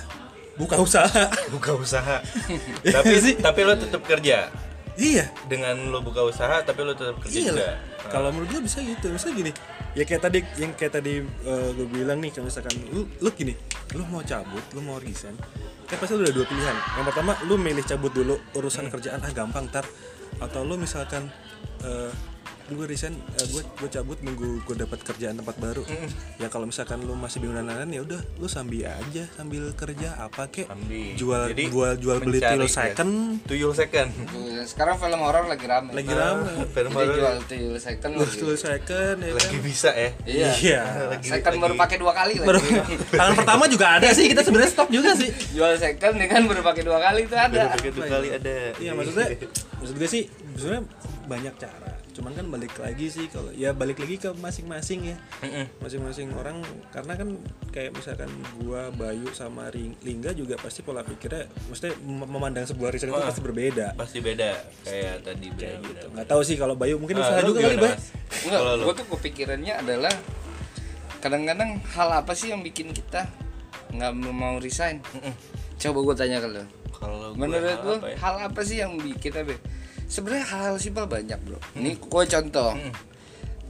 buka 0.53 0.77
usaha. 0.77 1.25
Buka 1.53 1.73
usaha. 1.73 2.21
Iya 2.85 2.93
tapi 2.93 3.17
sih. 3.17 3.33
tapi 3.35 3.65
lo 3.65 3.73
tetap 3.73 4.05
kerja 4.05 4.53
iya. 4.99 5.29
Dengan 5.47 5.77
lo 5.91 6.03
buka 6.03 6.25
usaha 6.25 6.63
tapi 6.63 6.83
lo 6.83 6.95
tetap 6.95 7.19
kerja 7.21 7.37
iya 7.37 7.51
juga. 7.51 7.69
Kalau 8.09 8.33
menurut 8.33 8.49
gue 8.51 8.61
bisa 8.65 8.79
gitu. 8.83 9.11
Misalnya 9.11 9.35
gini 9.35 9.51
ya 9.91 10.03
kayak 10.07 10.21
tadi 10.23 10.39
yang 10.55 10.71
kayak 10.75 10.93
tadi 10.99 11.19
eh, 11.23 11.69
gue 11.75 11.87
bilang 11.91 12.23
nih 12.23 12.31
kalau 12.31 12.47
misalkan 12.47 12.75
lu 12.95 13.03
lu 13.19 13.29
gini 13.35 13.51
lu 13.91 14.07
mau 14.07 14.23
cabut 14.23 14.63
lu 14.71 14.79
mau 14.79 14.95
resign 15.03 15.35
kan 15.83 15.99
pasti 15.99 16.15
lu 16.15 16.23
ada 16.23 16.31
dua 16.31 16.47
pilihan. 16.47 16.75
Yang 16.95 17.05
pertama 17.11 17.31
lu 17.47 17.55
milih 17.59 17.83
cabut 17.83 18.11
dulu 18.15 18.39
urusan 18.55 18.87
kerjaan 18.87 19.19
ah 19.19 19.31
gampang 19.35 19.67
ntar 19.67 19.83
atau 20.39 20.63
lu 20.63 20.79
misalkan 20.79 21.27
eh 21.83 22.30
gue 22.71 22.85
resign 22.85 23.11
eh, 23.13 23.47
gue 23.47 23.61
gue 23.61 23.89
cabut 23.89 24.15
nunggu 24.19 24.63
gue 24.63 24.75
dapat 24.77 24.99
kerjaan 25.01 25.35
tempat 25.35 25.55
baru 25.57 25.83
ya 26.37 26.47
kalau 26.47 26.63
misalkan 26.63 26.99
lu 26.99 27.13
masih 27.13 27.37
bingung 27.37 27.57
lain-lain 27.57 27.89
ya 27.89 28.01
udah 28.01 28.21
lu 28.35 28.47
sambil 28.47 28.87
aja 28.87 29.27
sambil 29.31 29.69
kerja 29.73 30.15
apa 30.15 30.47
kek 30.47 30.65
Sambil. 30.65 31.13
jual 31.13 31.41
Jadi, 31.47 31.63
jual 31.67 31.91
jual 31.97 32.17
beli 32.19 32.39
tuyul 32.39 32.63
ya. 32.63 32.71
second 32.71 33.11
tuyul 33.43 33.71
second 33.71 34.07
Tuh, 34.25 34.63
Sekarang 34.63 34.95
film 34.95 35.19
horor 35.19 35.45
lagi 35.45 35.65
rame. 35.65 35.91
lagi 35.91 36.09
rame 36.09 36.47
film 36.69 36.89
Dia 36.89 36.97
horor 36.97 37.13
jual 37.13 37.35
tuyul 37.45 37.75
second 37.83 38.11
lagi. 38.15 38.35
tuyul 38.35 38.55
second 38.55 39.15
ya 39.17 39.29
kan 39.29 39.39
lagi 39.41 39.57
bisa 39.59 39.89
ya 39.91 40.09
Iya. 40.23 40.49
Iya. 40.55 40.81
Second 41.19 41.55
baru 41.57 41.73
pakai 41.75 41.97
dua 41.97 42.13
kali 42.13 42.33
lagi. 42.35 42.47
baru 42.47 42.59
tangan 43.19 43.33
pertama 43.35 43.63
juga 43.67 43.85
ada 43.93 44.07
sih 44.09 44.25
kita 44.25 44.41
sebenarnya 44.41 44.71
stok 44.71 44.89
juga 44.89 45.11
sih 45.13 45.27
Jual 45.51 45.75
second 45.75 46.15
nih 46.15 46.27
kan 46.27 46.41
baru 46.45 46.61
pakai 46.61 46.83
dua 46.83 46.99
kali 46.99 47.25
itu 47.25 47.35
ada. 47.35 47.73
Baru 47.73 47.91
dua 47.91 48.07
kali 48.07 48.27
ada 48.31 48.55
iya 48.77 48.91
maksudnya 48.91 49.27
maksud 49.75 49.95
gue 49.95 50.07
sih 50.07 50.23
sebenarnya 50.55 50.83
banyak 51.23 51.53
cara 51.57 51.91
cuman 52.21 52.31
kan 52.31 52.45
balik 52.47 52.77
lagi 52.77 53.09
sih 53.09 53.25
kalau 53.25 53.49
ya 53.51 53.73
balik 53.73 53.97
lagi 53.97 54.15
ke 54.15 54.29
masing-masing 54.35 55.01
ya 55.07 55.17
masing-masing 55.77 56.29
orang 56.31 56.61
karena 56.87 57.17
kan 57.17 57.33
kayak 57.67 57.91
misalkan 57.91 58.29
gua 58.55 58.93
Bayu 58.93 59.25
sama 59.31 59.67
Ring- 59.67 59.97
Lingga 59.99 60.31
juga 60.31 60.53
pasti 60.55 60.79
pola 60.79 61.01
pikirnya 61.01 61.49
maksudnya 61.65 61.97
mem- 61.99 62.29
memandang 62.29 62.63
sebuah 62.63 62.93
riset 62.93 63.09
itu 63.09 63.17
pasti 63.17 63.41
berbeda 63.41 63.97
pasti 63.97 64.21
beda 64.21 64.53
kayak 64.85 65.15
tadi 65.21 65.49
kayak 65.51 65.81
gitu 65.81 66.05
nggak 66.11 66.27
tahu 66.27 66.41
sih 66.41 66.55
kalau 66.55 66.77
Bayu 66.77 66.95
mungkin 66.95 67.17
Ah, 67.17 67.25
usaha 67.25 67.41
juga 67.41 67.59
kali 67.59 67.73
gimana, 67.73 67.89
Bay? 67.89 67.97
Enggak, 68.43 68.61
gue 68.79 68.93
tuh 68.95 69.07
kepikirannya 69.11 69.73
adalah 69.75 70.13
kadang-kadang 71.19 71.69
hal 71.87 72.09
apa 72.15 72.31
sih 72.31 72.49
yang 72.49 72.61
bikin 72.61 72.89
kita 72.91 73.25
nggak 73.91 74.13
mau 74.13 74.55
resign? 74.57 75.01
Coba 75.77 75.99
gue 76.03 76.15
tanya 76.15 76.37
ke 76.37 76.47
lo. 76.47 76.63
kalau 76.91 77.33
Menurut 77.33 77.65
hal 77.67 77.81
lu 77.81 77.93
apa 77.97 78.07
ya? 78.07 78.17
hal 78.19 78.35
apa 78.45 78.61
sih 78.61 78.77
yang 78.77 78.93
bikin 78.95 79.19
kita 79.27 79.41
be? 79.41 79.57
Sebenarnya 80.11 80.45
hal-hal 80.51 80.75
simpel 80.75 81.07
banyak 81.07 81.39
bro 81.39 81.55
ini 81.79 81.95
gue 81.95 82.23
contoh 82.27 82.75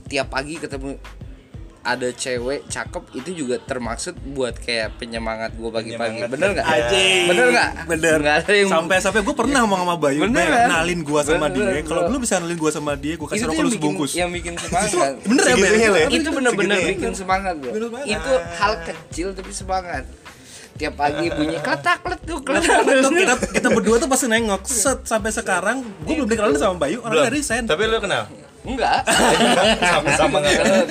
tiap 0.10 0.34
pagi 0.34 0.58
ketemu 0.58 0.98
ada 1.82 2.14
cewek 2.14 2.70
cakep 2.70 3.04
itu 3.18 3.30
juga 3.34 3.58
termaksud 3.58 4.14
buat 4.38 4.54
kayak 4.54 5.02
penyemangat 5.02 5.58
gue 5.58 5.66
pagi-pagi 5.66 6.30
bener 6.30 6.54
nggak 6.54 6.66
Anjing. 6.66 7.26
bener 7.26 7.46
nggak 7.50 7.70
Bener. 7.90 8.18
nggak 8.22 8.36
ada 8.46 8.54
yang 8.54 8.70
sampai 8.70 8.98
sampai 9.02 9.22
gue 9.26 9.34
pernah 9.34 9.66
ngomong 9.66 9.82
sama 9.82 9.96
Bayu, 9.98 10.22
Bener, 10.30 10.46
Bay, 10.46 10.46
kan? 10.46 10.68
kenalin 10.70 11.00
gua 11.02 11.22
sama 11.26 11.50
Bener, 11.50 11.74
dia. 11.74 11.82
Kalau 11.82 12.02
lu 12.06 12.18
bisa 12.22 12.38
kenalin 12.38 12.58
gua 12.62 12.70
sama 12.70 12.94
dia, 12.94 13.14
gua 13.18 13.28
kasih 13.34 13.50
rokok 13.50 13.58
lu 13.58 13.70
bikin, 13.74 13.78
sebungkus. 13.82 14.12
yang 14.14 14.30
bikin 14.30 14.54
semangat 14.62 15.14
Bener 15.26 15.44
ya, 15.46 15.56
Bay? 15.58 15.70
ya? 15.74 16.06
itu 16.14 16.30
bener-bener 16.30 16.78
bikin 16.86 17.14
semangat 17.18 17.54
bro 17.58 17.72
Bener 17.74 17.90
itu 18.06 18.32
hal 18.62 18.74
kecil 18.86 19.28
tapi 19.34 19.50
semangat 19.50 20.06
tiap 20.76 20.94
pagi 20.96 21.28
bunyi 21.28 21.58
kletak 21.66 22.00
kletuk 22.00 22.40
Tuh, 22.40 22.40
kletak 22.42 22.84
kita 23.10 23.34
kita 23.52 23.68
berdua 23.70 23.96
tuh 23.98 24.08
pasti 24.08 24.26
nengok 24.26 24.64
set 24.64 25.00
sampai 25.04 25.30
sekarang 25.30 25.84
gue 25.84 26.14
belum 26.14 26.28
dikenalin 26.28 26.58
sama 26.58 26.76
Bayu 26.78 27.00
Belum. 27.00 27.12
orangnya 27.12 27.32
resign 27.32 27.64
Tapi 27.66 27.82
lu 27.86 28.00
kenal? 28.00 28.26
enggak 28.62 29.02
Sama-sama 29.82 30.38
nggak 30.38 30.54
kenal. 30.56 30.84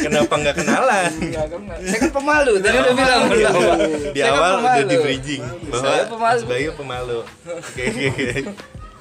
Kenapa 0.00 0.34
nggak 0.40 0.56
kenalan? 0.56 1.10
Enggak 1.20 1.46
kenal. 1.52 1.76
saya 1.76 1.98
kan 2.00 2.10
pemalu 2.16 2.52
tadi 2.58 2.76
udah 2.80 2.94
bilang 2.96 3.20
Di 4.08 4.20
kan 4.24 4.32
awal 4.32 4.52
udah 4.56 4.84
di 4.88 4.96
bridging 4.96 5.42
bahwa 5.68 5.84
Saya 5.84 6.04
pemalu. 6.08 6.42
Bayu 6.48 6.70
pemalu. 6.72 7.18
Oke. 7.44 7.84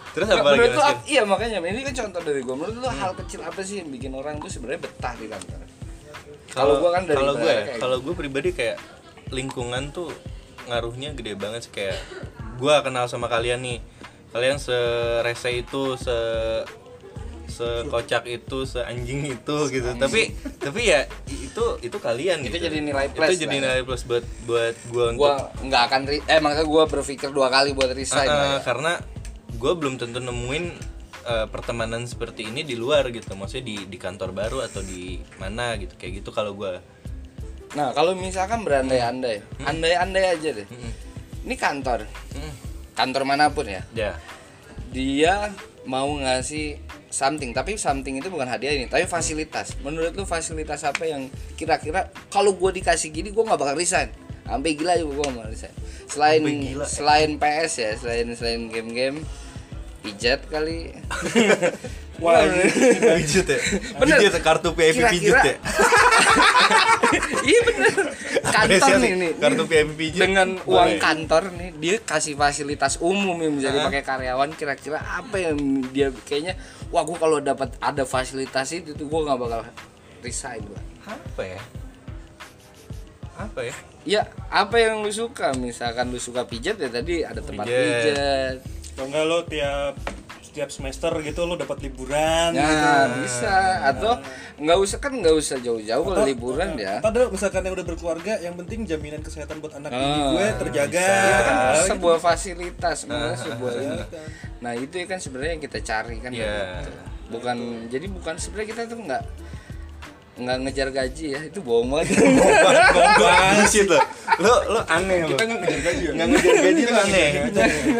Terus 0.10 0.28
apa 0.28 0.42
lagi? 0.44 0.58
menurut 0.60 0.74
lu 0.74 0.84
iya 1.08 1.22
makanya 1.24 1.58
ini 1.64 1.80
kan 1.80 1.94
contoh 1.96 2.20
dari 2.20 2.42
gue 2.44 2.56
menurut 2.58 2.76
lu 2.76 2.90
hal 2.90 3.12
kecil 3.16 3.40
apa 3.40 3.62
sih 3.64 3.80
yang 3.80 3.88
bikin 3.88 4.12
orang 4.12 4.36
tuh 4.36 4.52
sebenarnya 4.52 4.82
betah 4.84 5.14
di 5.16 5.26
kantor 5.30 5.60
kalau 6.50 6.74
gue 6.82 6.90
kan 6.90 7.04
dari 7.06 7.18
kalau 7.22 7.34
gue 7.38 7.46
kayak 7.46 7.66
kalau 7.78 7.98
gue 8.02 8.14
pribadi 8.18 8.50
kayak 8.52 8.78
lingkungan 9.30 9.94
tuh 9.94 10.10
ngaruhnya 10.70 11.18
gede 11.18 11.34
banget 11.34 11.70
sih 11.70 11.74
kayak 11.74 11.98
gue 12.60 12.74
kenal 12.86 13.10
sama 13.10 13.26
kalian 13.32 13.64
nih 13.64 13.80
kalian 14.30 14.62
serese 14.62 15.50
itu 15.66 15.98
se 15.98 16.18
sekocak 17.50 18.30
itu 18.30 18.64
seanjing 18.64 19.26
itu 19.26 19.58
gitu 19.74 19.90
tapi 19.98 20.32
tapi 20.62 20.82
ya 20.86 21.10
itu 21.28 21.66
itu 21.82 21.98
kalian 21.98 22.46
Itu 22.46 22.56
gitu. 22.56 22.70
jadi 22.70 22.78
nilai 22.80 23.10
plus 23.10 23.36
itu 23.36 23.50
jadi 23.50 23.56
ya. 23.58 23.62
nilai 23.66 23.82
plus 23.84 24.06
buat 24.06 24.24
buat 24.46 24.76
gue 24.88 25.06
untuk 25.18 25.28
gue 25.28 25.34
nggak 25.68 25.82
akan 25.90 26.02
eh 26.30 26.40
makanya 26.40 26.68
gue 26.70 26.84
berpikir 26.88 27.30
dua 27.34 27.50
kali 27.50 27.74
buat 27.74 27.92
resign 27.92 28.30
Uh, 28.30 28.32
ya. 28.32 28.58
karena 28.62 29.02
gue 29.58 29.72
belum 29.76 29.98
tentu 29.98 30.22
nemuin 30.22 30.66
uh, 31.26 31.48
pertemanan 31.50 32.06
seperti 32.06 32.48
ini 32.48 32.62
di 32.62 32.78
luar 32.78 33.10
gitu 33.10 33.34
maksudnya 33.34 33.66
di 33.66 33.78
di 33.90 33.98
kantor 33.98 34.30
baru 34.32 34.62
atau 34.64 34.86
di 34.86 35.18
mana 35.42 35.74
gitu 35.82 35.98
kayak 35.98 36.22
gitu 36.24 36.30
kalau 36.30 36.54
gue 36.54 36.78
nah 37.72 37.92
kalau 37.92 38.14
misalkan 38.14 38.62
berandai-andai 38.62 39.42
Hmm. 39.58 39.70
andai-andai 39.70 40.26
aja 40.32 40.50
deh 40.54 40.68
ini 41.42 41.56
kantor 41.56 42.06
kantor 42.94 43.24
mana 43.24 43.48
pun 43.48 43.64
ya 43.64 43.82
ya 43.92 44.18
dia 44.90 45.54
mau 45.84 46.10
ngasih 46.12 46.82
something 47.10 47.52
tapi 47.52 47.74
something 47.76 48.18
itu 48.18 48.28
bukan 48.28 48.46
hadiah 48.46 48.74
ini 48.74 48.86
tapi 48.86 49.06
fasilitas 49.06 49.78
menurut 49.80 50.14
lu 50.14 50.24
fasilitas 50.24 50.82
apa 50.84 51.04
yang 51.04 51.26
kira-kira 51.56 52.10
kalau 52.28 52.54
gue 52.54 52.72
dikasih 52.76 53.10
gini 53.10 53.30
gue 53.30 53.40
nggak 53.40 53.58
bakal 53.58 53.74
resign 53.74 54.10
sampai 54.44 54.74
gila 54.74 54.94
juga 54.96 55.14
gue 55.14 55.24
nggak 55.24 55.38
bakal 55.38 55.52
resign 55.52 55.74
selain 56.06 56.42
gila. 56.42 56.86
selain 56.86 57.32
PS 57.36 57.74
ya 57.78 57.92
selain 57.96 58.28
selain 58.34 58.62
game-game 58.68 59.22
pijat 60.02 60.42
kali 60.48 60.90
Wah, 62.20 62.44
pijit 63.16 63.48
ya. 63.48 63.56
Bener. 63.96 64.20
Pijit 64.20 64.36
ya, 64.36 64.42
kartu 64.44 64.76
VIP 64.76 65.08
pijit 65.08 65.32
Kira-kira- 65.32 65.56
ya. 65.56 65.58
Iya 67.44 67.60
bener 67.64 67.94
kantor 68.44 68.66
Apresiasi. 68.66 69.02
nih 69.02 69.14
nih 69.16 69.32
Kartu 69.36 69.64
pijit. 69.68 70.20
dengan 70.20 70.48
Boleh. 70.58 70.70
uang 70.70 70.92
kantor 70.98 71.44
nih 71.52 71.70
dia 71.76 71.96
kasih 72.00 72.34
fasilitas 72.34 72.98
umum 73.00 73.36
yang 73.36 73.54
bisa 73.56 73.70
Hah? 73.70 73.76
dipakai 73.82 74.02
karyawan 74.04 74.50
kira-kira 74.54 75.00
apa 75.00 75.36
yang 75.38 75.58
dia 75.90 76.10
kayaknya 76.24 76.54
wah 76.88 77.02
gua 77.02 77.18
kalau 77.18 77.38
dapat 77.40 77.74
ada 77.78 78.04
fasilitas 78.04 78.70
itu 78.72 78.94
tuh 78.94 79.06
gua 79.06 79.26
nggak 79.26 79.40
bakal 79.40 79.62
resign 80.20 80.62
gua 80.64 80.82
Apa 81.08 81.42
ya? 81.44 81.62
Apa 83.36 83.60
ya? 83.64 83.76
ya 84.02 84.22
apa 84.48 84.76
yang 84.76 85.00
lu 85.00 85.10
suka 85.10 85.52
misalkan 85.54 86.08
lu 86.08 86.18
suka 86.18 86.44
pijat 86.44 86.76
ya 86.76 86.88
tadi 86.88 87.22
ada 87.22 87.40
tempat 87.40 87.64
Pijat. 87.64 87.84
pijat 88.06 88.58
Kalau 88.92 89.08
enggak 89.08 89.26
lo 89.26 89.40
tiap 89.44 89.94
setiap 90.50 90.68
semester 90.68 91.14
gitu 91.22 91.46
lo 91.46 91.54
dapat 91.54 91.78
liburan 91.80 92.52
nah 92.52 93.06
gitu. 93.06 93.22
bisa 93.22 93.54
atau 93.86 94.18
nggak 94.58 94.78
usah 94.80 94.98
kan 94.98 95.14
nggak 95.14 95.32
usah 95.32 95.58
jauh-jauh 95.58 96.02
kalau 96.04 96.26
liburan 96.26 96.74
ya 96.74 96.98
Atau 97.00 97.30
misalkan 97.30 97.62
yang 97.62 97.72
udah 97.72 97.86
berkeluarga 97.86 98.34
yang 98.40 98.58
penting 98.58 98.84
jaminan 98.84 99.22
kesehatan 99.22 99.62
buat 99.62 99.74
anak 99.74 99.92
ini 99.92 100.02
Ah, 100.02 100.26
gue 100.32 100.46
terjaga. 100.60 101.06
itu 101.06 101.40
kan 101.40 101.56
Ah, 101.56 101.86
sebuah 101.86 102.18
fasilitas 102.18 102.98
namanya 103.06 103.38
sebuah 103.38 103.74
ini. 103.76 104.00
nah 104.60 104.74
itu 104.74 104.96
kan 105.06 105.18
sebenarnya 105.18 105.52
yang 105.54 105.64
kita 105.64 105.80
cari 105.80 106.18
kan 106.18 106.32
Iya. 106.32 106.82
gitu. 106.82 106.92
bukan 107.30 107.58
jadi 107.88 108.06
bukan 108.10 108.36
sebenarnya 108.36 108.68
kita 108.68 108.82
tuh 108.88 109.00
nggak 109.00 109.24
nggak 110.40 110.58
ngejar 110.64 110.90
gaji 110.90 111.26
ya 111.30 111.42
itu 111.44 111.60
bohong 111.60 111.92
banget 111.92 112.16
Bullshit 113.20 113.86
lo. 113.86 114.00
Lo 114.40 114.54
lo 114.70 114.82
aneh 114.88 115.24
lo. 115.24 115.34
kita 115.34 115.44
nggak 115.46 115.60
ngejar 115.62 115.82
gaji 115.84 116.02
ya 116.02 116.12
Nggak 116.16 116.28
ngejar 116.30 116.56
gaji 116.58 116.82
lo 116.82 116.96
aneh. 116.98 117.28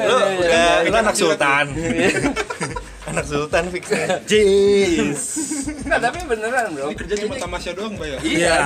Lo 0.02 0.16
udah 0.40 0.74
lo 0.84 0.96
anak 0.98 1.16
sultan. 1.16 1.66
anak 3.10 3.26
sultan 3.26 3.64
fix. 3.70 3.86
Jeez. 4.24 5.22
nggak 5.82 6.00
tapi 6.00 6.18
beneran 6.24 6.66
bro 6.72 6.86
ini 6.86 6.96
kerja 6.96 7.16
cuma 7.20 7.34
tamasya 7.36 7.72
doang 7.74 7.94
mbak 7.94 8.06
ya 8.06 8.18
Iya, 8.20 8.22
Iya. 8.22 8.58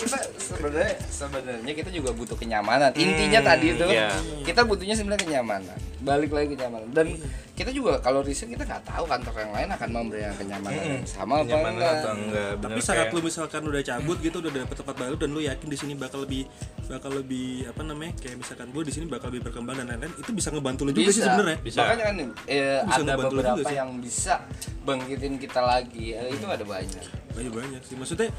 kita 0.00 0.18
sebenarnya 0.60 0.94
sebenarnya 1.08 1.72
kita 1.74 1.90
juga 1.90 2.10
butuh 2.12 2.36
kenyamanan. 2.36 2.92
Intinya 2.92 3.40
tadi 3.40 3.66
itu 3.72 3.86
iya. 3.88 4.12
kita 4.44 4.62
butuhnya 4.62 4.94
sebenarnya 4.94 5.24
kenyamanan. 5.24 5.76
Balik 6.04 6.30
lagi 6.30 6.52
kenyamanan. 6.52 6.88
Dan 6.92 7.16
kita 7.56 7.76
juga 7.76 8.00
kalau 8.00 8.24
riset 8.24 8.48
kita 8.48 8.64
nggak 8.64 8.88
tahu 8.88 9.04
kantor 9.04 9.34
yang 9.36 9.52
lain 9.52 9.68
akan 9.68 9.88
memberikan 9.92 10.32
kenyamanan 10.32 10.80
yang 10.80 11.04
sama 11.04 11.44
apa 11.44 11.52
Nyaman 11.52 11.72
enggak. 11.76 11.92
atau 11.92 12.12
enggak? 12.16 12.52
Bener 12.56 12.72
Tapi 12.72 12.80
saat 12.80 12.96
kayak- 12.96 13.12
lu 13.12 13.20
misalkan 13.20 13.62
udah 13.68 13.82
cabut 13.84 14.16
gitu 14.20 14.36
udah 14.40 14.52
dapet 14.64 14.76
tempat 14.80 14.96
baru 14.96 15.14
dan 15.20 15.28
lu 15.28 15.40
yakin 15.44 15.68
di 15.68 15.76
sini 15.76 15.92
bakal 15.92 16.24
lebih 16.24 16.48
bakal 16.88 17.12
lebih 17.12 17.68
apa 17.68 17.82
namanya 17.84 18.12
kayak 18.16 18.36
misalkan 18.40 18.72
gue 18.72 18.82
di 18.88 18.92
sini 18.96 19.04
bakal 19.12 19.28
lebih 19.28 19.44
berkembang 19.52 19.76
dan 19.76 19.86
lain-lain 19.92 20.12
itu 20.16 20.30
bisa 20.32 20.48
ngebantu 20.48 20.88
lu 20.88 20.92
juga 20.96 21.10
sih 21.12 21.20
sebenarnya. 21.20 21.58
Bisa. 21.60 21.78
Makanya 21.84 22.04
kan 22.08 22.16
eh, 22.48 22.80
Bisa 22.80 22.96
ada 22.96 23.02
ngebantu 23.04 23.34
lu 23.36 23.40
beberapa 23.44 23.58
juga 23.60 23.68
sih. 23.68 23.76
yang 23.76 23.90
bisa 24.00 24.34
bangkitin 24.80 25.34
kita 25.36 25.60
lagi. 25.60 26.06
Eh, 26.16 26.28
itu 26.32 26.46
ada 26.48 26.64
banyak. 26.64 27.04
banyak 27.30 27.52
banyak 27.52 27.82
sih 27.84 27.94
maksudnya 27.94 28.32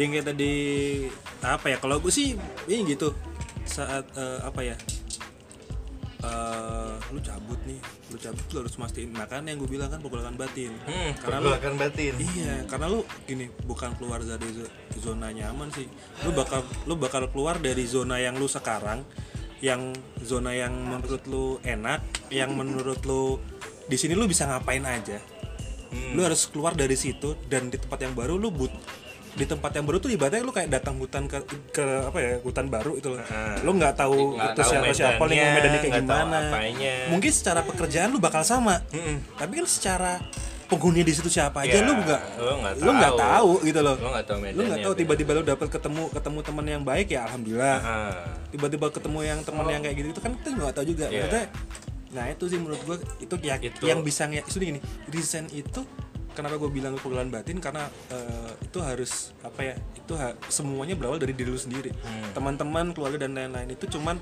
yang 0.00 0.16
kayak 0.16 0.32
tadi 0.32 0.52
apa 1.44 1.66
ya 1.68 1.76
kalau 1.76 2.00
gue 2.00 2.08
sih 2.08 2.32
ini 2.64 2.96
gitu. 2.96 3.12
Saat 3.68 4.08
eh, 4.16 4.40
apa 4.40 4.60
ya 4.64 4.76
eh, 6.24 6.92
lu 7.12 7.20
cabut 7.20 7.60
nih 7.68 7.80
lu 8.10 8.16
cabut 8.16 8.46
lu 8.52 8.56
harus 8.64 8.76
mastiin. 8.80 9.12
Makanya 9.12 9.52
yang 9.52 9.60
gue 9.60 9.70
bilang 9.70 9.92
kan 9.92 10.00
pergolakan 10.00 10.36
batin. 10.40 10.72
Hmm, 10.88 11.12
karena 11.20 11.38
lu 11.38 11.48
pergolakan 11.52 11.74
batin. 11.78 12.14
iya 12.16 12.54
karena 12.64 12.86
lu 12.88 13.00
gini 13.28 13.46
bukan 13.68 13.92
keluar 14.00 14.24
dari 14.24 14.48
zo- 14.50 14.72
zona 15.00 15.30
nyaman 15.30 15.68
sih. 15.72 15.86
Lu 16.24 16.32
bakal 16.32 16.64
lu 16.88 16.96
bakal 16.96 17.28
keluar 17.28 17.60
dari 17.60 17.84
zona 17.84 18.16
yang 18.18 18.40
lu 18.40 18.48
sekarang 18.48 19.04
yang 19.60 19.92
zona 20.24 20.56
yang 20.56 20.72
menurut 20.72 21.20
lu 21.28 21.60
enak 21.60 22.00
yang 22.32 22.56
menurut 22.56 23.04
lu 23.04 23.36
di 23.86 23.96
sini 24.00 24.16
lu 24.16 24.24
bisa 24.24 24.48
ngapain 24.48 24.82
aja. 24.88 25.20
Lu 26.14 26.22
harus 26.22 26.46
keluar 26.46 26.78
dari 26.78 26.94
situ 26.94 27.34
dan 27.50 27.66
di 27.68 27.76
tempat 27.76 27.98
yang 28.06 28.14
baru 28.14 28.38
lu 28.38 28.54
but 28.54 28.70
di 29.30 29.44
tempat 29.44 29.70
yang 29.72 29.86
baru 29.86 29.98
tuh 29.98 30.10
ibaratnya 30.10 30.42
lu 30.42 30.50
kayak 30.50 30.70
datang 30.70 30.98
hutan 30.98 31.24
ke, 31.24 31.38
ke 31.70 31.84
apa 32.02 32.18
ya 32.18 32.32
hutan 32.40 32.66
baru 32.66 32.98
itu 32.98 33.08
loh. 33.08 33.22
Lu 33.62 33.70
nggak 33.72 33.94
tahu 33.94 34.34
itu 34.34 34.58
tahu 34.58 34.68
siapa 34.68 34.90
siapa 34.90 35.14
medannya, 35.16 35.30
lingkungan 35.30 35.54
medannya 35.54 35.80
kayak 35.80 35.94
gimana. 36.02 36.38
mungkin 37.08 37.30
secara 37.30 37.60
pekerjaan 37.62 38.10
lu 38.10 38.18
bakal 38.18 38.42
sama. 38.42 38.82
Tapi 39.36 39.52
kan 39.54 39.66
secara 39.66 40.12
penghuni 40.66 41.02
di 41.02 41.10
situ 41.10 41.26
siapa 41.26 41.66
aja 41.66 41.78
Ya, 41.78 41.82
lu 41.82 41.98
nggak 41.98 42.22
lu 42.78 42.90
nggak 42.94 43.12
tahu. 43.14 43.18
tahu 43.18 43.50
gitu 43.66 43.80
loh. 43.82 43.96
Lu 43.96 44.08
nggak 44.08 44.22
tahu 44.24 44.36
lu 44.36 44.42
nggak 44.42 44.54
medannya, 44.54 44.76
tahu 44.78 44.92
bener. 44.92 45.00
tiba-tiba 45.02 45.30
lu 45.34 45.42
dapat 45.42 45.68
ketemu 45.68 46.02
ketemu 46.10 46.38
teman 46.42 46.66
yang 46.66 46.82
baik 46.82 47.08
ya 47.10 47.20
alhamdulillah. 47.26 47.78
Ah. 47.80 48.14
tiba-tiba 48.50 48.86
ketemu 48.90 49.18
yang 49.22 49.38
teman 49.42 49.66
yang 49.66 49.82
kayak 49.82 49.96
gitu 49.96 50.08
itu 50.10 50.20
kan 50.20 50.32
kita 50.36 50.48
nggak 50.52 50.74
tahu 50.74 50.86
juga. 50.86 51.06
Iya. 51.06 51.22
Maksudnya, 51.22 51.44
nah 52.10 52.24
itu 52.26 52.44
sih 52.50 52.58
menurut 52.58 52.80
gua 52.82 52.96
itu 53.18 53.34
ya 53.40 53.54
Itu- 53.58 53.86
yang 53.86 54.02
bisa 54.02 54.26
itu 54.26 54.58
gini 54.58 54.82
resign 55.06 55.46
itu 55.50 55.86
kenapa 56.32 56.56
gue 56.56 56.70
bilang 56.70 56.94
keguguran 56.94 57.28
batin 57.28 57.58
karena 57.58 57.84
eh, 58.08 58.50
itu 58.60 58.78
harus 58.78 59.12
apa 59.40 59.60
ya 59.62 59.74
itu 59.92 60.12
ha- 60.14 60.36
semuanya 60.46 60.94
berawal 60.94 61.16
dari 61.16 61.32
diri 61.32 61.48
lu 61.48 61.56
sendiri 61.56 61.90
Hmm. 61.92 62.30
teman-teman 62.32 62.90
keluarga 62.90 63.22
dan 63.22 63.32
lain-lain 63.32 63.70
itu 63.70 63.86
cuman 63.88 64.16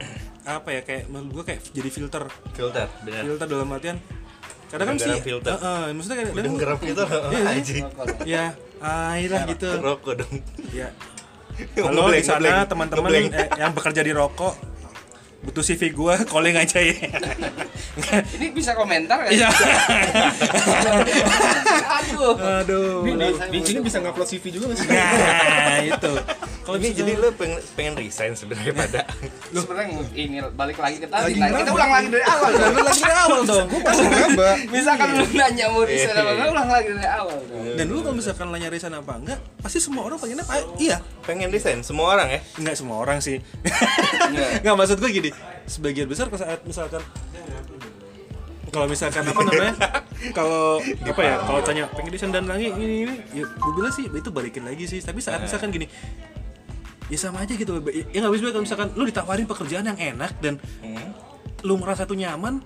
apa 0.46 0.68
ya 0.70 0.80
kayak 0.80 1.06
menurut 1.06 1.30
gue 1.32 1.44
kayak 1.46 1.60
jadi 1.68 1.90
filter 1.90 2.24
Filter, 2.52 2.86
benar. 3.02 3.22
filter 3.22 3.46
dalam 3.46 3.68
artian 3.70 3.96
kadang 4.66 4.86
kan 4.88 4.96
sih 4.96 5.18
filter. 5.20 5.50
eh, 5.50 5.58
eh, 5.60 5.90
maksudnya 5.90 6.16
kadang 6.20 6.34
Udang 6.36 6.54
garam 6.56 6.78
filter. 6.78 7.06
Iya, 7.10 7.42
Anjing. 7.44 7.84
ya 8.24 8.44
air 8.80 9.28
lah 9.28 9.42
gitu 9.44 9.66
Rokok 9.76 10.12
dong. 10.16 10.34
ya 10.78 10.88
halo 11.76 12.08
di 12.08 12.22
sana 12.22 12.64
teman-teman 12.64 13.10
eh, 13.12 13.50
yang 13.58 13.74
bekerja 13.74 14.00
di 14.00 14.14
rokok 14.14 14.54
butuh 15.40 15.64
CV 15.64 15.96
gua 15.96 16.20
calling 16.30 16.56
aja 16.56 16.78
ya 16.80 16.96
Ini 18.38 18.54
bisa 18.54 18.72
komentar 18.78 19.28
kan? 19.28 19.30
Iya. 19.32 19.48
Aduh. 22.00 22.32
aduh 22.38 23.02
di, 23.04 23.12
di 23.52 23.58
sini 23.64 23.80
bisa 23.84 24.00
ngupload 24.00 24.28
CV 24.28 24.44
juga 24.52 24.72
sih 24.76 24.88
nah 24.88 25.80
itu 25.84 26.12
Kalau 26.70 26.78
ini 26.78 26.94
jadi 26.94 27.12
lu 27.18 27.28
pengen, 27.34 27.58
pengen 27.74 27.94
resign 27.98 28.32
sebenarnya 28.32 28.70
pada 28.72 29.02
Sebenarnya 29.50 29.90
ini 30.14 30.38
balik 30.54 30.78
lagi 30.78 31.02
ke 31.02 31.06
tadi. 31.06 31.34
Lagi 31.34 31.42
Nah, 31.42 31.58
kita 31.58 31.70
ulang 31.74 31.90
lagi 31.90 32.08
dari 32.08 32.22
awal. 32.22 32.50
dong. 32.54 32.70
Lu 32.70 32.80
lagi 32.80 33.02
dari 33.02 33.16
awal 33.16 33.40
dong. 33.42 33.66
Kenapa? 34.06 34.48
Misalkan 34.70 35.08
lu 35.10 35.24
nanya 35.28 35.66
mau 35.66 35.82
resign 35.82 36.14
Iya. 36.14 36.20
apa 36.20 36.30
enggak, 36.30 36.48
ulang 36.48 36.68
lagi 36.70 36.90
dari 36.94 37.10
awal. 37.10 37.38
dong. 37.42 37.74
Dan 37.74 37.86
lu 37.86 37.98
kalau 38.00 38.14
misalkan 38.14 38.46
nanya 38.48 38.68
resign 38.70 38.94
apa 38.94 39.12
enggak, 39.12 39.38
pasti 39.58 39.78
semua 39.82 40.02
orang 40.06 40.16
pengennya 40.16 40.46
apa? 40.46 40.54
Iya. 40.78 40.96
pengen 41.20 41.50
resign 41.50 41.82
semua 41.82 42.06
orang 42.10 42.28
ya 42.28 42.40
Enggak 42.56 42.74
semua 42.78 42.96
orang 42.98 43.18
sih. 43.18 43.42
Iya. 44.30 44.46
Enggak 44.62 44.74
maksud 44.78 44.96
gue 44.96 45.10
gini. 45.10 45.30
Sebagian 45.66 46.06
besar 46.06 46.30
kalau 46.30 46.38
saat 46.38 46.62
misalkan 46.62 47.02
kalau 48.70 48.86
misalkan 48.86 49.26
apa 49.26 49.40
namanya 49.42 49.74
kalau 50.30 50.78
apa 50.78 51.20
ya 51.20 51.34
kalau 51.42 51.58
tanya 51.58 51.90
pengen 51.90 52.14
desain 52.14 52.30
dan 52.30 52.46
lagi 52.46 52.70
ini 52.70 53.02
ini 53.02 53.14
ya 53.34 53.42
gue 53.42 53.72
bilang 53.74 53.90
sih 53.90 54.06
itu 54.06 54.30
balikin 54.30 54.62
lagi 54.62 54.86
sih 54.86 55.02
tapi 55.02 55.18
saat 55.18 55.42
misalkan 55.42 55.74
gini 55.74 55.90
ya 57.10 57.18
sama 57.18 57.42
aja 57.42 57.52
gitu 57.52 57.76
ya 58.08 58.18
nggak 58.18 58.32
bisa 58.32 58.42
kalau 58.48 58.62
misalkan 58.62 58.88
lu 58.94 59.04
ditawarin 59.04 59.44
pekerjaan 59.44 59.84
yang 59.84 59.98
enak 59.98 60.32
dan 60.38 60.54
lu 61.60 61.74
merasa 61.76 62.06
tuh 62.06 62.14
nyaman 62.14 62.62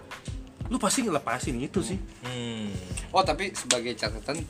lu 0.65 0.77
pasti 0.77 1.03
ngelepasin 1.03 1.57
itu 1.59 1.81
sih 1.81 1.99
hmm. 2.25 2.93
Oh 3.15 3.23
tapi 3.23 3.55
sebagai 3.55 3.95
catatan, 3.95 4.43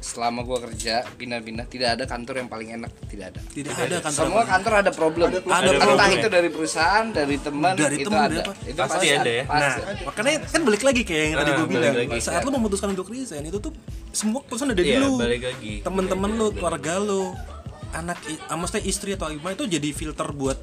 selama 0.00 0.40
gua 0.40 0.56
kerja 0.64 1.04
pindah-pindah 1.20 1.68
tidak 1.68 2.00
ada 2.00 2.08
kantor 2.08 2.40
yang 2.40 2.48
paling 2.48 2.72
enak, 2.72 2.88
tidak 3.12 3.36
ada. 3.36 3.40
tidak 3.52 3.76
ada 3.76 4.00
kantor 4.00 4.24
Semua 4.24 4.42
kantor 4.48 4.72
ada 4.72 4.88
problem. 4.96 5.28
Ada 5.28 5.44
Entah 5.44 5.84
problem. 5.84 6.16
itu 6.16 6.28
dari 6.32 6.48
perusahaan, 6.48 7.04
dari 7.12 7.36
teman, 7.36 7.76
Dari 7.76 8.00
itu 8.00 8.08
teman, 8.08 8.24
ada. 8.24 8.32
dari 8.32 8.40
apa? 8.40 8.52
Itu 8.64 8.80
Pasti 8.80 9.06
ada 9.12 9.28
ya. 9.28 9.44
Nah, 9.44 9.52
Pasti. 9.52 9.80
makanya 10.08 10.32
kan 10.48 10.60
balik 10.64 10.80
lagi 10.80 11.02
kayak 11.04 11.24
yang 11.28 11.36
tadi 11.36 11.50
Ah, 11.52 11.52
gue 11.52 11.66
balik 11.68 11.76
bilang. 11.76 11.96
lagi. 12.08 12.18
Saat 12.24 12.40
lu 12.40 12.50
memutuskan 12.56 12.88
untuk 12.88 13.06
resign 13.12 13.44
itu 13.44 13.58
tuh 13.60 13.72
semua 14.16 14.40
keputusan 14.48 14.72
ada 14.72 14.80
di 14.80 14.88
Iya, 14.88 15.04
lu. 15.04 15.12
Temen-temen 15.84 16.30
lu, 16.40 16.46
keluarga 16.56 16.92
lu, 16.96 17.36
anak, 17.92 18.18
ah, 18.46 18.56
maksudnya 18.56 18.84
istri 18.84 19.12
atau 19.12 19.28
gimana 19.28 19.54
itu 19.54 19.66
jadi 19.66 19.88
filter 19.90 20.28
buat 20.30 20.58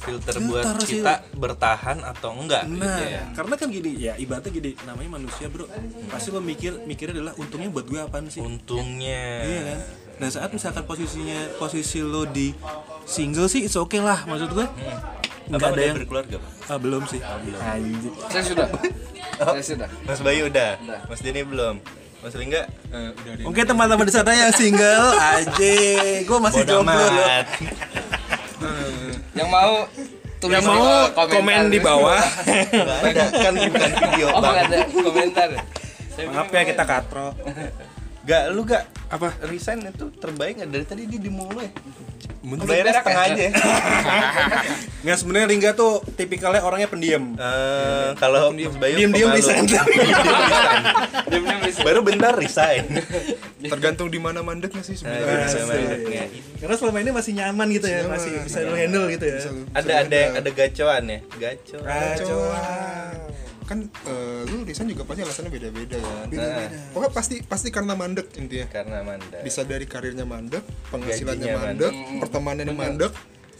filter, 0.00 0.36
Filter 0.36 0.44
buat 0.44 0.64
sih. 0.84 1.00
kita 1.00 1.24
bertahan 1.32 2.04
atau 2.04 2.36
enggak 2.36 2.68
Nah, 2.68 2.76
gitu 2.76 3.02
ya? 3.08 3.22
karena 3.32 3.54
kan 3.56 3.68
gini 3.68 3.90
ya 3.96 4.12
ibaratnya 4.14 4.52
gini 4.52 4.70
namanya 4.84 5.16
manusia 5.16 5.48
bro. 5.48 5.64
Pasti 6.06 6.28
lo 6.28 6.38
mikir 6.38 6.84
mikirnya 6.84 7.16
adalah 7.16 7.32
untungnya 7.34 7.72
buat 7.72 7.88
gue 7.88 7.96
apaan 7.98 8.28
sih? 8.28 8.44
Untungnya. 8.44 9.24
Iya 9.40 9.60
kan? 9.64 9.78
Nah 10.14 10.28
saat 10.28 10.52
misalkan 10.52 10.84
posisinya 10.84 11.56
posisi 11.56 11.98
lo 11.98 12.22
di 12.22 12.52
single 13.02 13.48
sih 13.48 13.64
it's 13.64 13.74
okay 13.74 13.98
lah 13.98 14.22
maksud 14.24 14.52
gue 14.52 14.66
nggak 15.44 15.60
Abang 15.60 15.72
ada 15.72 15.82
yang 15.82 15.96
berkeluarga 15.98 16.36
Pak? 16.36 16.50
ah 16.68 16.78
belum 16.78 17.02
sih. 17.04 17.20
Anjir 17.20 18.12
Saya 18.28 18.44
sudah. 18.44 18.68
Saya 19.56 19.64
sudah. 19.64 19.88
Mas 20.04 20.20
Bayu 20.20 20.46
udah, 20.46 20.76
Udah. 20.78 21.00
Mas 21.04 21.20
Denny 21.20 21.42
belum 21.42 21.80
Mas 22.24 22.34
Lingga 22.34 22.62
Eh, 22.88 23.10
udah. 23.12 23.32
Mungkin 23.44 23.64
teman-teman 23.66 24.04
di 24.06 24.14
sana 24.14 24.32
yang 24.32 24.48
single 24.50 25.12
aja, 25.34 25.74
gue 26.22 26.38
masih 26.40 26.62
bodo 26.62 26.72
jomblo. 26.80 26.94
amat. 27.04 27.46
Yang 29.34 29.48
mau 29.50 29.72
tulis 30.38 30.54
Yang 30.54 30.64
mau 30.64 30.78
di 30.78 30.88
komentar. 31.12 31.26
komen 31.28 31.62
di 31.68 31.78
bawah. 31.78 32.22
Ada 33.02 33.24
kan 33.28 33.52
bukan 33.58 33.90
video 33.92 34.26
Oh, 34.30 34.40
bang 34.40 34.56
ada 34.62 34.78
komentar. 34.88 35.48
Saya 36.08 36.26
Maaf 36.30 36.48
ya 36.48 36.62
kita 36.62 36.84
katro. 36.86 37.26
Gak, 38.24 38.42
lu 38.54 38.64
gak 38.64 38.88
Apa? 39.14 39.30
resign 39.44 39.78
itu 39.84 40.10
terbaik 40.12 40.58
nggak 40.58 40.68
dari 40.68 40.84
tadi 40.84 41.02
dia 41.06 41.18
di 41.18 41.30
mulu 41.30 41.56
ya 41.56 41.70
Belum 42.42 42.60
Bayarnya 42.60 42.98
setengah 42.98 43.24
ya? 43.24 43.32
aja 43.32 43.46
Nggak 45.04 45.16
sebenarnya 45.16 45.46
Ringga 45.46 45.70
tuh 45.72 46.00
tipikalnya 46.10 46.60
orangnya 46.60 46.88
pendiam. 46.88 47.32
Eh, 47.32 48.08
Kalau 48.14 48.52
Mas 48.52 48.72
Bayu 48.74 49.00
pemalu. 49.00 49.32
resign. 49.32 49.64
Diem-diem 49.64 49.88
resign. 49.88 50.24
Diam-diam 51.24 51.60
bisa. 51.62 51.80
Baru 51.80 52.00
bentar 52.00 52.32
resign 52.34 52.84
Tergantung 53.72 54.08
di 54.08 54.18
mana 54.18 54.40
mandeknya 54.40 54.80
sih 54.80 54.92
Nah, 54.98 55.44
sebenarnya. 55.46 55.88
anaknya. 55.88 56.24
Karena 56.58 56.74
selama 56.76 56.98
ini 57.00 57.10
masih 57.12 57.32
nyaman 57.34 57.66
gitu 57.70 57.86
ya, 57.86 58.00
masih 58.04 58.30
bisa 58.38 58.58
lo 58.60 58.74
handle 58.74 59.06
gitu 59.08 59.24
ya. 59.24 59.38
Ada 59.72 59.92
ada 60.02 60.16
yang 60.18 60.32
ada 60.36 60.50
gacoan 60.50 61.02
ya 61.06 61.18
Gaco 61.34 61.78
Kacau. 61.80 62.40
Kan 63.64 63.78
eh, 64.04 64.42
lu 64.44 64.62
desain 64.62 64.84
juga 64.84 65.02
pasti 65.02 65.20
alasannya 65.20 65.50
beda-beda 65.50 65.96
kan? 65.96 66.26
Beda-beda. 66.28 66.76
pokoknya 66.92 67.10
pasti 67.10 67.34
pasti 67.42 67.68
karena 67.68 67.92
mandek 67.92 68.28
intinya. 68.36 68.66
Karena 68.68 68.98
Manda 69.00 69.38
bisa 69.40 69.64
dari 69.64 69.84
karirnya 69.84 70.24
mandek 70.24 70.62
penghasilannya 70.88 71.40
Gajinya 71.42 71.58
mandek 71.58 71.92
mandek. 71.92 72.20
pertemanannya 72.20 72.74
mandek. 72.74 73.12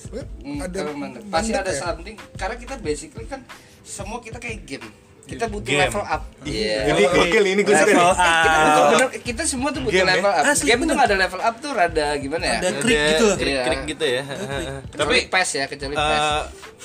Hmm, 0.04 0.60
ada 0.60 0.80
mana- 0.92 1.20
pasti 1.26 1.50
mandek 1.50 1.64
ada 1.64 1.72
ya. 1.72 1.80
something 1.80 2.16
karena 2.36 2.56
kita 2.56 2.74
basically 2.78 3.24
kan 3.24 3.40
semua 3.80 4.20
kita 4.20 4.36
kayak 4.36 4.64
game 4.64 4.84
kita 5.24 5.44
butuh 5.46 5.64
Game. 5.66 5.82
level 5.82 6.04
up 6.04 6.22
iya 6.42 6.84
Ini 6.86 7.02
gokil 7.06 7.44
ini 7.46 7.60
gue 7.60 7.72
suka 7.72 7.86
Level 7.86 7.96
nih 7.96 8.04
up. 8.04 8.16
kita 8.44 8.58
butuh 8.60 8.84
bener 8.86 9.08
kita 9.22 9.42
semua 9.42 9.68
tuh 9.70 9.80
butuh 9.80 9.94
Game 9.94 10.04
ya? 10.04 10.12
level 10.14 10.30
up 10.30 10.44
Asli, 10.44 10.64
game 10.64 10.74
tuh 10.74 10.82
bener. 10.82 10.94
nggak 10.94 11.06
ada 11.06 11.16
level 11.18 11.40
up 11.40 11.54
tuh 11.58 11.70
rada 11.72 12.06
gimana 12.16 12.44
ya 12.44 12.56
Ada 12.58 12.70
krik 12.76 12.98
gitu 13.08 13.24
loh. 13.24 13.36
Krik, 13.36 13.48
Iya. 13.50 13.64
krik 13.64 13.82
gitu 13.88 14.04
ya 14.06 14.22
tapi 14.22 14.94
Tapi 14.94 15.16
pes 15.26 15.48
ya 15.50 15.64
kecuali 15.64 15.94
pes 15.94 16.20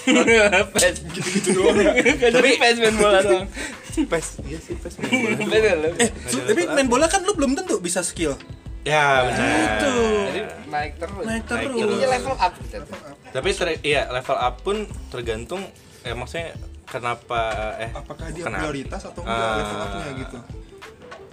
eh, 0.07 0.63
pes 0.73 0.83
gitu-gitu 1.05 1.49
doang 1.53 1.75
kecuali 2.15 2.51
pes 2.55 2.75
main 2.77 2.95
bola 2.95 3.19
doang 3.21 3.47
Pes 3.99 4.27
Iya 4.41 4.57
sih 4.57 4.73
pes 4.77 4.93
bener 4.95 5.91
Eh, 5.97 6.09
su- 6.25 6.39
tapi 6.41 6.61
main 6.65 6.87
bola 6.87 7.05
kan 7.05 7.19
lu 7.19 7.33
belum 7.33 7.51
tentu 7.53 7.77
bisa 7.79 7.99
skill. 8.01 8.39
Ya 8.81 9.21
benar 9.21 9.43
Itu. 9.75 9.93
jadi 10.25 10.41
naik 10.65 10.93
terus 10.95 11.23
Naik 11.27 11.43
terus. 11.43 11.67
intinya 11.67 12.07
level 12.09 12.33
up 12.33 12.53
gitu 12.57 12.77
Tapi 13.29 13.47
ter- 13.51 13.83
iya 13.83 14.07
level 14.07 14.37
up 14.37 14.55
pun 14.61 14.77
tergantung 15.09 15.67
eh 15.99 16.15
maksudnya 16.15 16.55
kenapa 16.89 17.39
eh 17.77 17.91
apakah 17.91 18.27
dia 18.29 18.43
kenapa? 18.43 18.59
prioritas 18.63 19.01
atau 19.03 19.21
enggak 19.21 19.37
Ah. 19.39 19.55
level 19.55 20.11
gitu 20.19 20.39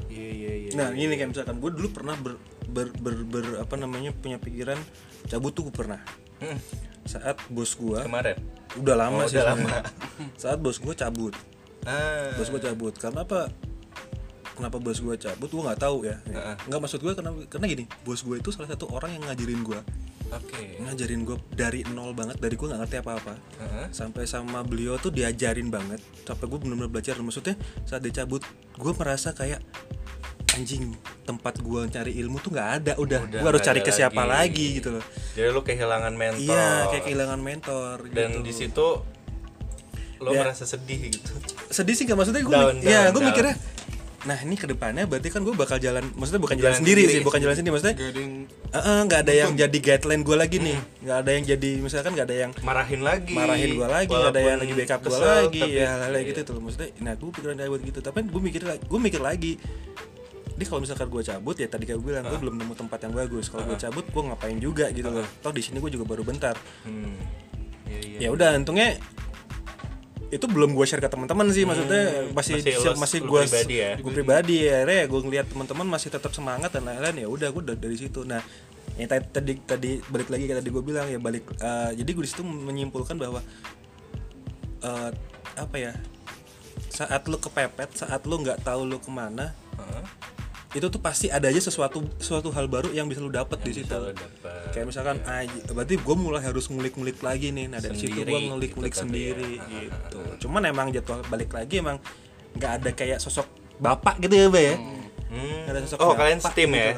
Iya 0.09 0.31
iya 0.31 0.53
iya. 0.59 0.71
Nah, 0.73 0.89
ini 0.93 1.13
kayak 1.13 1.29
misalkan 1.31 1.57
gue 1.57 1.71
dulu 1.71 1.89
pernah 1.91 2.17
ber, 2.17 2.41
ber, 2.67 2.89
ber, 2.95 3.15
ber- 3.23 3.59
apa 3.59 3.75
namanya 3.75 4.13
punya 4.13 4.37
pikiran 4.37 4.81
cabut 5.27 5.53
tuh 5.53 5.69
gue 5.69 5.75
pernah. 5.75 6.01
Hmm, 6.39 6.57
Saat 7.05 7.37
bos 7.47 7.75
gue 7.75 8.01
kemarin. 8.01 8.33
udah 8.77 8.97
lama 8.97 9.19
Oh, 9.19 9.27
sih 9.27 9.37
udah 9.37 9.53
sebenarnya. 9.53 9.85
Saat 10.41 10.59
bos 10.59 10.77
gue 10.77 10.95
cabut. 10.95 11.37
Ah. 11.85 12.33
bos 12.33 12.49
gue 12.49 12.59
cabut 12.59 12.93
karena 12.93 13.23
apa 13.23 13.53
kenapa 14.53 14.77
bos 14.77 14.99
gue 14.99 15.15
cabut 15.15 15.47
gue 15.47 15.63
nggak 15.63 15.79
tahu 15.79 16.03
ya 16.03 16.17
nggak 16.65 16.81
maksud 16.81 16.99
gue 16.99 17.13
karena 17.13 17.31
karena 17.47 17.67
gini 17.69 17.85
bos 18.01 18.21
gue 18.21 18.37
itu 18.37 18.49
salah 18.49 18.67
satu 18.67 18.89
orang 18.89 19.13
yang 19.13 19.23
ngajarin 19.23 19.61
gue 19.61 19.81
Oke. 20.29 20.79
ngajarin 20.79 21.23
gue 21.23 21.39
dari 21.49 21.81
nol 21.87 22.11
banget 22.11 22.37
dari 22.37 22.53
gue 22.53 22.65
nggak 22.65 22.81
ngerti 22.81 22.97
apa 22.99 23.13
apa 23.15 23.35
Heeh. 23.57 23.87
sampai 23.91 24.25
sama 24.25 24.61
beliau 24.61 24.97
tuh 24.97 25.09
diajarin 25.09 25.67
banget 25.67 25.99
sampai 26.23 26.45
gue 26.45 26.59
benar-benar 26.59 26.91
belajar 26.91 27.15
maksudnya 27.19 27.55
saat 27.83 28.01
dia 28.01 28.13
cabut 28.17 28.43
gue 28.73 28.93
merasa 28.93 29.31
kayak 29.31 29.63
anjing 30.53 30.97
tempat 31.23 31.61
gue 31.61 31.81
cari 31.87 32.13
ilmu 32.17 32.41
tuh 32.41 32.51
nggak 32.51 32.71
ada 32.77 32.93
udah, 32.97 33.21
Udah 33.23 33.41
gue 33.41 33.49
harus 33.49 33.63
cari 33.63 33.81
ke 33.81 33.91
siapa 33.91 34.23
lagi. 34.23 34.33
lagi. 34.33 34.67
gitu 34.75 34.89
loh 34.91 35.05
Jadi 35.33 35.49
lu 35.49 35.61
kehilangan 35.61 36.13
mentor. 36.13 36.41
iya 36.43 36.69
kayak 36.87 37.05
kehilangan 37.05 37.41
mentor 37.41 37.97
Dan 38.09 38.31
gitu. 38.33 38.41
di 38.43 38.53
situ 38.53 38.89
lo 40.17 40.31
Ya. 40.33 40.41
merasa 40.43 40.65
sedih 40.65 41.13
gitu. 41.13 41.29
sedih 41.69 41.93
sih 41.93 42.03
gak 42.03 42.17
maksudnya 42.17 42.41
gue 42.41 42.51
Down, 42.51 42.77
ya 42.81 43.13
gue 43.13 43.21
mikirnya 43.21 43.53
nah 44.27 44.35
ini 44.37 44.59
ke 44.59 44.67
depannya 44.67 45.07
berarti 45.07 45.31
kan 45.31 45.41
gue 45.41 45.55
bakal 45.55 45.79
jalan 45.79 46.03
maksudnya 46.13 46.43
bukan 46.43 46.59
jalan, 46.59 46.75
Jalan 46.75 46.81
sendiri, 46.83 47.03
sendiri. 47.07 47.15
sih 47.15 47.23
bukan 47.23 47.39
jalan 47.39 47.55
sendiri 47.55 47.73
maksudnya 47.73 47.95
gak 47.95 48.11
ada 48.11 48.21
yang 48.21 48.35
Heeh, 48.67 48.99
nggak 49.07 49.21
ada 49.23 49.33
yang 49.33 49.51
jadi 49.55 49.79
guideline 49.79 50.21
gue 50.21 50.37
lagi 50.37 50.57
nih. 50.59 50.79
Nggak 51.01 51.17
ada 51.17 51.31
yang 51.31 51.45
jadi 51.47 51.71
misalkan 51.81 52.11
nggak 52.13 52.27
ada 52.27 52.37
yang 52.37 52.51
Marahin 52.61 53.01
lagi. 53.01 53.33
marahin 53.33 53.71
gue 53.73 53.89
lagi 53.89 54.11
nggak 54.11 54.33
ada 54.35 54.41
yang 54.43 54.59
lagi 54.59 54.73
backup 54.75 55.01
gue 55.01 55.17
lagi 55.17 55.61
tapi- 55.63 55.79
ya 55.79 55.87
hal-hal 55.89 56.13
iya. 56.13 56.27
gitu 56.27 56.41
tuh 56.45 56.55
maksudnya 56.59 56.89
nah 56.99 57.13
gue 57.15 57.29
pikiran 57.31 57.55
kayak 57.57 57.83
gitu. 57.87 57.99
Tapi 58.03 58.19
gue 58.27 58.43
mikir 58.43 58.61
gue 58.67 58.99
mikir 59.01 59.21
lagi. 59.23 59.53
Ini 60.57 60.65
kalau 60.65 60.81
misalkan 60.83 61.07
gue 61.07 61.23
cabut 61.23 61.57
ya 61.57 61.69
tadi 61.69 61.85
kayak 61.85 61.99
gue 62.01 62.07
bilang 62.11 62.25
gue 62.27 62.39
belum 62.39 62.55
nemu 62.59 62.75
tempat 62.75 62.99
yang 63.01 63.15
bagus. 63.15 63.47
Kalau 63.47 63.65
gue 63.65 63.79
cabut 63.79 64.05
gue 64.05 64.23
ngapain 64.27 64.59
juga 64.59 64.91
gitu 64.91 65.09
loh. 65.09 65.25
Toh 65.41 65.53
di 65.53 65.63
sini 65.63 65.79
gue 65.79 65.91
juga 65.93 66.05
baru 66.05 66.21
bentar. 66.21 66.59
Hmm. 66.83 67.17
Iya 67.87 67.99
iya. 68.03 68.19
ya 68.19 68.29
udah 68.31 68.59
untungnya 68.59 68.99
itu 70.27 70.47
belum 70.51 70.75
gue 70.75 70.87
share 70.87 70.99
ke 70.99 71.07
teman-teman 71.07 71.47
sih 71.55 71.63
maksudnya 71.63 72.27
masih 72.35 72.59
Masih 72.59 72.75
masih, 72.75 72.99
masih 72.99 73.19
gue 73.23 73.41
pribadi 73.47 73.77
ya? 73.79 73.93
gue 73.95 74.13
pribadi 74.13 74.57
ya 74.67 74.75
akhirnya 74.83 74.99
ya 74.99 75.07
gue 75.07 75.21
ngeliat 75.23 75.47
teman-teman 75.47 75.87
masih 75.87 76.09
tetap 76.11 76.33
semangat 76.35 76.71
dan 76.75 76.83
lain-lain 76.83 77.17
ya 77.23 77.29
udah 77.31 77.49
gue 77.55 77.63
dari, 77.63 77.79
dari 77.79 77.97
situ 77.97 78.27
nah 78.27 78.43
yang 78.99 79.07
tadi 79.07 79.27
tadi, 79.31 79.53
tadi 79.63 79.91
balik 80.11 80.29
lagi 80.33 80.45
kayak 80.51 80.59
tadi 80.65 80.71
gue 80.73 80.83
bilang 80.83 81.07
ya 81.07 81.19
balik 81.23 81.45
eh, 81.63 81.91
jadi 81.95 82.11
gue 82.11 82.25
di 82.27 82.31
situ 82.31 82.43
menyimpulkan 82.43 83.15
bahwa 83.15 83.39
eh, 84.83 85.11
apa 85.57 85.77
ya 85.79 85.93
saat 86.91 87.29
lu 87.31 87.39
kepepet 87.39 87.95
saat 87.95 88.25
lu 88.27 88.41
nggak 88.43 88.67
tahu 88.67 88.83
lu 88.83 88.99
ke 88.99 89.11
mana 89.13 89.53
Heeh. 89.79 90.05
Itu 90.69 90.87
tuh 90.87 90.99
pasti 90.99 91.27
ada 91.29 91.47
aja 91.47 91.59
sesuatu 91.59 92.03
sesuatu 92.17 92.51
hal 92.51 92.67
baru 92.67 92.91
yang 92.91 93.07
bisa 93.07 93.19
lu 93.19 93.29
dapet 93.29 93.61
di 93.61 93.73
situ 93.73 93.87
dapet. 93.87 94.19
kayak 94.71 94.85
misalkan 94.85 95.17
ah, 95.23 95.41
berarti 95.69 95.95
gue 95.95 96.17
mulai 96.17 96.41
harus 96.41 96.67
ngulik-ngulik 96.67 97.21
lagi 97.21 97.49
nih 97.49 97.67
nah 97.67 97.79
dari 97.79 97.95
situ 97.95 98.11
Sendiri 98.13 98.29
gue 98.29 98.41
ngulik-ngulik 98.47 98.91
gitu 98.91 99.03
sendiri 99.03 99.53
ya. 99.57 99.69
gitu 99.81 100.21
cuman 100.43 100.67
emang 100.67 100.91
jadwal 100.91 101.23
balik 101.25 101.51
lagi 101.51 101.79
emang 101.79 101.97
nggak 102.53 102.73
ada 102.77 102.91
kayak 102.91 103.19
sosok 103.19 103.47
bapak 103.77 104.19
gitu 104.21 104.35
ya 104.35 104.49
Bay 104.49 104.67
ya 104.67 104.77
Hmm. 105.27 105.67
Nggak 105.67 105.73
ada 105.73 105.81
sosok 105.83 105.99
Oh 106.01 106.15
kalian 106.15 106.39
bapak 106.39 106.55
setim 106.55 106.71
gitu. 106.71 106.79
ya? 106.79 106.93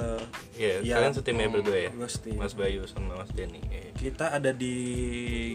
Iya, 0.52 0.74
Iya. 0.78 0.92
kalian 0.92 1.14
setim 1.14 1.34
ya 1.34 1.48
berdua 1.48 1.78
ya? 1.78 1.90
Mas 2.36 2.52
Bayu 2.52 2.84
sama 2.84 3.16
Mas 3.16 3.32
Denny. 3.32 3.56
Iya. 3.64 3.88
kita 3.96 4.26
ada 4.30 4.50
di 4.52 4.74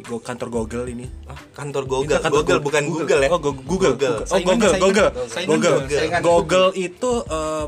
go 0.01 0.17
kantor 0.17 0.49
Google 0.49 0.89
ini 0.89 1.05
Ah, 1.23 1.37
kantor 1.53 1.85
Google, 1.85 2.09
Kita 2.09 2.25
kantor 2.25 2.41
Google 2.41 2.59
bukan 2.59 2.83
Google, 2.83 3.21
ya? 3.21 3.29
oh 3.29 3.37
Go- 3.37 3.53
Google 3.55 3.93
Google. 3.93 4.15
oh 4.17 4.25
Saingan, 4.25 4.47
Google 4.49 4.67
saingan. 4.67 4.81
Google 4.81 5.09
Saingan 5.29 5.47
Google 5.47 5.73
Google. 5.77 5.95
Saingan 5.95 6.21
Google 6.21 6.67
itu 6.75 7.11
eh, 7.29 7.65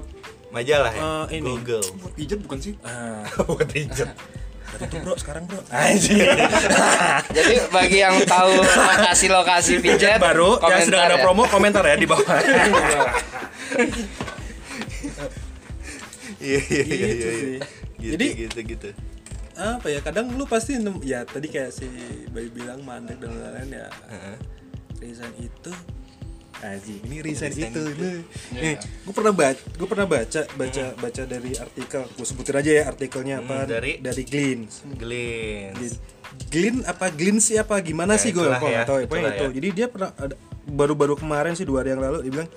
Majalah 0.55 0.87
ya? 0.89 1.01
Eh, 1.27 1.35
ini. 1.35 1.45
Google. 1.45 1.83
buat 1.99 2.13
pijat 2.15 2.39
bukan 2.39 2.57
sih 2.57 2.73
ah, 2.87 3.27
Bukan 3.43 3.67
hijab. 3.67 4.07
tutup 4.75 4.99
bro 5.01 5.15
sekarang 5.15 5.43
bro 5.45 5.59
anjing 5.69 6.19
Jadi 7.37 7.53
bagi 7.69 7.97
yang 7.97 8.19
tahu 8.23 8.59
lokasi-lokasi 8.59 9.79
pijat 9.79 10.15
baru 10.17 10.59
yang 10.61 10.81
sedang 10.81 11.03
ada 11.05 11.15
ya. 11.15 11.21
promo 11.21 11.43
komentar 11.45 11.83
ya 11.83 11.95
di 11.95 12.03
bawah 12.05 12.23
Iya 16.37 16.59
iya 16.61 16.81
iya 16.83 17.07
Gitu 17.07 17.15
iya. 17.15 17.31
sih. 17.31 17.57
Gitu, 17.95 18.11
Jadi- 18.11 18.31
gitu 18.37 18.59
gitu. 18.65 18.89
apa 19.55 19.87
ya 19.87 19.99
kadang 19.99 20.27
lu 20.31 20.43
pasti 20.43 20.75
ya 21.01 21.23
tadi 21.23 21.47
kayak 21.47 21.71
si 21.71 21.87
Bayi 22.27 22.47
bilang 22.49 22.83
mandek 22.83 23.15
dan 23.17 23.31
lain-lain 23.33 23.71
ya 23.73 23.87
Heeh. 24.05 24.35
resign 24.99 25.31
itu 25.37 25.71
Aji, 26.55 27.03
ini 27.03 27.19
resign, 27.19 27.51
Resign 27.51 27.71
itu, 27.71 27.81
itu. 27.83 27.99
nih. 27.99 28.17
Nih, 28.55 28.75
gue 28.79 29.13
pernah 29.13 29.33
baca, 29.35 29.59
gue 29.59 29.87
pernah 29.91 30.07
baca, 30.07 30.41
baca, 30.55 30.83
baca 30.95 31.21
dari 31.27 31.51
artikel. 31.59 32.03
Gue 32.15 32.25
sebutin 32.25 32.55
aja 32.55 32.71
ya 32.71 32.83
artikelnya 32.87 33.35
apa? 33.43 33.55
Hmm, 33.63 33.69
dari? 33.69 33.91
dari 33.99 34.23
Glean. 34.23 34.59
Glins. 34.95 35.99
Glean 36.49 36.75
apa 36.87 37.11
Glean 37.11 37.37
sih 37.43 37.59
apa 37.59 37.79
gimana 37.83 38.15
Ya, 38.15 38.23
sih 38.23 38.31
gue 38.31 38.39
itulah 38.43 38.59
nggak 38.59 38.71
ya, 38.71 38.83
tahu. 38.87 38.99
Itu. 39.03 39.15
ya. 39.19 39.49
Jadi 39.51 39.67
dia 39.75 39.87
pernah 39.91 40.09
baru-baru 40.65 41.13
kemarin 41.19 41.53
sih 41.53 41.67
dua 41.67 41.83
hari 41.85 41.93
yang 41.93 42.01
lalu 42.01 42.25
dia 42.25 42.31
bilang 42.33 42.49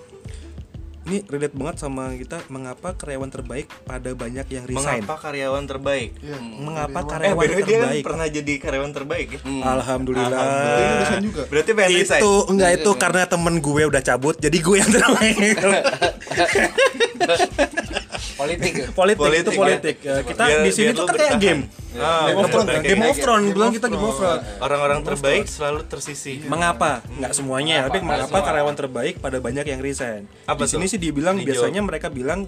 ini 1.09 1.25
relate 1.25 1.57
banget 1.57 1.77
sama 1.79 2.13
kita 2.13 2.45
mengapa 2.47 2.93
karyawan 2.93 3.27
terbaik 3.27 3.67
pada 3.83 4.13
banyak 4.13 4.45
yang 4.47 4.65
resign. 4.65 5.01
Mengapa 5.01 5.15
karyawan 5.19 5.65
terbaik? 5.65 6.11
Iya. 6.19 6.37
Mengapa 6.39 6.99
Eh, 6.99 7.05
karyawan 7.09 7.33
the 7.33 7.49
way, 7.49 7.49
dia 7.49 7.57
kan 7.57 7.65
terbaik? 7.83 8.03
pernah 8.05 8.27
jadi 8.29 8.53
karyawan 8.59 8.93
terbaik 8.93 9.29
ya? 9.31 9.41
Alhamdulillah. 9.65 10.39
Ini 10.39 10.85
urusan 10.95 11.23
juga. 11.25 11.43
Berarti 11.49 11.71
pengen 11.73 11.91
resign. 11.97 12.21
itu 12.21 12.33
enggak 12.47 12.71
itu 12.77 12.91
karena 12.95 13.23
temen 13.25 13.55
gue 13.59 13.83
udah 13.85 14.03
cabut 14.03 14.37
jadi 14.37 14.59
gue 14.59 14.77
yang 14.77 14.91
terbaik 14.91 15.57
Politik. 18.43 18.73
ya? 18.73 18.87
politik, 18.95 19.19
Politik, 19.19 19.43
itu 19.43 19.51
ya. 19.51 19.59
politik. 19.59 19.97
Ya, 19.99 20.17
kita 20.23 20.43
Biar- 20.47 20.63
di 20.63 20.71
sini 20.71 20.91
tuh 20.95 21.05
kan 21.11 21.15
kayak 21.19 21.37
game. 21.43 21.63
Ah, 21.99 22.31
Game 22.31 22.39
of 22.39 22.49
Thrones. 22.53 22.69
Game 22.71 23.01
kayak 23.03 23.11
of 23.11 23.19
Thrones 23.19 23.47
bilang 23.51 23.71
kita 23.75 23.87
Game 23.91 24.05
of 24.05 24.15
Thrones. 24.15 24.43
Orang-orang 24.63 24.99
terbaik 25.03 25.45
selalu 25.51 25.81
tersisih. 25.91 26.47
mengapa? 26.47 27.03
Nggak 27.11 27.33
semuanya 27.35 27.75
ya 27.75 27.83
tapi 27.91 27.99
mengapa? 28.01 28.39
karyawan 28.39 28.77
terbaik 28.79 29.15
pada 29.19 29.43
banyak 29.43 29.67
yang 29.67 29.81
resign? 29.83 30.31
Apa 30.47 30.65
di 30.65 30.71
sini 30.71 30.87
tuh? 30.87 30.91
sih 30.95 31.01
dibilang 31.03 31.37
biasanya 31.37 31.83
mereka 31.83 32.07
bilang 32.09 32.47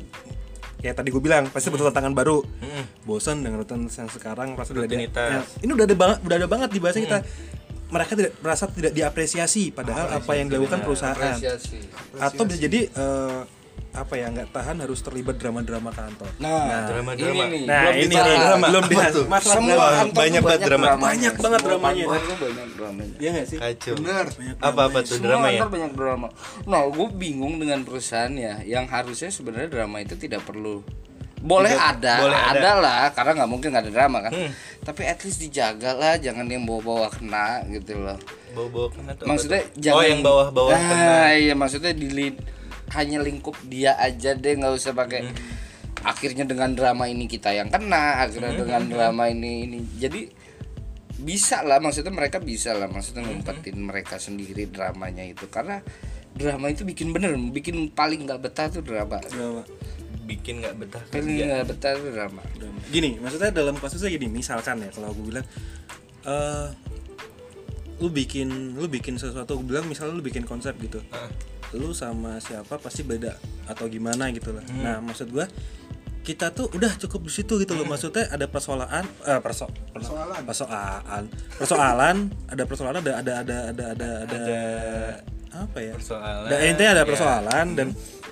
ya 0.80 0.96
tadi 0.96 1.12
gue 1.12 1.20
bilang 1.20 1.44
pasti 1.50 1.68
butuh 1.68 1.90
tantangan 1.90 2.14
baru. 2.14 2.40
Bosan 3.02 3.42
dengan 3.42 3.60
rutinitas 3.60 3.98
yang 3.98 4.08
sekarang 4.08 4.54
pasti 4.54 4.72
udah 4.72 4.86
ada 4.86 4.96
ya, 4.96 5.40
ini 5.60 5.70
udah 5.74 5.84
ada 5.84 5.96
banget 5.98 6.18
udah 6.22 6.36
ada 6.38 6.48
banget 6.48 6.68
di 6.70 6.80
bahasa 6.80 6.98
kita. 7.02 7.18
Mereka 7.90 8.12
tidak 8.14 8.32
merasa 8.38 8.64
tidak 8.70 8.92
diapresiasi 8.94 9.74
padahal 9.74 10.22
apa 10.22 10.32
yang 10.38 10.46
dilakukan 10.46 10.86
perusahaan. 10.86 11.18
Apresiasi. 11.18 11.82
atau 12.14 12.42
bisa 12.46 12.58
jadi 12.62 12.86
eh, 12.86 13.40
apa 13.90 14.14
ya 14.14 14.30
nggak 14.30 14.48
tahan 14.50 14.76
harus 14.78 15.00
terlibat 15.00 15.34
drama-drama 15.34 15.90
kantor 15.90 16.30
Nah, 16.38 16.86
Drama-drama. 16.86 17.42
ini 17.42 17.42
nih. 17.50 17.62
Nah, 17.66 17.82
belum 17.84 17.98
ini 17.98 18.14
nih, 18.14 18.36
Drama. 18.36 18.66
belum 18.66 18.82
dibahas. 18.86 19.14
Masalah 19.26 19.54
Semua 19.56 19.74
drama. 19.74 19.90
tuh 20.00 20.14
Banyak 20.14 20.40
banget 20.40 20.60
drama. 20.62 20.84
dramanya. 20.86 21.08
Banyak 21.10 21.34
banget 21.36 21.60
dramanya. 21.60 22.04
tuh 22.06 22.36
banyak 22.38 22.68
dramanya. 22.72 23.14
Iya 23.18 23.28
nggak 23.32 23.46
sih? 23.46 23.58
Kacau. 23.58 23.94
Bener. 23.96 24.26
Apa-apa 24.58 24.98
tuh 25.02 25.18
drama 25.18 25.46
ya? 25.48 25.66
banyak 25.66 25.92
drama. 25.92 26.28
Nah, 26.64 26.80
gue 26.86 27.08
bingung 27.12 27.54
dengan 27.56 27.82
perusahaan 27.82 28.30
ya, 28.30 28.62
yang 28.62 28.86
harusnya 28.86 29.26
sebenarnya 29.28 29.68
drama 29.68 29.98
itu 29.98 30.14
tidak 30.14 30.42
perlu. 30.42 30.86
Boleh 31.36 31.72
Tidak- 31.72 31.90
ada, 31.96 32.14
boleh 32.20 32.36
ada, 32.38 32.52
ada. 32.52 32.72
lah, 32.76 33.02
karena 33.10 33.32
nggak 33.34 33.50
mungkin 33.50 33.68
nggak 33.72 33.84
ada 33.88 33.92
drama 33.92 34.18
kan. 34.20 34.28
Hmm. 34.30 34.50
Tapi 34.80 35.02
at 35.02 35.18
least 35.20 35.40
dijaga 35.40 35.90
lah, 35.92 36.14
jangan 36.14 36.44
yang 36.44 36.62
bawa-bawa 36.62 37.08
kena 37.08 37.64
gitu 37.66 37.96
loh. 37.96 38.20
Bawa-bawa 38.52 38.86
kena 38.92 39.10
tuh 39.16 39.24
Maksudnya 39.24 39.64
tuh? 39.64 39.80
jangan 39.80 39.96
Oh, 39.96 40.04
yang 40.04 40.20
bawah-bawah 40.20 40.70
nah, 40.70 40.84
kena. 40.84 41.32
iya 41.34 41.54
maksudnya 41.54 41.90
di 41.90 42.06
hanya 42.94 43.18
lingkup 43.22 43.54
dia 43.66 43.94
aja 43.96 44.34
deh, 44.34 44.54
nggak 44.58 44.74
usah 44.74 44.92
pakai. 44.92 45.26
Hmm. 45.26 45.36
Akhirnya 46.00 46.48
dengan 46.48 46.72
drama 46.72 47.06
ini 47.06 47.28
kita 47.28 47.52
yang 47.52 47.68
kena, 47.68 48.24
akhirnya 48.24 48.56
Hmm. 48.56 48.60
dengan 48.64 48.82
drama 48.88 49.28
ini 49.28 49.68
ini. 49.68 49.78
Jadi 50.00 50.32
bisa 51.20 51.60
lah 51.60 51.76
maksudnya 51.84 52.08
mereka 52.08 52.40
bisa 52.40 52.72
lah 52.72 52.88
maksudnya 52.88 53.20
Hmm. 53.20 53.44
ngumpetin 53.44 53.76
mereka 53.76 54.16
sendiri 54.16 54.64
dramanya 54.72 55.20
itu 55.20 55.44
karena 55.52 55.84
drama 56.32 56.72
itu 56.72 56.88
bikin 56.88 57.12
bener 57.12 57.36
bikin 57.52 57.92
paling 57.92 58.24
nggak 58.24 58.40
betah 58.40 58.72
tuh 58.72 58.80
drama 58.80 59.20
Drama. 59.28 59.60
Bikin 60.24 60.64
nggak 60.64 60.74
betah 60.80 61.02
paling 61.12 61.44
nggak 61.44 61.66
betah 61.68 61.92
tuh 62.00 62.08
drama 62.14 62.40
Gini, 62.88 63.20
maksudnya 63.20 63.52
dalam 63.52 63.76
kasusnya 63.76 64.08
gini, 64.08 64.32
misalkan 64.32 64.80
ya 64.80 64.88
kalau 64.88 65.12
aku 65.12 65.28
bilang 65.28 65.44
eh 66.24 66.66
lu 68.00 68.08
bikin 68.08 68.80
lu 68.80 68.88
bikin 68.88 69.20
sesuatu, 69.20 69.60
aku 69.60 69.64
bilang 69.68 69.84
misalnya 69.84 70.16
lu 70.16 70.24
bikin 70.24 70.48
konsep 70.48 70.72
gitu. 70.80 71.04
Ah. 71.12 71.28
Lu 71.72 71.92
sama 71.92 72.38
siapa 72.38 72.76
pasti 72.76 73.02
beda 73.02 73.34
atau 73.66 73.86
gimana 73.86 74.30
gitu 74.30 74.50
lah. 74.50 74.64
Hmm. 74.66 74.82
Nah, 74.82 74.96
maksud 75.00 75.30
gua 75.30 75.46
kita 76.20 76.52
tuh 76.52 76.68
udah 76.70 76.92
cukup 77.00 77.24
di 77.24 77.32
situ 77.32 77.56
gitu 77.56 77.72
loh. 77.72 77.86
Maksudnya 77.86 78.28
ada 78.28 78.44
persoalan 78.44 79.06
eh 79.24 79.40
perso, 79.40 79.70
persoalan 79.90 80.42
persoalan 80.42 81.24
persoalan 81.56 82.16
ada 82.46 82.62
persoalan 82.68 82.94
ada 82.98 83.12
ada 83.18 83.32
ada 83.40 83.56
ada 83.72 83.84
ada 83.96 84.08
ada, 84.20 84.40
apa 85.56 85.78
ya? 85.80 85.94
Persoalan, 85.96 86.46
Ada- 86.46 86.66
intinya 86.68 86.90
ada 86.92 87.02
ya. 87.02 87.08
persoalan 87.08 87.66
dan 87.74 87.88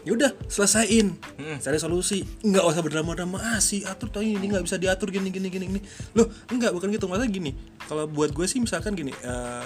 yaudah 0.06 0.30
selesaiin 0.46 1.16
Hmm. 1.36 1.58
cari 1.58 1.76
solusi 1.76 2.22
nggak 2.40 2.64
usah 2.64 2.80
berdrama-drama 2.80 3.40
ah 3.40 3.58
si 3.58 3.82
atur 3.84 4.08
tuh 4.08 4.22
ini 4.22 4.40
nggak 4.40 4.64
bisa 4.64 4.76
diatur 4.76 5.10
gini 5.10 5.28
gini 5.28 5.48
gini 5.48 5.64
gini 5.68 5.80
loh 6.14 6.24
enggak 6.48 6.72
bukan 6.72 6.88
gitu 6.88 7.04
maksudnya 7.04 7.28
gini 7.28 7.50
kalau 7.84 8.06
buat 8.06 8.32
gue 8.32 8.46
sih 8.46 8.56
misalkan 8.56 8.94
gini 8.94 9.12
eh 9.12 9.64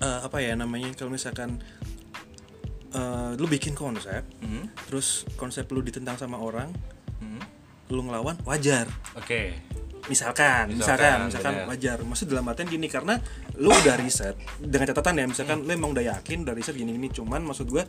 eh, 0.00 0.18
apa 0.20 0.36
ya 0.40 0.52
namanya 0.52 0.92
kalau 0.92 1.14
misalkan 1.14 1.60
eh, 2.88 3.30
lu 3.34 3.46
bikin 3.46 3.72
konsep 3.72 4.22
Hmm. 4.38 4.70
terus 4.84 5.24
konsep 5.34 5.66
lu 5.68 5.80
ditentang 5.80 6.14
sama 6.14 6.36
orang 6.36 6.70
Hmm. 7.16 7.40
lu 7.88 8.02
ngelawan 8.02 8.36
wajar 8.42 8.86
Oke. 9.14 9.56
misalkan 10.06 10.70
Misalkan, 10.70 10.76
misalkan 10.76 11.16
misalkan 11.26 11.54
benar. 11.56 11.68
wajar 11.68 11.96
maksud 12.00 12.26
dalam 12.26 12.46
artian 12.46 12.68
gini 12.68 12.86
karena 12.86 13.18
lu 13.56 13.70
udah 13.70 13.96
riset 13.96 14.34
dengan 14.56 14.86
catatan 14.86 15.14
ya 15.16 15.26
misalkan 15.26 15.58
lu 15.60 15.70
emang 15.70 15.90
udah 15.90 16.04
yakin 16.12 16.42
udah 16.42 16.52
riset 16.52 16.74
gini 16.74 16.92
gini 16.92 17.08
cuman 17.08 17.42
maksud 17.42 17.66
gue 17.66 17.82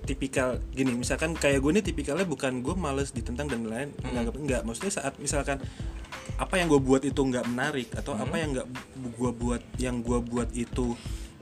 tipikal 0.00 0.56
gini 0.70 0.94
misalkan 0.94 1.34
kayak 1.34 1.60
gue 1.60 1.70
ini 1.70 1.82
tipikalnya 1.82 2.24
bukan 2.24 2.62
gue 2.62 2.72
males 2.72 3.12
ditentang 3.12 3.44
dan 3.44 3.60
lain 3.62 3.92
menganggap 4.00 4.34
enggak 4.34 4.60
maksudnya 4.64 4.92
saat 4.94 5.12
misalkan 5.18 5.60
apa 6.36 6.54
yang 6.56 6.70
gue 6.70 6.80
buat 6.80 7.02
itu 7.02 7.18
nggak 7.18 7.44
menarik 7.46 7.92
atau 7.92 8.16
apa 8.16 8.34
yang 8.34 8.56
nggak 8.56 8.66
gue 9.12 9.30
buat 9.34 9.60
yang 9.76 10.00
gue 10.00 10.18
buat 10.22 10.48
itu 10.54 10.96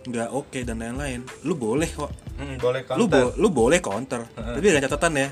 nggak 0.06 0.28
oke 0.30 0.58
dan 0.62 0.78
lain-lain. 0.78 1.20
Lu 1.42 1.54
boleh 1.54 1.88
kok. 1.88 2.10
Hmm, 2.36 2.56
boleh 2.56 2.80
lu 2.94 3.06
counter. 3.06 3.22
bo- 3.22 3.34
lu 3.34 3.48
boleh 3.48 3.78
counter 3.80 4.20
tapi 4.28 4.60
dengan 4.62 4.84
catatan 4.84 5.12
ya. 5.16 5.28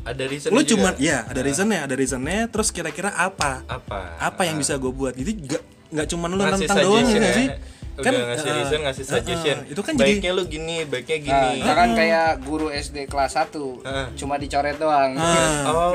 Ada 0.00 0.24
reason 0.26 0.48
lu 0.50 0.64
cuman 0.64 0.96
ya 0.96 1.28
ada 1.28 1.40
reasonnya 1.40 1.84
ada 1.84 1.92
reasonnya 1.92 2.48
terus 2.48 2.72
kira-kira 2.72 3.12
apa? 3.12 3.62
Apa? 3.68 4.16
apa 4.16 4.42
yang 4.42 4.56
bisa 4.56 4.74
gue 4.74 4.88
buat? 4.88 5.12
Jadi 5.12 5.44
nggak 5.44 5.62
nggak 5.90 6.06
cuma 6.08 6.24
lu 6.26 6.40
Ngasih 6.40 6.64
nentang 6.64 6.78
doang 6.80 7.04
nggak 7.04 7.20
ya. 7.22 7.36
sih 7.36 7.46
Udah 8.02 8.24
ngasih 8.26 8.46
eh, 8.46 8.56
reason, 8.56 8.78
ngasih 8.80 9.02
eh, 9.02 9.10
suggestion. 9.10 9.56
eh, 9.58 9.72
itu 9.72 9.80
kan 9.80 9.92
jadi 9.92 10.02
baiknya 10.10 10.30
lu 10.32 10.42
gini, 10.44 10.76
baiknya 10.84 11.18
gini. 11.20 11.50
jangan 11.60 11.88
kayak 11.92 12.28
guru 12.40 12.66
SD 12.68 12.96
kelas 13.04 13.32
1 13.34 13.82
Ah. 13.82 14.06
cuma 14.12 14.34
dicoret 14.36 14.76
doang 14.76 15.12
Ah. 15.14 15.66
Oh. 15.66 15.92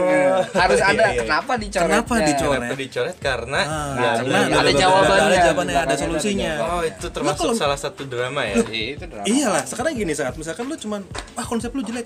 harus 0.51 0.79
Iya, 0.79 0.91
ada 0.91 1.05
iya. 1.07 1.21
kenapa 1.21 1.53
dicoret 1.55 1.85
Kenapa 1.87 2.13
dicoret? 2.19 2.59
Kenapa 2.59 2.75
dicoret? 2.77 3.15
Karena 3.17 3.61
Ah, 3.61 3.93
ya, 3.95 4.09
karena 4.15 4.37
ada 4.37 4.49
bla, 4.61 4.71
jawabannya. 4.73 5.25
ada 5.25 5.37
jawabannya 5.43 5.75
ada 5.77 5.95
solusinya 5.95 6.51
ada 6.51 6.65
Oh, 6.67 6.81
itu 6.81 7.07
termasuk 7.09 7.45
kalau- 7.45 7.57
salah 7.57 7.77
satu 7.77 8.03
drama 8.03 8.41
ya? 8.43 8.55
Iya, 8.65 8.85
itu 8.93 9.05
drama 9.05 9.25
iyalah 9.25 9.63
sekarang 9.63 9.93
gini 9.93 10.11
saat 10.11 10.33
misalkan 10.35 10.65
lu 10.65 10.75
cuman 10.75 11.01
ah 11.33 11.43
konsep 11.43 11.69
lu 11.69 11.81
jelek 11.81 12.05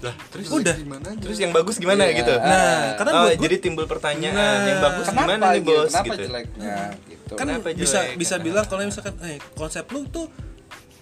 Lah, 0.00 0.14
terus 0.26 0.48
udah 0.48 0.74
terus 1.18 1.36
yang 1.36 1.52
bagus 1.52 1.76
gimana 1.76 2.04
Iya. 2.04 2.16
gitu? 2.16 2.32
nah 2.34 2.96
karena 2.96 3.10
oh, 3.12 3.20
buat 3.22 3.32
gua- 3.32 3.42
jadi 3.42 3.56
timbul 3.58 3.84
pertanyaan 3.84 4.32
Nah, 4.32 4.64
yang 4.64 4.80
bagus 4.80 5.04
kenapa 5.06 5.20
gimana 5.26 5.44
nih 5.46 5.60
gitu? 5.60 5.68
bos 5.70 5.86
kenapa 5.86 6.04
gitu. 6.06 6.22
jeleknya 6.24 6.76
gitu 7.04 7.32
kan 7.32 7.46
Kenapa 7.46 7.66
bisa 7.70 7.98
jelek? 8.02 8.16
bisa 8.16 8.34
bilang 8.38 8.64
kalau 8.64 8.80
misalkan 8.82 9.14
eh 9.22 9.36
konsep 9.52 9.84
lu 9.86 10.00
tuh 10.06 10.26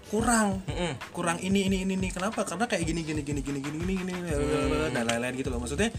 kurang 0.09 0.64
Mm-mm. 0.64 0.92
kurang 1.11 1.36
ini 1.38 1.68
ini 1.68 1.84
ini 1.84 1.94
ini 1.94 2.09
kenapa 2.09 2.40
karena 2.42 2.64
kayak 2.64 2.80
gini 2.82 3.01
gini 3.03 3.20
gini 3.20 3.38
gini 3.38 3.61
gini 3.61 3.78
gini 3.78 3.92
gini 3.94 4.12
Hmm. 4.24 4.88
dan 4.90 5.05
lain-lain 5.05 5.36
gitu 5.36 5.49
loh 5.49 5.61
maksudnya 5.61 5.92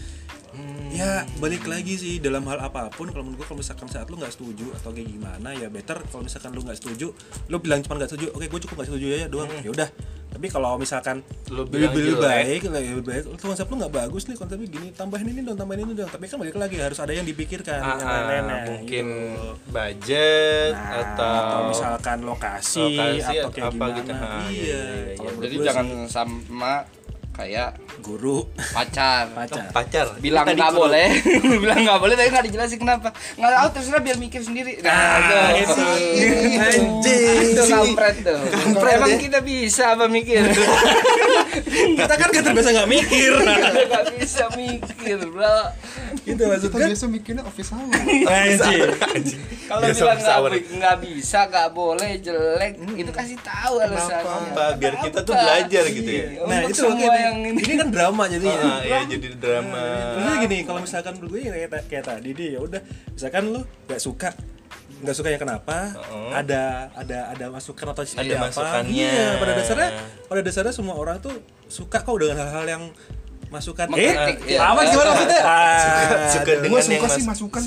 ya 0.90 1.22
balik 1.38 1.64
lagi 1.64 1.94
sih 1.94 2.18
dalam 2.18 2.42
hal 2.44 2.58
apa 2.60 2.90
pun 2.90 3.08
kalau 3.08 3.22
menurut 3.22 3.46
gua 3.46 3.54
kalau 3.54 3.60
misalkan 3.62 3.86
saat 3.86 4.10
lu 4.10 4.18
nggak 4.18 4.34
setuju 4.34 4.66
atau 4.74 4.90
kayak 4.90 5.08
gimana 5.08 5.54
ya 5.54 5.70
better 5.70 6.02
kalau 6.10 6.26
misalkan 6.26 6.50
lu 6.52 6.60
nggak 6.66 6.78
setuju 6.78 7.14
lu 7.46 7.56
bilang 7.62 7.80
cuma 7.80 7.94
nggak 7.96 8.10
setuju 8.10 8.34
oke 8.34 8.46
gue 8.46 8.60
cukup 8.66 8.74
nggak 8.82 8.88
setuju 8.90 9.06
ya 9.06 9.26
doang. 9.30 9.48
Ya 9.62 9.70
udah. 9.70 9.88
Tapi 10.30 10.46
kalau 10.46 10.78
misalkan 10.78 11.26
Hmm. 11.50 11.58
Lu 11.58 11.66
lebih, 11.66 11.90
lebih 11.90 12.22
baik 12.22 12.60
lebih 12.70 13.02
baik 13.02 13.24
lu 13.26 13.34
konsep 13.34 13.66
lu 13.66 13.74
nggak 13.82 13.90
bagus 13.90 14.30
nih 14.30 14.38
konsepnya 14.38 14.70
gini 14.70 14.94
tambahin 14.94 15.26
ini 15.34 15.42
dong 15.42 15.58
tambahin 15.58 15.82
ini 15.82 15.92
dong. 15.98 16.06
Tapi 16.06 16.30
kan 16.30 16.38
balik 16.38 16.54
lagi 16.54 16.78
harus 16.78 16.98
ada 17.02 17.10
yang 17.10 17.26
dipikirkan 17.26 17.82
Ah, 17.82 17.98
yang 17.98 18.06
ah, 18.06 18.14
lain-lainnya 18.14 18.56
mungkin 18.70 19.06
gitu. 19.10 19.50
budget 19.74 20.72
Nah, 20.78 21.02
atau, 21.02 21.34
atau 21.34 21.60
misalkan 21.74 22.18
lokasi, 22.22 22.86
lokasi 22.86 23.34
atau 23.42 23.50
kayak 23.50 23.66
apa 23.66 23.74
gimana. 23.74 23.98
Gitu. 23.98 24.12
Ah, 24.14 24.46
iya, 24.46 24.80
iya, 24.86 25.12
iya, 25.18 25.30
jadi 25.42 25.54
jangan 25.66 25.86
sih, 25.90 26.14
sama 26.14 26.72
kayak 27.40 27.70
guru. 28.04 28.44
pacar. 28.76 29.32
Pacar. 29.32 29.64
Oh, 29.64 29.72
pacar. 29.72 30.06
Bilang 30.20 30.44
nggak 30.44 30.72
boleh. 30.76 31.08
Bilang 31.64 31.80
nggak 31.88 32.00
boleh 32.00 32.14
tapi 32.20 32.28
nggak 32.28 32.44
dijelasin 32.52 32.78
kenapa. 32.80 33.08
Nggak 33.40 33.52
tahu 33.56 33.68
terserah 33.80 34.02
biar 34.04 34.16
mikir 34.20 34.40
sendiri. 34.44 34.76
Nah 34.84 35.16
tuh 35.24 35.44
itu 35.56 35.84
anjing. 36.60 37.56
Itu 37.56 37.62
kampret 37.64 38.16
tuh. 38.20 38.40
Emang 38.76 39.16
kita 39.16 39.40
bisa 39.40 39.96
apa 39.96 40.04
mikir? 40.04 40.44
Kita 41.70 42.14
kan 42.14 42.28
gak 42.30 42.44
terbiasa 42.46 42.70
nggak 42.70 42.90
mikir. 42.90 43.32
Nggak 43.90 44.04
bisa 44.16 44.44
mikir 44.54 45.18
bro. 45.30 45.58
Gitu 46.22 46.42
maksud 46.46 46.70
kita 46.70 46.78
gue 46.78 46.90
biasa 46.94 47.06
mikirnya 47.10 47.42
office 47.42 47.70
hour. 47.74 47.90
Anjing. 47.90 49.40
Kalau 49.70 49.86
bilang 49.86 50.18
nggak 50.50 50.96
bisa, 50.98 51.46
nggak 51.46 51.68
boleh, 51.70 52.18
jelek, 52.18 52.72
itu 52.98 53.10
kasih 53.14 53.38
tahu 53.38 53.78
alasannya. 53.78 54.78
Biar 54.82 54.94
kita 54.98 55.18
tuh 55.22 55.34
belajar 55.34 55.84
gitu 55.86 56.10
ya. 56.10 56.26
Iya, 56.26 56.42
nah 56.46 56.58
itu 56.66 56.74
semua 56.74 56.98
makanya 56.98 57.29
yang 57.30 57.38
ini. 57.46 57.60
ini 57.60 57.74
kan 57.76 57.88
drama 57.88 58.22
jadinya 58.26 58.58
Ah, 58.58 58.80
ya 58.82 58.98
jadi 59.06 59.28
drama 59.34 59.82
Terus 60.12 60.34
gini, 60.40 60.56
kalau 60.62 60.80
misalkan 60.80 61.12
menurut 61.14 61.30
gue 61.32 61.40
kayak, 61.46 61.86
kayak 61.86 62.04
tadi 62.04 62.30
deh, 62.30 62.48
ya 62.52 62.60
udah, 62.60 62.80
misalkan 63.08 63.42
lu 63.48 63.60
gak 63.84 63.98
suka 63.98 64.30
nggak 65.00 65.16
suka 65.16 65.28
ya 65.28 65.38
kenapa 65.38 65.96
Heeh. 65.96 66.30
ada 66.36 66.62
ada 66.92 67.18
ada 67.30 67.44
masukan 67.48 67.88
atau 67.88 68.04
Ada 68.04 68.20
apa 68.36 68.44
masukannya. 68.44 68.92
iya 68.92 69.32
pada 69.34 69.52
dasarnya 69.54 69.90
pada 70.28 70.40
dasarnya 70.42 70.74
semua 70.74 70.92
orang 70.94 71.16
tuh 71.18 71.32
suka 71.66 71.98
kok 71.98 72.12
dengan 72.14 72.36
hal-hal 72.38 72.66
yang 72.68 72.82
masukan 73.48 73.88
eh 73.96 74.12
iya. 74.44 74.60
apa 74.62 74.84
gimana 74.84 75.10
maksudnya 75.10 75.40
suka 76.28 76.42
aduh. 76.44 76.60
dengan 76.60 76.68
gue 76.68 76.76
yang 76.76 76.84
suka 76.92 77.00
mas- 77.02 77.16
sih 77.16 77.24
masukan 77.24 77.60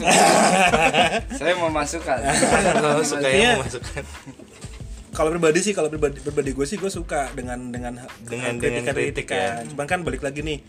Saya 1.34 1.53
mau 1.57 1.72
masukkan. 1.74 2.18
kalau 2.22 3.01
suka 3.03 3.26
Iya. 3.26 3.51
Kalau 5.14 5.30
pribadi 5.30 5.59
sih 5.61 5.72
kalau 5.72 5.88
pribadi 5.88 6.18
pribadi 6.20 6.51
gue 6.51 6.66
sih 6.66 6.76
gue 6.76 6.89
suka 6.89 7.30
dengan 7.32 7.70
dengan 7.70 7.93
Dengan- 8.26 8.57
kritikan 8.57 8.93
kritik 8.93 9.26
ya. 9.30 9.61
cuman 9.64 9.86
kan 9.86 9.99
balik 10.01 10.22
lagi 10.22 10.41
nih 10.41 10.59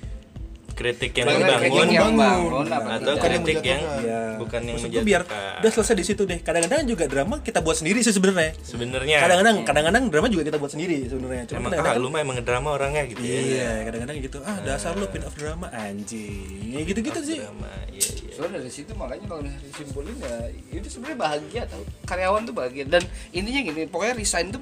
kritik 0.74 1.12
yang 1.14 1.26
Bagaimana 1.26 1.46
membangun 1.48 1.62
kritik 1.64 1.94
yang 1.94 2.06
membangun. 2.10 2.66
atau? 2.66 3.12
Bukan 3.14 3.30
yang 3.30 3.44
kritik 3.44 3.62
yang 3.64 3.80
menjatuhkan. 3.80 4.04
ya 4.04 4.20
bukan 4.34 4.60
yang 4.60 4.76
gue 4.76 5.02
biar 5.02 5.22
menjatuhkan 5.22 5.60
udah 5.62 5.70
selesai 5.70 5.94
di 5.94 6.04
situ 6.04 6.22
deh 6.24 6.38
kadang-kadang 6.38 6.80
juga 6.84 7.04
drama 7.06 7.36
kita 7.38 7.58
buat 7.58 7.76
sendiri 7.76 7.98
sih 8.00 8.10
sebenarnya 8.10 8.50
sebenarnya 8.60 9.16
kadang-kadang 9.18 9.56
kadang-kadang 9.62 10.02
drama 10.08 10.26
juga 10.28 10.42
kita 10.44 10.58
buat 10.58 10.70
sendiri 10.70 10.96
sebenarnya 11.06 11.42
cuma 11.46 11.56
emang 11.56 11.70
kadang-kadang 11.72 11.94
ah 11.94 12.02
lu 12.02 12.08
mah 12.08 12.20
emang 12.20 12.36
drama 12.40 12.68
orangnya 12.72 13.02
gitu 13.06 13.20
ya 13.20 13.38
Iya, 13.44 13.70
kadang-kadang 13.84 14.16
gitu. 14.20 14.38
Ah, 14.42 14.58
dasar 14.60 14.92
lu 14.92 15.06
pin 15.06 15.22
of 15.22 15.32
drama 15.32 15.70
anjing. 15.70 16.70
Ya 16.70 16.82
gitu-gitu 16.82 17.20
sih. 17.20 17.38
drama 17.40 17.70
iya 17.88 18.10
iya 18.20 18.32
So 18.34 18.44
dari 18.44 18.66
situ 18.66 18.90
makanya 18.92 19.24
kalau 19.24 19.40
misalnya 19.40 19.62
disimpulin 19.64 20.16
ya 20.18 20.34
itu 20.74 20.88
sebenarnya 20.90 21.18
bahagia 21.20 21.62
tau 21.64 21.82
karyawan 22.04 22.42
tuh 22.42 22.52
bahagia 22.52 22.84
dan 22.84 23.02
intinya 23.30 23.60
gini 23.62 23.86
pokoknya 23.86 24.14
resign 24.16 24.50
tuh 24.50 24.58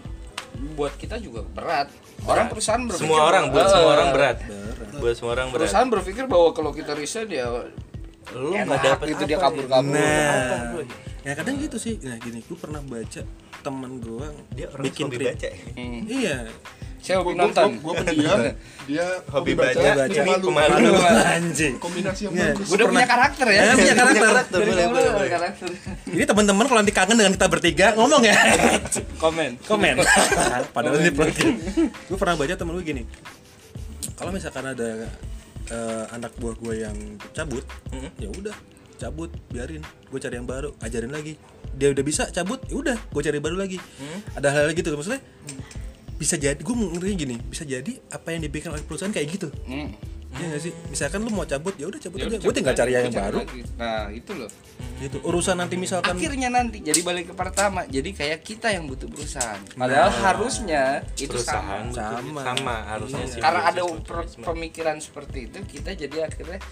buat 0.72 0.92
kita 0.94 1.16
juga 1.18 1.40
berat 1.48 1.88
orang 2.26 2.46
perusahaan 2.50 2.82
berpikir 2.86 3.06
semua 3.06 3.20
orang 3.26 3.44
buat 3.50 3.66
semua 3.66 3.90
orang 3.98 4.08
berat 4.14 4.36
buat 4.98 5.14
semua 5.18 5.32
orang 5.34 5.48
berat 5.50 5.60
perusahaan 5.66 5.88
berpikir 5.90 6.24
bahwa 6.30 6.48
kalau 6.54 6.70
kita 6.70 6.92
resign 6.94 7.28
ya 7.30 7.46
lu 8.32 8.54
nggak 8.54 8.80
dapet 8.80 9.06
gitu 9.12 9.22
apa 9.24 9.28
dia 9.28 9.36
ya? 9.36 9.42
kabur-kabur 9.42 9.92
Nah, 11.22 11.30
ya 11.30 11.32
kadang 11.38 11.54
gitu 11.62 11.78
sih. 11.78 12.02
Nah, 12.02 12.18
gini, 12.18 12.42
gue 12.42 12.58
pernah 12.58 12.82
baca 12.82 13.22
teman 13.62 14.02
gue 14.02 14.26
dia 14.58 14.66
orang 14.74 14.84
bikin 14.90 15.06
baca 15.06 15.46
ya? 15.46 15.54
Hmm. 15.78 16.00
Iya, 16.02 16.36
saya 17.02 17.18
hobi 17.18 17.34
gue 17.34 17.42
nonton 17.42 17.68
gue 17.82 17.92
pendiam 17.98 18.38
dia 18.86 19.06
hobi 19.26 19.52
baca, 19.58 19.74
baca. 19.74 20.06
ini 20.06 20.32
pemalu. 20.38 20.86
anjing. 21.28 21.74
kombinasi 21.82 22.20
yang 22.26 22.34
Iya. 22.34 22.46
bagus 22.54 22.66
udah 22.70 22.86
punya 22.86 23.06
karakter 23.06 23.46
ya 23.46 23.60
Eh, 23.62 23.74
punya 23.74 23.94
karakter. 23.98 24.58
Boleh, 24.62 24.86
boleh, 24.86 25.28
karakter 25.28 25.68
Jadi 26.06 26.24
teman-teman 26.24 26.64
kalau 26.64 26.78
nanti 26.78 26.94
kangen 26.94 27.16
dengan 27.18 27.32
kita 27.34 27.46
bertiga 27.50 27.86
ngomong 27.98 28.22
ya. 28.22 28.36
komen 29.18 29.50
Komen. 29.66 29.94
Padahal 30.74 30.98
ini 30.98 31.10
plugin. 31.10 31.58
Gue 32.06 32.16
pernah 32.16 32.38
baca 32.38 32.54
temen 32.54 32.72
gue 32.78 32.86
gini. 32.86 33.02
Kalau 34.14 34.30
misalkan 34.30 34.70
ada 34.70 34.90
eh, 35.68 36.04
anak 36.10 36.30
buah 36.38 36.54
gue 36.54 36.74
yang 36.80 36.96
cabut, 37.30 37.66
ya 38.18 38.30
udah 38.30 38.54
cabut 38.98 39.30
biarin 39.50 39.82
gue 39.82 40.20
cari 40.22 40.38
yang 40.38 40.46
baru 40.46 40.70
ajarin 40.78 41.10
lagi 41.10 41.34
dia 41.74 41.90
udah 41.90 42.04
bisa 42.06 42.30
cabut 42.30 42.62
ya 42.70 42.78
udah 42.78 42.94
gue 42.94 43.22
cari 43.24 43.42
baru 43.42 43.58
lagi 43.58 43.82
ada 44.38 44.54
hal-hal 44.54 44.70
gitu 44.78 44.94
maksudnya 44.94 45.18
bisa 46.22 46.38
jadi 46.38 46.54
gue 46.54 46.70
ngerti 46.70 47.14
gini 47.18 47.34
bisa 47.42 47.66
jadi 47.66 47.98
apa 48.14 48.30
yang 48.30 48.46
dibikin 48.46 48.70
oleh 48.70 48.86
perusahaan 48.86 49.10
kayak 49.10 49.26
gitu. 49.26 49.50
Hmm. 49.66 49.90
Iya 50.32 50.46
gak 50.48 50.62
sih? 50.62 50.72
Misalkan 50.88 51.20
lu 51.20 51.28
mau 51.28 51.44
cabut 51.44 51.74
ya 51.76 51.84
udah 51.84 52.00
cabut 52.00 52.16
Ya 52.16 52.30
aja. 52.30 52.38
gue 52.40 52.54
tinggal 52.54 52.72
cari 52.72 52.94
yang 52.94 53.10
baru. 53.12 53.42
lagi. 53.42 53.60
nah 53.76 54.08
itu 54.08 54.32
loh. 54.32 54.48
Gitu 54.96 55.18
urusan 55.20 55.58
nanti 55.58 55.74
misalkan 55.76 56.14
akhirnya 56.16 56.48
nanti 56.48 56.78
jadi 56.80 57.02
balik 57.02 57.24
ke 57.28 57.34
pertama. 57.34 57.84
Jadi 57.84 58.14
kayak 58.14 58.40
kita 58.40 58.70
yang 58.70 58.86
butuh 58.86 59.10
perusahaan. 59.10 59.60
Padahal 59.74 60.08
harusnya 60.08 61.02
itu 61.18 61.36
sama. 61.42 61.84
Sama. 61.90 62.40
sama 62.48 62.76
harusnya 62.86 63.26
sih. 63.28 63.42
Karena 63.42 63.60
ada 63.66 63.82
pemikiran 64.40 64.96
seperti 65.02 65.50
itu 65.50 65.58
kita 65.68 65.90
jadi 65.92 66.30
akhirnya 66.30 66.62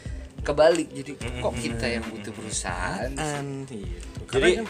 kebalik. 0.40 0.88
Jadi 0.94 1.10
kok 1.18 1.52
kita 1.58 1.86
yang 1.90 2.04
butuh 2.06 2.32
perusahaan? 2.32 3.10
An, 3.12 3.66
gitu. 3.66 4.20
Jadi- 4.30 4.56
kan, 4.62 4.66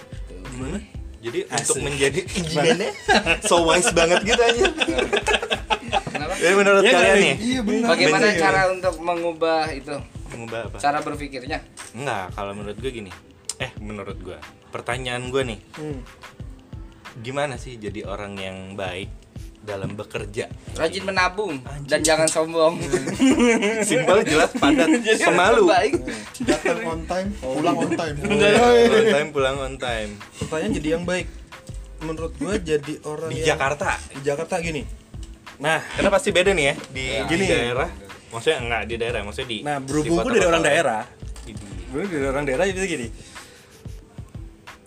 gimana 0.50 0.80
jadi 1.20 1.38
untuk 1.46 1.76
Asik. 1.76 1.84
menjadi 1.84 2.20
gimana? 2.48 2.86
so 3.42 3.60
wise 3.62 3.92
banget 3.92 4.24
gitu 4.24 4.40
aja. 4.40 4.62
Kenapa? 6.06 6.32
jadi 6.34 6.54
menurut 6.54 6.82
Iya, 6.82 6.92
kalian 6.92 7.08
kan? 7.10 7.20
nih? 7.20 7.34
Iya 7.38 7.60
benar. 7.60 7.88
Bagaimana 7.88 8.26
Bener. 8.26 8.40
cara 8.40 8.62
untuk 8.68 8.94
mengubah 8.98 9.62
itu? 9.70 9.94
Mengubah 10.30 10.60
apa? 10.64 10.76
Cara 10.78 10.98
berpikirnya? 11.00 11.58
Enggak 11.92 12.24
kalau 12.32 12.52
menurut 12.52 12.78
gue 12.78 12.90
gini. 12.90 13.12
Eh 13.56 13.70
menurut 13.76 14.16
gue. 14.18 14.38
Pertanyaan 14.68 15.28
gue 15.28 15.42
nih. 15.46 15.60
Hmm. 15.76 16.00
gimana 17.12 17.58
sih 17.58 17.74
jadi 17.74 18.06
orang 18.06 18.32
yang 18.34 18.56
baik 18.72 19.10
dalam 19.60 19.92
bekerja. 19.92 20.48
Rajin 20.72 21.04
menabung 21.04 21.60
dan 21.84 22.00
jangan 22.00 22.24
sombong. 22.26 22.80
Simpel 23.88 24.24
jelas 24.24 24.50
padat 24.56 24.88
jadi 25.06 25.20
pemalu. 25.28 25.68
baik 25.68 25.92
datang 26.40 26.80
on 26.88 27.00
time 27.04 27.28
pulang 27.44 27.76
on 27.76 27.92
time. 27.92 28.16
On 28.24 28.38
time 29.04 29.28
pulang 29.30 29.56
on 29.60 29.74
time. 29.76 30.10
Pertanyaan 30.40 30.72
jadi 30.80 30.88
yang 30.96 31.04
baik. 31.04 31.28
Menurut 32.00 32.32
gue 32.40 32.54
jadi 32.56 32.94
orang 33.04 33.28
di 33.28 33.44
yang 33.44 33.48
Jakarta. 33.56 34.00
Di 34.16 34.20
Jakarta 34.24 34.54
gini. 34.64 34.82
Nah 35.60 35.84
karena 35.92 36.08
pasti 36.08 36.32
beda 36.32 36.56
nih 36.56 36.64
ya? 36.64 36.74
Di, 36.88 37.04
di 37.28 37.34
Gini. 37.36 37.44
daerah? 37.44 37.88
Maksudnya 38.32 38.58
enggak 38.64 38.82
di 38.88 38.94
daerah 38.96 39.20
maksudnya 39.20 39.48
di 39.52 39.58
nah 39.60 39.76
berhubung 39.76 40.24
gue 40.24 40.32
dari 40.40 40.48
orang 40.48 40.64
daerah. 40.64 41.02
Di- 41.44 41.56
gue 41.92 42.02
dari 42.08 42.26
orang 42.26 42.44
daerah 42.48 42.64
jadi 42.64 42.88
gini. 42.88 43.08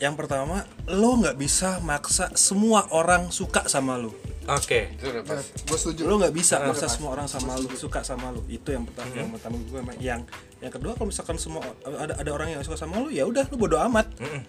Yang 0.01 0.15
pertama 0.17 0.65
lo 0.89 1.21
nggak 1.21 1.38
bisa 1.38 1.78
maksa 1.86 2.34
semua 2.34 2.89
orang 2.89 3.30
suka 3.30 3.69
sama 3.69 3.95
lo 4.01 4.22
oke. 4.48 4.80
Udah 5.00 5.24
pas. 5.24 5.44
gue 5.44 5.78
setuju. 5.78 6.02
Lo 6.08 6.20
nggak 6.20 6.34
bisa 6.36 6.60
maksa 6.64 6.88
semua 6.91 7.16
orang 7.16 7.28
sama 7.28 7.56
lo 7.56 7.68
suka 7.76 8.04
sama 8.04 8.32
lo 8.32 8.44
itu 8.48 8.70
yang 8.72 8.84
pertama 8.84 9.10
Hmm. 9.14 9.20
yang 9.20 9.32
pertama 9.32 9.56
gue 9.60 9.80
yang 10.04 10.22
yang 10.60 10.72
kedua 10.72 10.91
kalau 10.96 11.08
misalkan 11.12 11.36
semua 11.39 11.64
ada 11.84 12.14
ada 12.18 12.30
orang 12.32 12.56
yang 12.56 12.62
suka 12.64 12.76
sama 12.76 13.00
lo 13.00 13.08
ya 13.08 13.24
udah 13.28 13.48
lo 13.48 13.56
bodo 13.56 13.78
amat. 13.91 14.08
Hmm. 14.20 14.41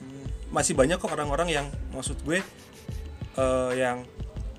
masih 0.55 0.79
banyak 0.79 1.03
kok 1.03 1.11
orang-orang 1.11 1.51
yang 1.51 1.67
maksud 1.91 2.15
gue 2.23 2.39
eh, 3.35 3.73
yang 3.75 4.07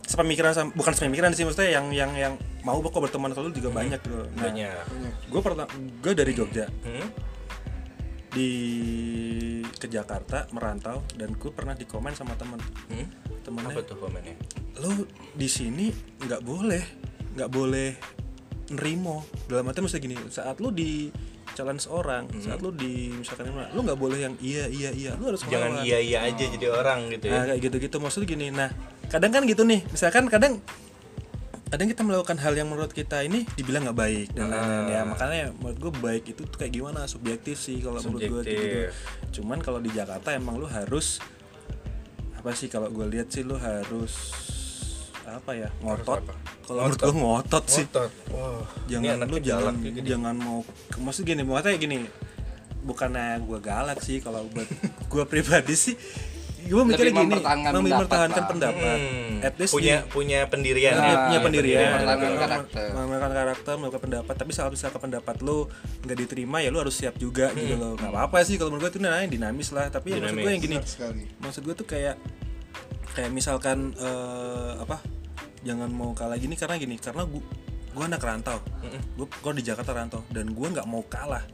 sepemikiran 0.05 0.51
sama, 0.53 0.69
bukan 0.75 0.91
sepemikiran 0.91 1.31
sih 1.31 1.47
maksudnya 1.47 1.71
yang 1.71 1.87
yang 1.95 2.11
yang 2.13 2.33
mau 2.61 2.77
kok 2.83 2.99
berteman 2.99 3.31
sama 3.31 3.47
lo 3.47 3.51
juga 3.55 3.71
banyak 3.71 3.99
gitu 4.03 4.15
nah, 4.35 4.49
banyak. 4.49 4.83
Gue 5.31 5.41
pertama 5.41 5.65
gue 5.75 6.13
dari 6.13 6.31
Jogja. 6.35 6.67
Hmm? 6.83 7.07
Di 8.35 8.51
ke 9.71 9.87
Jakarta 9.87 10.45
merantau 10.51 10.99
dan 11.13 11.31
gue 11.33 11.49
pernah 11.49 11.71
dikomen 11.71 12.11
sama 12.11 12.35
temen 12.35 12.59
Hmm? 12.85 13.07
temennya 13.41 13.71
apa 13.71 13.81
tuh 13.81 13.97
komennya 13.97 14.35
lo 14.77 14.91
di 15.31 15.47
sini 15.47 15.87
nggak 16.19 16.41
boleh 16.41 16.83
nggak 17.33 17.49
boleh 17.49 17.89
nerimo 18.67 19.21
dalam 19.45 19.65
arti 19.65 19.79
maksudnya 19.79 20.03
gini 20.03 20.15
saat 20.27 20.57
lo 20.57 20.69
di 20.69 21.07
challenge 21.53 21.85
orang 21.87 22.25
Hmm. 22.27 22.41
saat 22.41 22.59
lo 22.59 22.69
di 22.69 23.13
misalkan 23.13 23.53
lo 23.53 23.79
nggak 23.79 23.95
boleh 23.95 24.19
yang 24.19 24.35
iya 24.39 24.65
iya 24.65 24.89
iya 24.91 25.11
lo 25.15 25.29
harus 25.29 25.45
jangan 25.45 25.77
melawan. 25.77 25.85
iya 25.85 25.97
iya 25.97 26.17
aja 26.25 26.43
jadi 26.43 26.67
orang 26.67 26.99
gitu 27.09 27.25
nah 27.29 27.39
ya 27.39 27.47
kayak 27.47 27.59
gitu 27.63 27.75
gitu 27.79 27.95
maksudnya 27.97 28.27
gini 28.27 28.47
nah 28.49 28.69
kadang 29.07 29.31
kan 29.31 29.45
gitu 29.45 29.61
nih 29.63 29.85
misalkan 29.87 30.25
kadang 30.27 30.59
kadang 31.65 31.87
kita 31.89 32.01
melakukan 32.05 32.37
hal 32.37 32.53
yang 32.53 32.69
menurut 32.69 32.93
kita 32.93 33.25
ini 33.25 33.43
dibilang 33.57 33.89
nggak 33.89 33.97
baik 33.97 34.27
dan 34.37 34.53
lain-lain 34.53 34.85
ya. 34.93 35.01
Makanya 35.03 35.43
menurut 35.57 35.77
gue 35.81 35.91
baik 35.97 36.23
itu 36.37 36.41
tuh 36.45 36.57
kayak 36.61 36.73
gimana? 36.77 37.09
Subjektif 37.09 37.57
sih 37.57 37.81
kalau 37.81 37.99
menurut 38.05 38.21
gue 38.21 38.41
gitu 38.45 38.77
cuman 39.41 39.59
kalau 39.59 39.83
di 39.83 39.91
Jakarta 39.91 40.31
emang 40.31 40.55
lu 40.55 40.69
harus 40.69 41.19
apa 42.37 42.53
sih 42.53 42.69
kalau 42.69 42.87
gue 42.93 43.03
lihat 43.09 43.33
sih 43.33 43.41
lu 43.41 43.57
harus 43.57 44.13
apa 45.25 45.57
ya? 45.57 45.69
Ngotot. 45.81 46.21
kalau 46.69 46.79
menurut 46.85 47.01
gue 47.01 47.15
ngotot. 47.17 47.65
sih. 47.65 47.85
Ngotot. 47.89 48.11
Ini 48.85 48.89
jangan 48.93 49.25
lu 49.25 49.37
juga 49.41 49.71
dia. 49.73 50.03
jangan 50.15 50.35
mau 50.37 50.59
maksud 51.01 51.23
gini 51.25 51.41
maksudnya 51.41 51.81
gini. 51.81 51.97
Bukannya 52.85 53.41
gue 53.41 53.59
galak 53.65 53.99
sih 54.05 54.21
kalau 54.21 54.45
buat 54.53 54.69
gue 55.11 55.23
pribadi 55.25 55.73
sih 55.73 55.97
gue 56.65 56.81
mikirnya 56.83 57.13
gini 57.13 57.21
mempertahankan 57.29 57.71
mem- 57.71 57.77
pendapat 57.79 57.99
mempertahankan 58.01 58.43
Hmm, 58.97 59.37
at 59.39 59.55
least 59.55 59.71
punya 59.71 59.95
di- 59.95 60.09
punya 60.09 60.39
pendirian 60.45 60.93
Nah, 60.93 61.05
ya. 61.05 61.15
punya 61.23 61.39
pendirian, 61.39 61.79
mempertahankan 61.85 62.33
karakter. 62.35 62.85
melakukan 62.91 63.31
karakter, 63.31 63.73
melakukan 63.77 64.01
pendapat. 64.03 64.33
Tapi 64.35 64.51
saat 64.51 64.69
misalkan 64.69 64.99
pendapat 64.99 65.35
lu 65.39 65.69
nggak 66.01 66.17
diterima 66.17 66.57
ya 66.59 66.69
lu 66.69 66.79
harus 66.79 66.93
siap 66.93 67.15
juga 67.15 67.53
gitu 67.53 67.75
loh. 67.75 67.93
Gak 67.93 68.09
apa-apa 68.09 68.41
sih 68.41 68.55
kalau 68.55 68.71
menurut 68.71 68.89
gue 68.89 68.91
itu 68.91 68.99
namanya 68.99 69.27
dinamis 69.27 69.69
lah. 69.69 69.87
Tapi 69.87 70.07
yang 70.11 70.25
maksud 70.25 70.37
gue 70.37 70.51
yang 70.51 70.63
gini, 70.63 70.75
maksud 71.39 71.61
gue 71.61 71.75
tuh 71.75 71.85
kayak 71.85 72.15
kayak 73.11 73.29
misalkan 73.29 73.93
eh, 73.93 74.71
apa? 74.77 74.97
Jangan 75.61 75.87
mau 75.87 76.11
kalah 76.11 76.35
gini 76.35 76.53
karena 76.53 76.75
gini, 76.75 76.95
karena 76.95 77.23
gue 77.23 77.41
gue 77.91 78.03
anak 78.03 78.19
rantau. 78.19 78.57
Gue 79.13 79.29
gue 79.29 79.51
di 79.55 79.63
Jakarta 79.63 79.93
rantau 79.93 80.25
dan 80.27 80.49
gue 80.49 80.67
nggak 80.67 80.85
mau 80.85 81.01
kalah. 81.03 81.45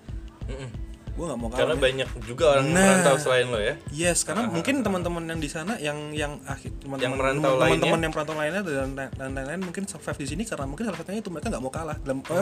Gue 1.12 1.24
nggak 1.24 1.38
mau 1.38 1.48
kalah 1.48 1.60
Karena 1.60 1.76
men. 1.76 1.84
banyak 1.84 2.08
juga 2.24 2.44
orang 2.50 2.66
Nah. 2.66 2.80
merantau 2.82 3.16
selain 3.18 3.46
lo 3.46 3.60
ya. 3.60 3.76
Yes, 3.90 4.24
karena 4.24 4.48
mungkin 4.48 4.80
teman-teman 4.80 5.24
yang 5.26 5.38
di 5.38 5.48
sana 5.48 5.76
yang 5.78 5.98
yang 6.12 6.40
akhir 6.44 6.72
teman-teman 6.78 7.04
Yang 7.04 7.14
merantau 7.14 7.52
teman-teman 7.54 7.68
lainnya. 7.84 8.00
yang 8.02 8.14
perantau 8.14 8.36
lainnya 8.36 8.62
dan 8.62 8.90
dan 9.12 9.30
lain-lain 9.30 9.62
mungkin 9.62 9.84
survive 9.86 10.18
di 10.18 10.28
sini 10.28 10.44
karena 10.44 10.64
mungkin 10.64 10.84
salah 10.84 10.98
satunya 10.98 11.20
itu 11.20 11.28
mereka 11.28 11.48
nggak 11.50 11.62
mau 11.62 11.70
kalah. 11.70 11.98
Dalam 11.98 12.24
Oh. 12.24 12.34
oh. 12.34 12.42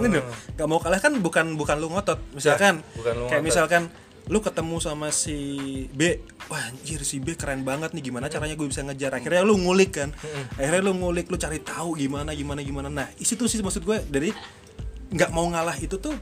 nggak 0.53 0.67
mau 0.67 0.77
kalah 0.77 0.99
kan 0.99 1.13
bukan 1.17 1.45
bukan 1.53 1.75
lu 1.75 1.89
ngotot. 1.89 2.19
Misalkan 2.31 2.79
Ya, 2.79 2.93
bukan 2.95 3.13
lu 3.15 3.23
kayak 3.25 3.33
ngotot. 3.35 3.43
misalkan 3.43 3.83
lu 4.27 4.39
ketemu 4.39 4.77
sama 4.77 5.09
si 5.09 5.37
B, 5.89 6.21
wah 6.45 6.61
anjir 6.61 7.01
si 7.01 7.17
B 7.17 7.33
keren 7.33 7.65
banget 7.65 7.91
nih 7.91 8.05
gimana 8.05 8.29
caranya 8.29 8.53
gue 8.53 8.67
bisa 8.67 8.81
ngejar. 8.81 9.09
Akhirnya 9.11 9.41
lu 9.41 9.57
ngulik 9.57 9.89
kan. 9.95 10.13
Akhirnya 10.53 10.81
lu 10.83 10.93
ngulik, 10.93 11.25
lu 11.25 11.35
cari 11.35 11.57
tahu 11.57 11.97
gimana 11.97 12.29
gimana 12.31 12.61
gimana. 12.61 12.87
Nah, 12.87 13.09
isi 13.15 13.33
tuh 13.33 13.45
sih 13.45 13.57
maksud 13.57 13.81
gue 13.81 13.97
dari 14.05 14.29
nggak 15.09 15.29
mau 15.29 15.43
ngalah 15.43 15.73
itu 15.75 15.97
tuh 15.97 16.13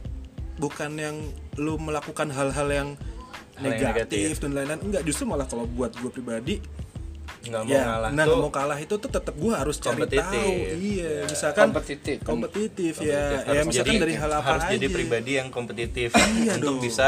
bukan 0.58 0.92
yang 0.94 1.16
lu 1.56 1.78
melakukan 1.78 2.28
hal-hal 2.28 2.68
yang 2.68 2.90
Hal 3.56 3.74
yang 3.74 3.90
negatif, 3.90 4.14
negatif. 4.22 4.38
dan 4.40 4.52
lain-lain 4.54 4.82
enggak 4.84 5.02
justru 5.02 5.24
malah 5.24 5.46
kalau 5.46 5.66
buat 5.66 5.90
gue 5.92 6.10
pribadi 6.10 6.56
Nggak 7.40 7.62
mau 7.64 7.72
ya 7.72 7.82
ngalah 7.88 8.10
nah 8.12 8.24
nggak 8.24 8.40
mau 8.40 8.52
kalah 8.52 8.78
itu 8.78 8.94
tuh 8.94 9.08
tetap 9.08 9.34
gue 9.34 9.50
harus 9.52 9.78
cari 9.78 9.94
Kompetitif. 9.96 10.26
tahu 10.36 10.54
iya 10.76 11.14
misalkan 11.24 11.66
Kompetitif. 11.66 12.18
kompetitif 12.22 12.94
ya 13.00 13.24
Harus 13.40 13.48
ya 13.48 13.62
misalkan 13.64 13.94
jadi- 13.94 14.04
dari 14.04 14.16
hal 14.16 14.32
apa 14.32 14.46
harus 14.52 14.64
aja 14.64 14.74
jadi 14.74 14.88
pribadi 14.88 15.32
yang 15.36 15.48
kompetitif 15.48 16.10
Iya 16.14 16.54
untuk 16.56 16.76
dong. 16.76 16.84
bisa 16.84 17.08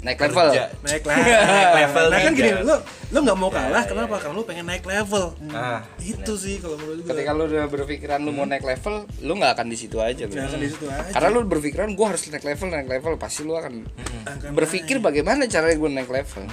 Naik 0.00 0.16
level. 0.18 0.48
kerja. 0.48 0.64
naik 0.80 1.02
lah 1.08 1.16
Naik 1.20 1.72
level 1.76 2.06
nah 2.06 2.18
kan 2.18 2.32
gini 2.32 2.50
lo 2.56 2.76
lo 3.10 3.18
nggak 3.20 3.36
mau 3.36 3.50
kalah 3.50 3.84
Ya, 3.84 3.90
kenapa? 3.90 4.14
ya, 4.14 4.20
karena 4.22 4.34
lo 4.34 4.44
pengen 4.44 4.64
naik 4.64 4.84
level. 4.84 5.24
Ah, 5.50 5.82
itu 5.98 6.32
sih 6.34 6.56
kalau 6.56 6.78
menurut 6.78 7.02
gue 7.02 7.10
Ketika 7.10 7.30
lu 7.32 7.42
udah 7.44 7.66
berpikiran 7.66 8.18
lu 8.18 8.30
mau 8.30 8.46
naik 8.46 8.62
level, 8.62 8.94
lu 9.20 9.32
nggak 9.34 9.52
akan 9.52 9.66
di 9.66 9.76
situ 9.76 9.98
aja. 9.98 10.24
bro. 10.24 10.32
Nggak 10.32 10.46
akan 10.46 10.60
di 10.60 10.68
situ 10.70 10.86
aja. 10.86 11.10
Karena 11.10 11.28
lu 11.28 11.40
berpikiran 11.44 11.88
gua 11.92 12.06
harus 12.10 12.22
naik 12.24 12.46
level, 12.46 12.66
naik 12.70 12.88
level, 12.88 13.12
pasti 13.16 13.42
lu 13.42 13.52
akan 13.52 13.84
Akan 14.24 14.50
berpikir 14.52 14.96
bagaimana 14.98 15.44
caranya 15.44 15.74
gue 15.74 15.90
naik 15.90 16.08
level. 16.08 16.44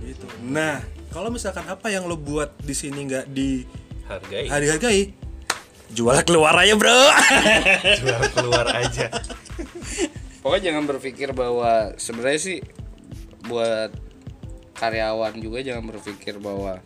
gitu. 0.00 0.26
Nah 0.42 0.80
kalau 1.08 1.28
misalkan 1.28 1.64
apa 1.64 1.86
yang 1.88 2.02
lo 2.02 2.16
buat 2.16 2.56
di 2.58 2.72
sini 2.72 3.04
nggak 3.04 3.26
hargai. 4.08 4.48
Dihargai 4.48 5.02
jual 5.88 6.16
keluar 6.24 6.56
aja 6.56 6.74
bro. 6.74 6.92
Jual 8.00 8.22
keluar 8.32 8.66
aja. 8.70 9.12
Pokoknya 10.40 10.72
jangan 10.72 10.84
berpikir 10.86 11.32
bahwa 11.32 11.92
sebenarnya 11.96 12.40
sih 12.40 12.58
buat 13.48 13.90
karyawan 14.74 15.34
juga 15.36 15.58
jangan 15.60 15.84
berpikir 15.88 16.38
bahwa 16.38 16.78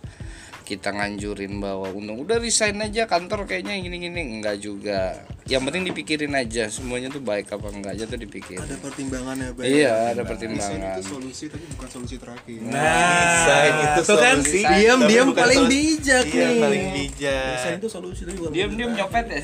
kita 0.63 0.89
nganjurin 0.89 1.59
bahwa 1.59 1.91
untung 1.91 2.17
udah 2.19 2.39
resign 2.39 2.79
aja 2.79 3.05
kantor 3.05 3.45
kayaknya 3.45 3.77
gini-gini 3.77 4.39
enggak 4.39 4.57
juga. 4.57 5.21
Yang 5.43 5.63
penting 5.67 5.83
dipikirin 5.85 6.33
aja 6.33 6.71
semuanya 6.71 7.11
tuh 7.11 7.19
baik 7.19 7.51
apa 7.51 7.67
enggak 7.69 7.93
aja 7.93 8.05
tuh 8.07 8.15
dipikirin. 8.17 8.63
ada 8.63 8.79
pertimbangannya 8.79 9.51
baik 9.53 9.67
Iya, 9.69 10.15
ada 10.15 10.23
pertimbangan. 10.23 10.97
itu 10.97 11.03
solusi 11.05 11.45
tapi 11.51 11.67
bukan 11.67 11.89
solusi 11.91 12.15
terakhir 12.17 12.59
Nah, 12.63 12.79
Desain 12.79 13.75
itu 13.75 14.01
tuh 14.01 14.17
kan 14.17 14.37
solusi, 14.39 14.61
diam 14.63 14.73
tapi 14.97 15.11
diam 15.11 15.27
bukan 15.27 15.43
paling 15.43 15.59
solusi. 15.59 15.75
bijak 15.75 16.25
Iya, 16.25 16.47
nih. 16.47 16.61
paling 16.63 16.85
bijak. 16.95 17.53
Desain 17.53 17.75
itu 17.77 17.89
solusi 17.91 18.21
tapi 18.23 18.37
bukan 18.39 18.51
Diam-diam 18.55 18.91
nyopet 18.95 19.25
ya. 19.27 19.39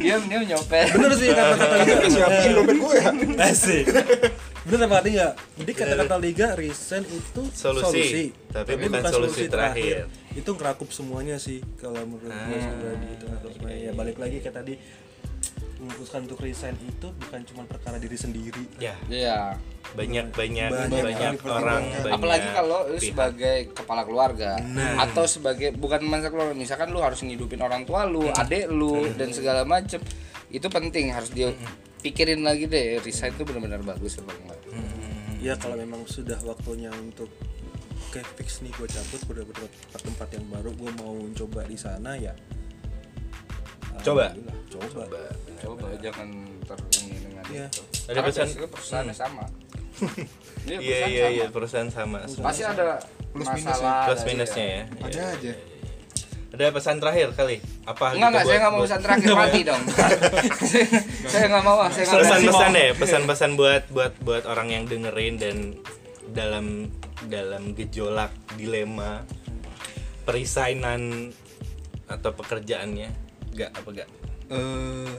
Diam-diam 0.00 0.42
nyopet. 0.48 0.86
Bener 0.90 1.12
sih 1.12 1.28
kata-kata 1.28 1.74
Liga. 1.78 2.08
siapin 2.08 2.50
dompet 2.56 2.76
gue 2.80 2.92
ya 2.96 3.10
Asik. 3.44 3.84
Bener 4.68 4.84
apa 4.84 5.00
tadi 5.00 5.10
nggak? 5.16 5.32
Jadi 5.56 5.72
kata-kata 5.72 6.14
Liga 6.16 6.46
resign 6.52 7.04
itu 7.04 7.42
Solusi, 7.50 8.30
tapi 8.52 8.76
bukan 8.78 9.02
solusi 9.02 9.48
terakhir. 9.48 10.12
Itu 10.30 10.52
ngerakup 10.52 10.92
semuanya 10.92 11.40
sih 11.40 11.64
kalau 11.76 12.04
menurut 12.04 12.28
gue 12.28 12.58
pribadi 12.58 13.06
itu 13.10 13.24
ngerakup 13.24 13.52
semuanya. 13.56 13.80
Ya 13.80 13.92
balik 13.96 14.16
lagi 14.20 14.36
kayak 14.38 14.56
tadi 14.56 14.74
memutuskan 15.78 16.26
untuk 16.26 16.42
resign 16.42 16.74
itu 16.76 17.08
bukan 17.08 17.40
cuma 17.46 17.62
perkara 17.64 17.96
diri 17.96 18.18
sendiri. 18.18 18.66
ya 18.76 18.98
Iya. 19.08 19.38
banyak 19.88 20.34
banyak 20.34 20.68
Banyak 20.68 21.00
banyak, 21.00 21.16
yang 21.16 21.36
orang 21.40 21.80
banyak 22.02 22.12
apalagi 22.12 22.48
kalau 22.52 22.78
lu 22.84 22.98
pihak. 22.98 23.08
sebagai 23.08 23.56
kepala 23.72 24.02
keluarga 24.04 24.58
atau 24.98 25.24
sebagai 25.24 25.72
bukan 25.72 26.02
masa 26.04 26.28
keluarga 26.28 26.52
misalkan 26.52 26.90
lu 26.90 27.00
harus 27.00 27.22
ngidupin 27.22 27.56
orang 27.56 27.86
tua 27.86 28.04
lu 28.04 28.26
adik 28.28 28.68
lu 28.68 29.06
dan 29.14 29.32
segala 29.32 29.64
macem 29.64 30.02
itu 30.50 30.66
penting 30.66 31.08
harus 31.08 31.30
dia 31.30 31.54
pikirin 32.00 32.40
lagi 32.40 32.64
deh 32.64 32.98
resign 32.98 33.32
itu 33.32 33.42
benar-benar 33.42 33.82
bagus 33.82 34.18
apa 34.18 34.32
enggak 34.34 34.60
Ya 35.38 35.54
kalau 35.54 35.74
memang 35.74 36.02
sudah 36.04 36.34
waktunya 36.42 36.90
untuk 36.92 37.30
Oke 38.00 38.24
fix 38.34 38.58
nih 38.58 38.72
gue 38.72 38.86
cabut 38.86 39.20
gue 39.20 39.34
udah 39.34 39.46
bertempat 39.46 40.00
tempat 40.00 40.28
yang 40.32 40.46
baru 40.48 40.70
gue 40.72 40.90
mau 40.96 41.14
coba 41.32 41.62
di 41.62 41.76
sana 41.76 42.14
ya 42.14 42.32
Coba. 43.98 44.30
Alhamdulillah, 44.30 44.56
coba. 44.70 45.04
coba. 45.58 45.86
Jangan 45.98 46.28
ter 46.62 46.78
ini 47.02 47.16
dengan 47.18 47.42
Iya. 47.48 47.66
itu. 47.66 47.82
Ada 48.06 48.18
biasanya 48.22 48.54
perusahaannya 48.68 49.14
sama. 49.16 49.44
Iya 50.68 50.78
Iya, 50.78 50.78
perusahaan 50.78 51.08
iya 51.08 51.18
sama. 51.18 51.34
iya 51.34 51.46
perusahaan 51.50 51.90
sama. 51.90 52.18
Pasti 52.22 52.62
ada 52.62 52.86
masalah 53.32 54.06
plus 54.06 54.22
minusnya. 54.22 54.64
ya. 54.64 54.82
Ada 55.00 55.10
Iya. 55.10 55.26
aja 55.34 55.52
ada 56.58 56.74
pesan 56.74 56.98
terakhir 56.98 57.30
kali? 57.32 57.62
Apa 57.86 58.12
Enggak, 58.12 58.18
gitu 58.18 58.26
enggak, 58.26 58.32
saya 58.34 58.42
buat- 58.42 58.58
enggak 58.58 58.72
mau 58.74 58.82
pesan 58.82 59.00
terakhir 59.00 59.30
mati 59.32 59.60
dong. 59.62 59.82
saya 61.30 61.44
enggak 61.46 61.62
mau, 61.62 61.76
saya 61.86 62.02
enggak 62.02 62.10
mau. 62.10 62.18
pesan-pesan 62.18 62.70
deh 62.74 62.88
pesan-pesan 62.92 63.50
buat 63.54 63.82
buat 63.88 64.12
buat 64.20 64.44
orang 64.44 64.68
yang 64.68 64.84
dengerin 64.84 65.34
dan 65.38 65.56
dalam 66.28 66.90
dalam 67.24 67.72
gejolak 67.72 68.28
dilema 68.54 69.22
perisainan 70.22 71.32
atau 72.04 72.30
pekerjaannya 72.32 73.08
enggak 73.52 73.70
apa 73.72 73.88
enggak 73.88 74.08
eh 74.48 75.14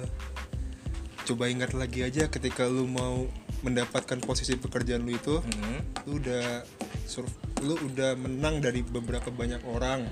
coba 1.24 1.44
ingat 1.46 1.72
lagi 1.74 2.02
aja 2.02 2.26
ketika 2.26 2.66
lu 2.66 2.86
mau 2.86 3.26
mendapatkan 3.62 4.18
posisi 4.20 4.56
pekerjaan 4.56 5.02
lu 5.02 5.14
itu 5.14 5.36
Mhm. 5.38 5.78
lu 6.06 6.14
udah 6.18 6.64
sur- 7.04 7.28
lu 7.60 7.76
udah 7.84 8.16
menang 8.16 8.60
dari 8.60 8.80
beberapa 8.82 9.28
banyak 9.30 9.60
orang 9.66 10.08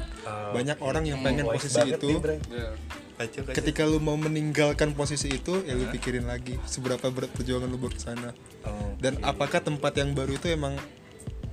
banyak 0.52 0.78
orang 0.80 1.04
yang 1.06 1.20
pengen 1.22 1.46
Wise 1.46 1.56
posisi 1.64 1.80
itu 1.90 2.08
nih. 2.12 2.40
Iya. 2.50 2.70
Kacau, 3.18 3.42
kacau. 3.42 3.56
ketika 3.56 3.82
lu 3.84 3.98
mau 3.98 4.14
meninggalkan 4.16 4.94
posisi 4.94 5.32
itu 5.32 5.64
ya 5.64 5.74
lu 5.74 5.90
pikirin 5.90 6.24
lagi 6.24 6.60
seberapa 6.64 7.08
berat 7.08 7.32
perjuangan 7.32 7.66
lu 7.66 7.78
buat 7.78 7.96
sana 7.96 8.30
Oh. 8.62 8.94
dan 8.98 9.18
apakah 9.22 9.58
tempat 9.60 9.96
yang 9.96 10.12
baru 10.12 10.34
itu 10.34 10.48
emang 10.50 10.78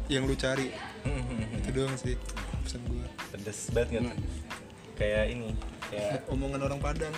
yang 0.06 0.24
lu 0.24 0.34
cari 0.34 0.68
Mhm. 1.02 1.58
itu 1.58 1.68
doang 1.72 1.94
sih 1.94 2.20
pesan 2.60 2.84
gua 2.84 3.06
pedes 3.30 3.70
banget 3.70 4.02
kayak 4.94 5.24
ini 5.30 5.56
kayak 5.86 6.20
omongan 6.32 6.60
orang 6.64 6.78
Padang 6.78 7.14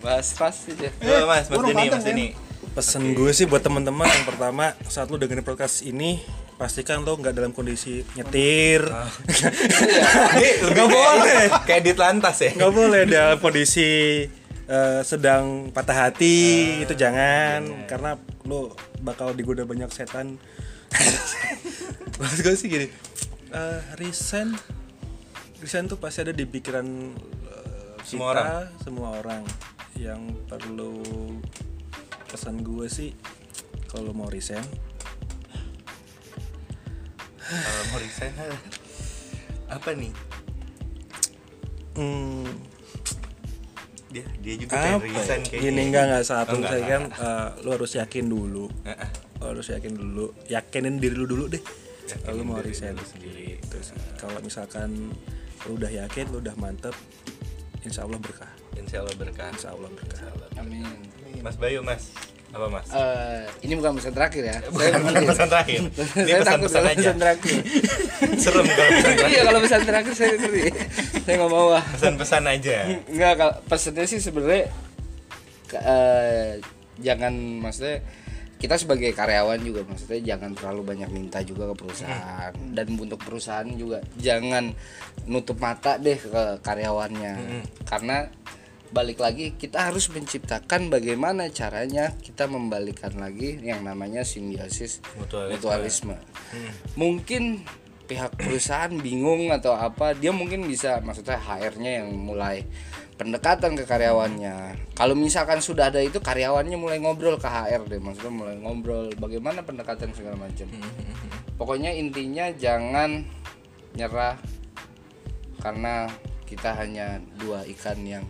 Bahas 0.00 0.36
ras 0.36 0.68
aja. 0.68 0.88
Mas 1.24 1.48
mas 1.48 1.48
Denny 1.50 1.72
Padang, 1.74 1.92
mas 1.94 2.04
Denny 2.04 2.26
Pesan 2.74 3.14
gue 3.14 3.30
sih 3.30 3.46
buat 3.46 3.62
teman-teman 3.62 4.10
yang 4.10 4.26
pertama 4.26 4.74
saat 4.90 5.06
lu 5.06 5.14
dengerin 5.14 5.46
podcast 5.46 5.86
ini 5.86 6.18
pastikan 6.58 7.06
lo 7.06 7.14
nggak 7.14 7.34
dalam 7.34 7.54
kondisi 7.54 8.02
nyetir. 8.14 8.82
Nggak 10.74 10.88
boleh. 10.90 11.46
kayak 11.66 11.82
di 11.82 11.92
lantas 11.94 12.42
ya. 12.42 12.50
Nggak 12.54 12.72
boleh 12.74 13.00
dalam 13.06 13.38
kondisi 13.38 14.26
eh, 14.66 15.00
sedang 15.06 15.70
patah 15.70 16.10
hati 16.10 16.38
itu 16.82 16.94
jangan. 16.94 17.86
karena 17.86 18.18
lo 18.42 18.74
bakal 19.02 19.34
digoda 19.34 19.62
banyak 19.62 19.90
setan. 19.94 20.34
Maksud 22.18 22.38
gue 22.42 22.54
sih 22.54 22.66
gini 22.70 22.86
eh, 23.50 23.80
resign 23.98 24.54
resign 25.58 25.86
tuh 25.86 25.98
pasti 25.98 26.22
ada 26.22 26.30
di 26.30 26.46
pikiran 26.46 26.86
Semua 28.06 28.30
kita, 28.30 28.30
orang. 28.30 28.46
semua 28.84 29.08
orang 29.18 29.42
yang 29.96 30.20
perlu 30.46 31.00
pesan 32.34 32.66
gue 32.66 32.90
sih 32.90 33.14
kalau 33.86 34.10
mau 34.10 34.26
resign 34.26 34.66
Kalau 37.46 37.84
mau 37.94 37.98
resign 38.02 38.34
apa 39.70 39.90
nih 39.94 40.10
hmm, 41.94 42.50
dia 44.10 44.26
dia 44.42 44.54
juga 44.58 44.74
pengen 44.74 44.98
apa 44.98 45.06
resign 45.06 45.40
ya? 45.40 45.46
kayaknya 45.46 45.62
gini 45.62 45.80
enggak 45.86 46.04
enggak 46.10 46.24
satu 46.26 46.50
Oh, 46.50 46.58
enggak, 46.58 46.70
saya 46.74 46.82
enggak, 46.82 46.90
kan 46.90 47.02
eh, 47.22 47.48
lu 47.62 47.68
harus 47.70 47.92
yakin 47.94 48.24
dulu. 48.26 48.64
Lu 49.38 49.44
harus 49.46 49.66
yakin 49.70 49.92
dulu 49.94 50.26
yakinin 50.50 50.98
diri 50.98 51.14
lu 51.14 51.26
dulu 51.30 51.44
deh 51.54 51.62
kalau 52.26 52.42
mau 52.42 52.58
resign 52.58 52.98
sendiri. 52.98 53.62
Gitu 53.62 53.78
sih. 53.78 53.96
kalau 54.18 54.42
misalkan 54.42 55.14
lu 55.70 55.78
udah 55.78 55.90
yakin 55.90 56.34
lu 56.34 56.42
udah 56.42 56.54
mantep 56.58 56.94
insya 57.84 58.02
Allah 58.08 58.18
berkah. 58.18 58.50
Insya 58.74 58.96
Allah 59.04 59.14
berkah. 59.16 59.48
Insya 59.52 59.68
Allah 59.76 59.90
berkah. 59.92 60.20
Amin. 60.56 60.88
Mas 61.44 61.56
Bayu 61.60 61.84
mas. 61.84 62.08
Apa 62.54 62.70
mas? 62.70 62.86
Eh, 62.94 63.42
ini 63.66 63.74
bukan 63.74 63.98
pesan 63.98 64.14
terakhir 64.14 64.42
ya. 64.46 64.56
bukan 64.74 65.00
bukan 65.04 65.22
pesan 65.26 65.48
terakhir. 65.50 65.80
Ini 66.22 66.30
saya 66.30 66.42
takut 66.46 66.70
pesan-pesan 66.70 66.70
sama 66.70 66.88
aja. 66.88 66.98
pesan 67.02 67.16
terakhir. 67.18 67.56
serem 68.42 68.66
kalau 68.70 68.90
pesan 68.94 69.10
Iya 69.10 69.18
terakhir. 69.18 69.42
kalau 69.42 69.60
pesan 69.60 69.82
terakhir 69.82 70.12
saya 70.14 70.32
ngeri. 70.38 70.62
saya 71.26 71.34
nggak 71.34 71.50
mau 71.50 71.68
ah. 71.74 71.84
pesan-pesan 71.98 72.42
aja. 72.46 72.76
Enggak 73.10 73.32
kalau 73.36 73.54
pesannya 73.66 74.04
sih 74.06 74.20
sebenarnya 74.22 74.62
eh, 75.74 76.50
jangan 77.02 77.32
maksudnya 77.58 77.96
kita 78.64 78.80
sebagai 78.80 79.12
karyawan 79.12 79.60
juga 79.60 79.84
maksudnya 79.84 80.34
jangan 80.34 80.56
terlalu 80.56 80.96
banyak 80.96 81.12
minta 81.12 81.44
juga 81.44 81.68
ke 81.68 81.84
perusahaan. 81.84 82.52
Dan 82.72 82.96
untuk 82.96 83.20
perusahaan 83.20 83.68
juga 83.68 84.00
jangan 84.16 84.72
nutup 85.28 85.60
mata 85.60 86.00
deh 86.00 86.16
ke 86.16 86.64
karyawannya. 86.64 87.60
Karena 87.84 88.24
balik 88.88 89.20
lagi 89.20 89.52
kita 89.52 89.92
harus 89.92 90.08
menciptakan 90.08 90.88
bagaimana 90.88 91.52
caranya 91.52 92.16
kita 92.24 92.48
membalikan 92.48 93.12
lagi 93.20 93.60
yang 93.60 93.84
namanya 93.84 94.24
simbiosis 94.24 95.04
Mutualisme. 95.20 95.52
mutualisme. 95.60 96.16
Mungkin 96.96 97.42
pihak 98.08 98.32
perusahaan 98.40 98.92
bingung 98.96 99.52
atau 99.52 99.76
apa, 99.76 100.16
dia 100.16 100.32
mungkin 100.32 100.64
bisa 100.64 101.04
maksudnya 101.04 101.36
HR-nya 101.36 102.00
yang 102.00 102.16
mulai 102.16 102.64
pendekatan 103.14 103.74
ke 103.74 103.84
karyawannya. 103.84 104.56
Kalau 104.92 105.14
misalkan 105.14 105.58
sudah 105.58 105.88
ada 105.88 105.98
itu 105.98 106.18
karyawannya 106.18 106.74
mulai 106.74 106.98
ngobrol 106.98 107.36
ke 107.36 107.46
HR 107.46 107.86
deh, 107.86 107.98
maksudnya 107.98 108.32
mulai 108.32 108.56
ngobrol 108.56 109.10
bagaimana 109.14 109.62
pendekatan 109.62 110.10
segala 110.10 110.34
macam. 110.36 110.66
Pokoknya 111.54 111.90
intinya 111.90 112.50
jangan 112.50 113.22
nyerah 113.94 114.34
karena 115.58 116.10
kita 116.44 116.74
hanya 116.74 117.18
dua 117.36 117.62
ikan 117.68 117.98
yang 118.02 118.24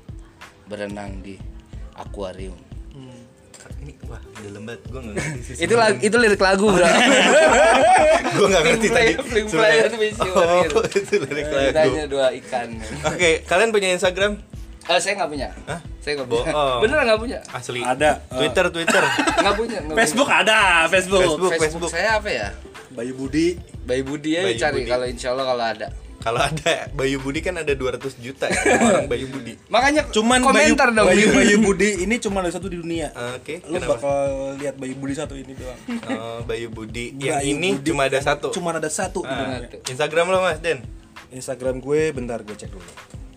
berenang 0.64 1.20
di 1.20 1.40
akuarium. 1.94 2.56
Ini 3.80 3.96
wah 4.04 4.20
dalam 4.38 4.68
banget 4.68 4.80
gue 4.86 5.00
nggak 5.00 5.14
ngerti 5.16 5.40
sih. 5.40 5.54
Itu 5.64 5.74
lag- 5.74 5.96
itu 5.98 6.16
lirik 6.20 6.36
lagu, 6.38 6.68
Bro. 6.68 6.84
gue 8.36 8.46
nggak 8.46 8.62
ngerti 8.62 8.86
tadi. 8.88 9.12
play- 9.48 9.48
Oh, 10.36 10.84
itu 10.84 11.14
lirik 11.16 11.48
lagu. 11.48 11.96
dua 12.06 12.28
ikan. 12.44 12.68
Oke, 13.08 13.40
kalian 13.44 13.72
punya 13.72 13.88
Instagram? 13.90 14.36
Eh, 14.84 15.00
saya 15.00 15.12
nggak 15.16 15.30
punya. 15.30 15.48
Hah? 15.64 15.80
Saya 15.98 16.12
nggak 16.18 16.28
punya. 16.28 16.44
Bohong. 16.46 16.78
Beneran 16.84 17.04
nggak 17.06 17.20
punya. 17.20 17.38
Asli. 17.48 17.80
Ada. 17.80 18.10
Twitter, 18.28 18.66
Twitter. 18.68 19.02
Nggak 19.40 19.54
punya. 19.54 19.78
nggak 19.80 19.96
Facebook 19.96 20.28
ada, 20.28 20.60
Facebook. 20.86 21.20
Facebook. 21.22 21.52
Facebook 21.56 21.90
saya 21.90 22.20
apa 22.20 22.28
ya? 22.28 22.48
Bayu 22.90 23.12
Budi. 23.12 23.56
Bayi 23.82 24.00
Budi 24.00 24.30
ya 24.32 24.42
Bayi 24.42 24.56
cari 24.56 24.80
Budi. 24.80 24.88
kalau 24.88 25.06
insya 25.06 25.28
Allah 25.32 25.44
kalau 25.46 25.64
ada. 25.66 25.88
Kalau 26.20 26.40
ada 26.40 26.88
Bayu 26.92 27.20
Budi 27.20 27.40
kan 27.40 27.52
ada 27.52 27.68
200 27.68 28.00
juta 28.16 28.48
ya, 28.48 28.56
orang 28.80 29.04
Bayu 29.06 29.28
Budi. 29.28 29.60
Makanya 29.68 30.08
Cuman 30.08 30.40
komentar 30.40 30.88
Bayu, 30.88 30.96
dong. 30.96 31.06
Bayu, 31.08 31.26
Bayu 31.36 31.56
Budi 31.60 31.90
ini 32.00 32.16
cuma 32.16 32.40
ada 32.40 32.48
satu 32.48 32.68
di 32.68 32.76
dunia. 32.76 33.12
Oke, 33.36 33.60
Lu 33.64 33.76
kenapa? 33.76 34.00
bakal 34.00 34.16
lihat 34.56 34.76
Bayu 34.76 34.94
Budi 34.96 35.12
satu 35.12 35.32
ini 35.32 35.52
doang. 35.52 35.80
Oh, 36.08 36.40
Bayu 36.44 36.68
Budi. 36.68 37.12
Yang 37.18 37.40
Bayu 37.40 37.48
ini 37.50 37.68
Budi. 37.74 37.84
cuma 37.88 38.02
ada 38.04 38.20
satu. 38.20 38.48
Cuma 38.50 38.72
ada 38.72 38.88
satu 38.88 39.20
di 39.20 39.28
Ah, 39.28 39.60
dunia. 39.60 39.68
Instagram 39.84 40.24
lo 40.28 40.40
Mas 40.40 40.60
Den. 40.60 40.80
Instagram 41.28 41.80
gue 41.80 42.08
bentar 42.10 42.40
gue 42.40 42.52
cek 42.54 42.68
dulu. 42.68 42.88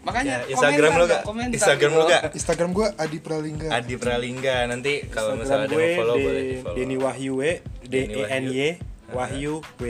Makanya 0.08 0.36
Ya, 0.40 0.50
Instagram 0.50 0.92
lo 0.94 1.04
gak? 1.06 1.22
Instagram 1.52 1.92
lo 1.92 2.04
gak? 2.08 2.22
Instagram 2.32 2.70
gua 2.72 2.88
Adi 2.96 3.20
Pralingga 3.20 3.68
Adi 3.70 3.96
Pralingga 3.96 4.56
nanti 4.66 5.04
kalau 5.08 5.36
misalnya 5.36 5.68
ada 5.68 5.76
gue 5.76 5.84
yang 5.84 5.98
follow 6.00 6.16
De- 6.16 6.24
boleh 6.24 6.42
di 6.42 6.56
follow. 6.58 6.76
Denny 6.76 6.96
Wahyu 6.96 7.34
W 7.36 7.42
D 7.84 7.94
E 8.08 8.22
N 8.26 8.44
Y 8.48 8.60
Wahyu 9.08 9.54
W. 9.60 9.84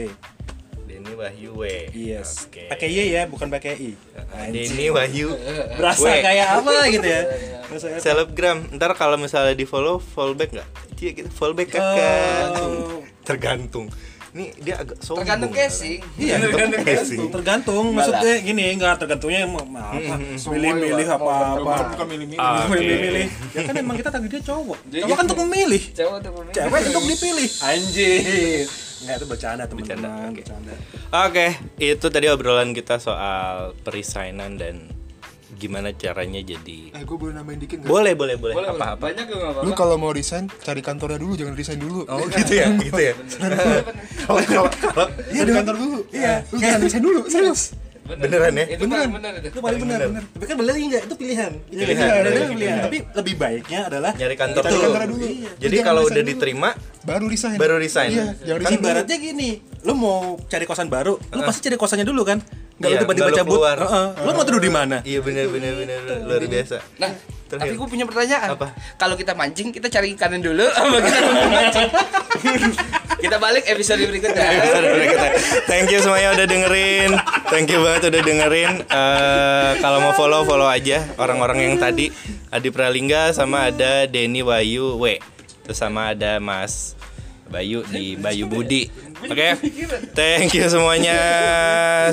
Denny 0.88 1.12
Wahyu 1.14 1.50
W. 1.54 1.62
Yes. 1.90 2.46
Oke. 2.46 2.66
Pakai 2.66 2.88
Y 2.88 3.12
ya, 3.12 3.26
bukan 3.26 3.46
pakai 3.46 3.78
I. 3.78 3.92
Denny 4.48 4.90
Wahyu. 4.90 5.30
Berasa 5.74 6.02
W. 6.02 6.18
kayak 6.18 6.46
apa 6.58 6.72
gitu 6.88 7.06
ya. 7.06 7.22
Selebgram. 7.98 8.66
Ntar 8.72 8.94
kalau 8.94 9.14
misalnya 9.14 9.52
di 9.52 9.62
follow, 9.62 9.98
fallback 9.98 10.50
nggak? 10.50 10.68
Iya 10.98 11.10
gitu, 11.14 11.30
fallback 11.30 11.70
kakak. 11.70 12.58
Oh. 12.58 13.02
Tergantung. 13.22 13.86
Ini 14.28 14.44
dia 14.60 14.74
agak 14.76 15.00
sombong. 15.00 15.24
Tergantung 15.24 15.52
casing. 15.56 16.00
Iya, 16.20 16.34
Tergantung 16.36 16.84
casing. 16.84 17.20
tergantung 17.32 17.84
maksudnya 17.96 18.34
gini 18.44 18.64
enggak 18.76 19.00
tergantungnya 19.00 19.48
mau 19.48 19.64
mau 19.64 19.88
apa 19.88 20.14
milih-milih 20.20 21.06
apa 21.08 21.32
apa. 21.56 21.72
bukan 21.96 22.06
milih-milih. 22.12 22.40
Ah, 22.40 22.68
milih-milih. 22.68 23.26
Ya 23.56 23.60
kan 23.64 23.74
emang 23.80 23.96
kita 23.96 24.10
tadi 24.12 24.26
dia 24.28 24.42
cowok. 24.44 24.78
Cowok 24.84 25.16
kan 25.16 25.24
untuk 25.24 25.40
memilih. 25.48 25.82
Cewek 25.96 26.18
tuh 26.20 26.32
pemilik. 26.36 26.54
cewek 26.54 26.80
untuk 26.92 27.04
dipilih. 27.08 27.48
Anjir. 27.64 28.64
enggak 28.98 29.14
itu 29.22 29.26
bercanda 29.30 29.62
teman-teman. 29.64 29.96
Bercanda, 29.96 30.08
oke. 30.28 30.40
bercanda. 30.42 30.74
Oke, 31.08 31.46
itu 31.78 32.06
tadi 32.10 32.26
obrolan 32.28 32.74
kita 32.74 32.98
soal 32.98 33.72
perisainan 33.80 34.58
dan 34.58 34.90
gimana 35.58 35.90
caranya 35.92 36.38
jadi. 36.40 36.78
eh 36.88 37.02
gua 37.02 37.16
boleh 37.18 37.34
nambahin 37.34 37.58
dikit 37.58 37.76
nggak 37.78 37.90
Boleh, 37.90 38.12
boleh, 38.12 38.34
boleh. 38.34 38.54
Boleh, 38.54 38.70
boleh. 38.70 38.78
Apa-apa. 38.78 39.02
Banyak 39.04 39.24
juga 39.26 39.38
nggak 39.40 39.52
lu 39.52 39.60
apa-apa. 39.66 39.76
kalau 39.76 39.96
mau 39.96 40.10
resign 40.10 40.46
cari 40.56 40.80
kantornya 40.80 41.18
dulu 41.18 41.34
jangan 41.34 41.52
resign 41.52 41.78
dulu 41.78 42.00
Oh 42.06 42.22
gitu 42.32 42.52
ya, 42.54 42.66
gitu 42.72 43.00
ya. 43.02 43.14
Kalau 44.20 44.40
kalau 44.42 44.70
kalau 44.70 45.06
iya 45.28 45.42
di 45.42 45.52
kantor 45.52 45.74
dulu 45.76 45.98
iya 46.10 46.34
lu 46.46 46.56
jangan 46.56 46.80
resign 46.80 47.02
dulu 47.02 47.20
serius 47.26 47.62
beneran 48.08 48.56
ya? 48.56 48.64
Itu 48.72 48.88
paling 48.88 49.12
bener 49.12 49.32
itu. 49.38 49.58
paling 49.60 49.80
benar 49.84 49.98
benar 50.02 50.22
tapi 50.26 50.44
kan 50.46 50.56
benar 50.56 50.72
enggak 50.74 51.02
itu 51.04 51.14
pilihan 51.14 51.52
itu 51.66 51.76
Pilihan, 51.76 51.92
pilihan, 52.00 52.24
pilihan. 52.24 52.48
pilihan. 52.48 52.78
tapi 52.80 52.98
lebih 53.12 53.34
baiknya 53.36 53.80
adalah 53.84 54.12
nyari 54.16 54.32
kantor 54.34 54.62
Cari 54.64 54.72
dulu. 54.72 54.88
dulu. 55.12 55.26
Jadi 55.58 55.76
Jangan 55.76 55.84
kalau 55.84 56.02
udah 56.02 56.16
dulu. 56.16 56.30
diterima 56.32 56.70
baru 57.04 57.24
resign 57.26 57.56
baru 57.56 57.74
resign. 57.76 58.08
iya 58.08 58.26
kan 58.56 58.70
ibaratnya 58.72 59.16
gini 59.18 59.50
lu 59.82 59.92
mau 59.94 60.18
cari 60.44 60.64
kosan 60.64 60.86
baru 60.86 61.14
lu 61.16 61.40
pasti 61.42 61.62
cari 61.62 61.76
kosannya 61.76 62.02
dulu 62.02 62.22
kan 62.22 62.38
nggak 62.78 62.88
Iya, 62.88 62.94
lu 62.94 63.02
tiba-tiba 63.04 63.30
cabut 63.34 63.58
keluar. 63.58 63.76
Heeh. 63.76 64.06
lu 64.22 64.30
mau 64.32 64.42
tidur 64.42 64.62
di 64.62 64.70
mana 64.70 64.96
Iya 65.02 65.18
benar 65.18 65.46
benar 65.48 65.72
benar 65.74 65.98
luar 66.22 66.42
biasa. 66.42 66.78
Nah, 66.96 67.10
Terakhir. 67.48 67.64
tapi 67.64 67.74
gue 67.74 67.88
punya 67.88 68.04
pertanyaan. 68.04 68.48
Apa? 68.54 68.66
Kalau 68.94 69.16
kita 69.16 69.32
mancing, 69.32 69.72
kita 69.72 69.88
cari 69.88 70.12
ikannya 70.12 70.38
dulu 70.38 70.62
apa 70.62 70.96
kita 71.00 71.18
mancing? 71.48 71.88
kita 73.24 73.36
balik 73.36 73.64
episode 73.66 73.98
berikutnya. 73.98 74.46
Episode 74.58 74.86
berikutnya. 74.92 75.30
Thank 75.64 75.88
you 75.88 75.98
semuanya 75.98 76.36
udah 76.36 76.46
dengerin. 76.46 77.10
Thank 77.48 77.72
you 77.72 77.80
banget 77.80 78.12
udah 78.12 78.22
dengerin. 78.22 78.72
Eh, 78.84 79.70
kalau 79.80 79.98
mau 79.98 80.12
follow 80.12 80.44
follow 80.44 80.68
aja 80.68 81.02
orang-orang 81.16 81.64
yang 81.64 81.74
tadi 81.80 82.12
Adi 82.48 82.68
Pralingga 82.68 83.32
sama 83.32 83.72
ada 83.72 84.04
Denny 84.04 84.44
Wayu 84.44 85.00
W. 85.00 85.18
Terus 85.64 85.78
sama 85.78 86.12
ada 86.12 86.36
Mas 86.38 86.94
Bayu 87.48 87.80
di 87.88 88.12
Bayu 88.14 88.44
Budi. 88.44 88.92
Oke. 89.24 89.58
Thank 90.14 90.54
you 90.54 90.68
semuanya. 90.70 91.18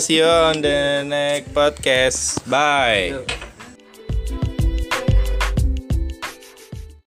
See 0.01 0.17
you 0.17 0.25
on 0.25 0.61
the 0.61 1.05
next 1.05 1.53
podcast. 1.53 2.41
Bye. 2.49 3.53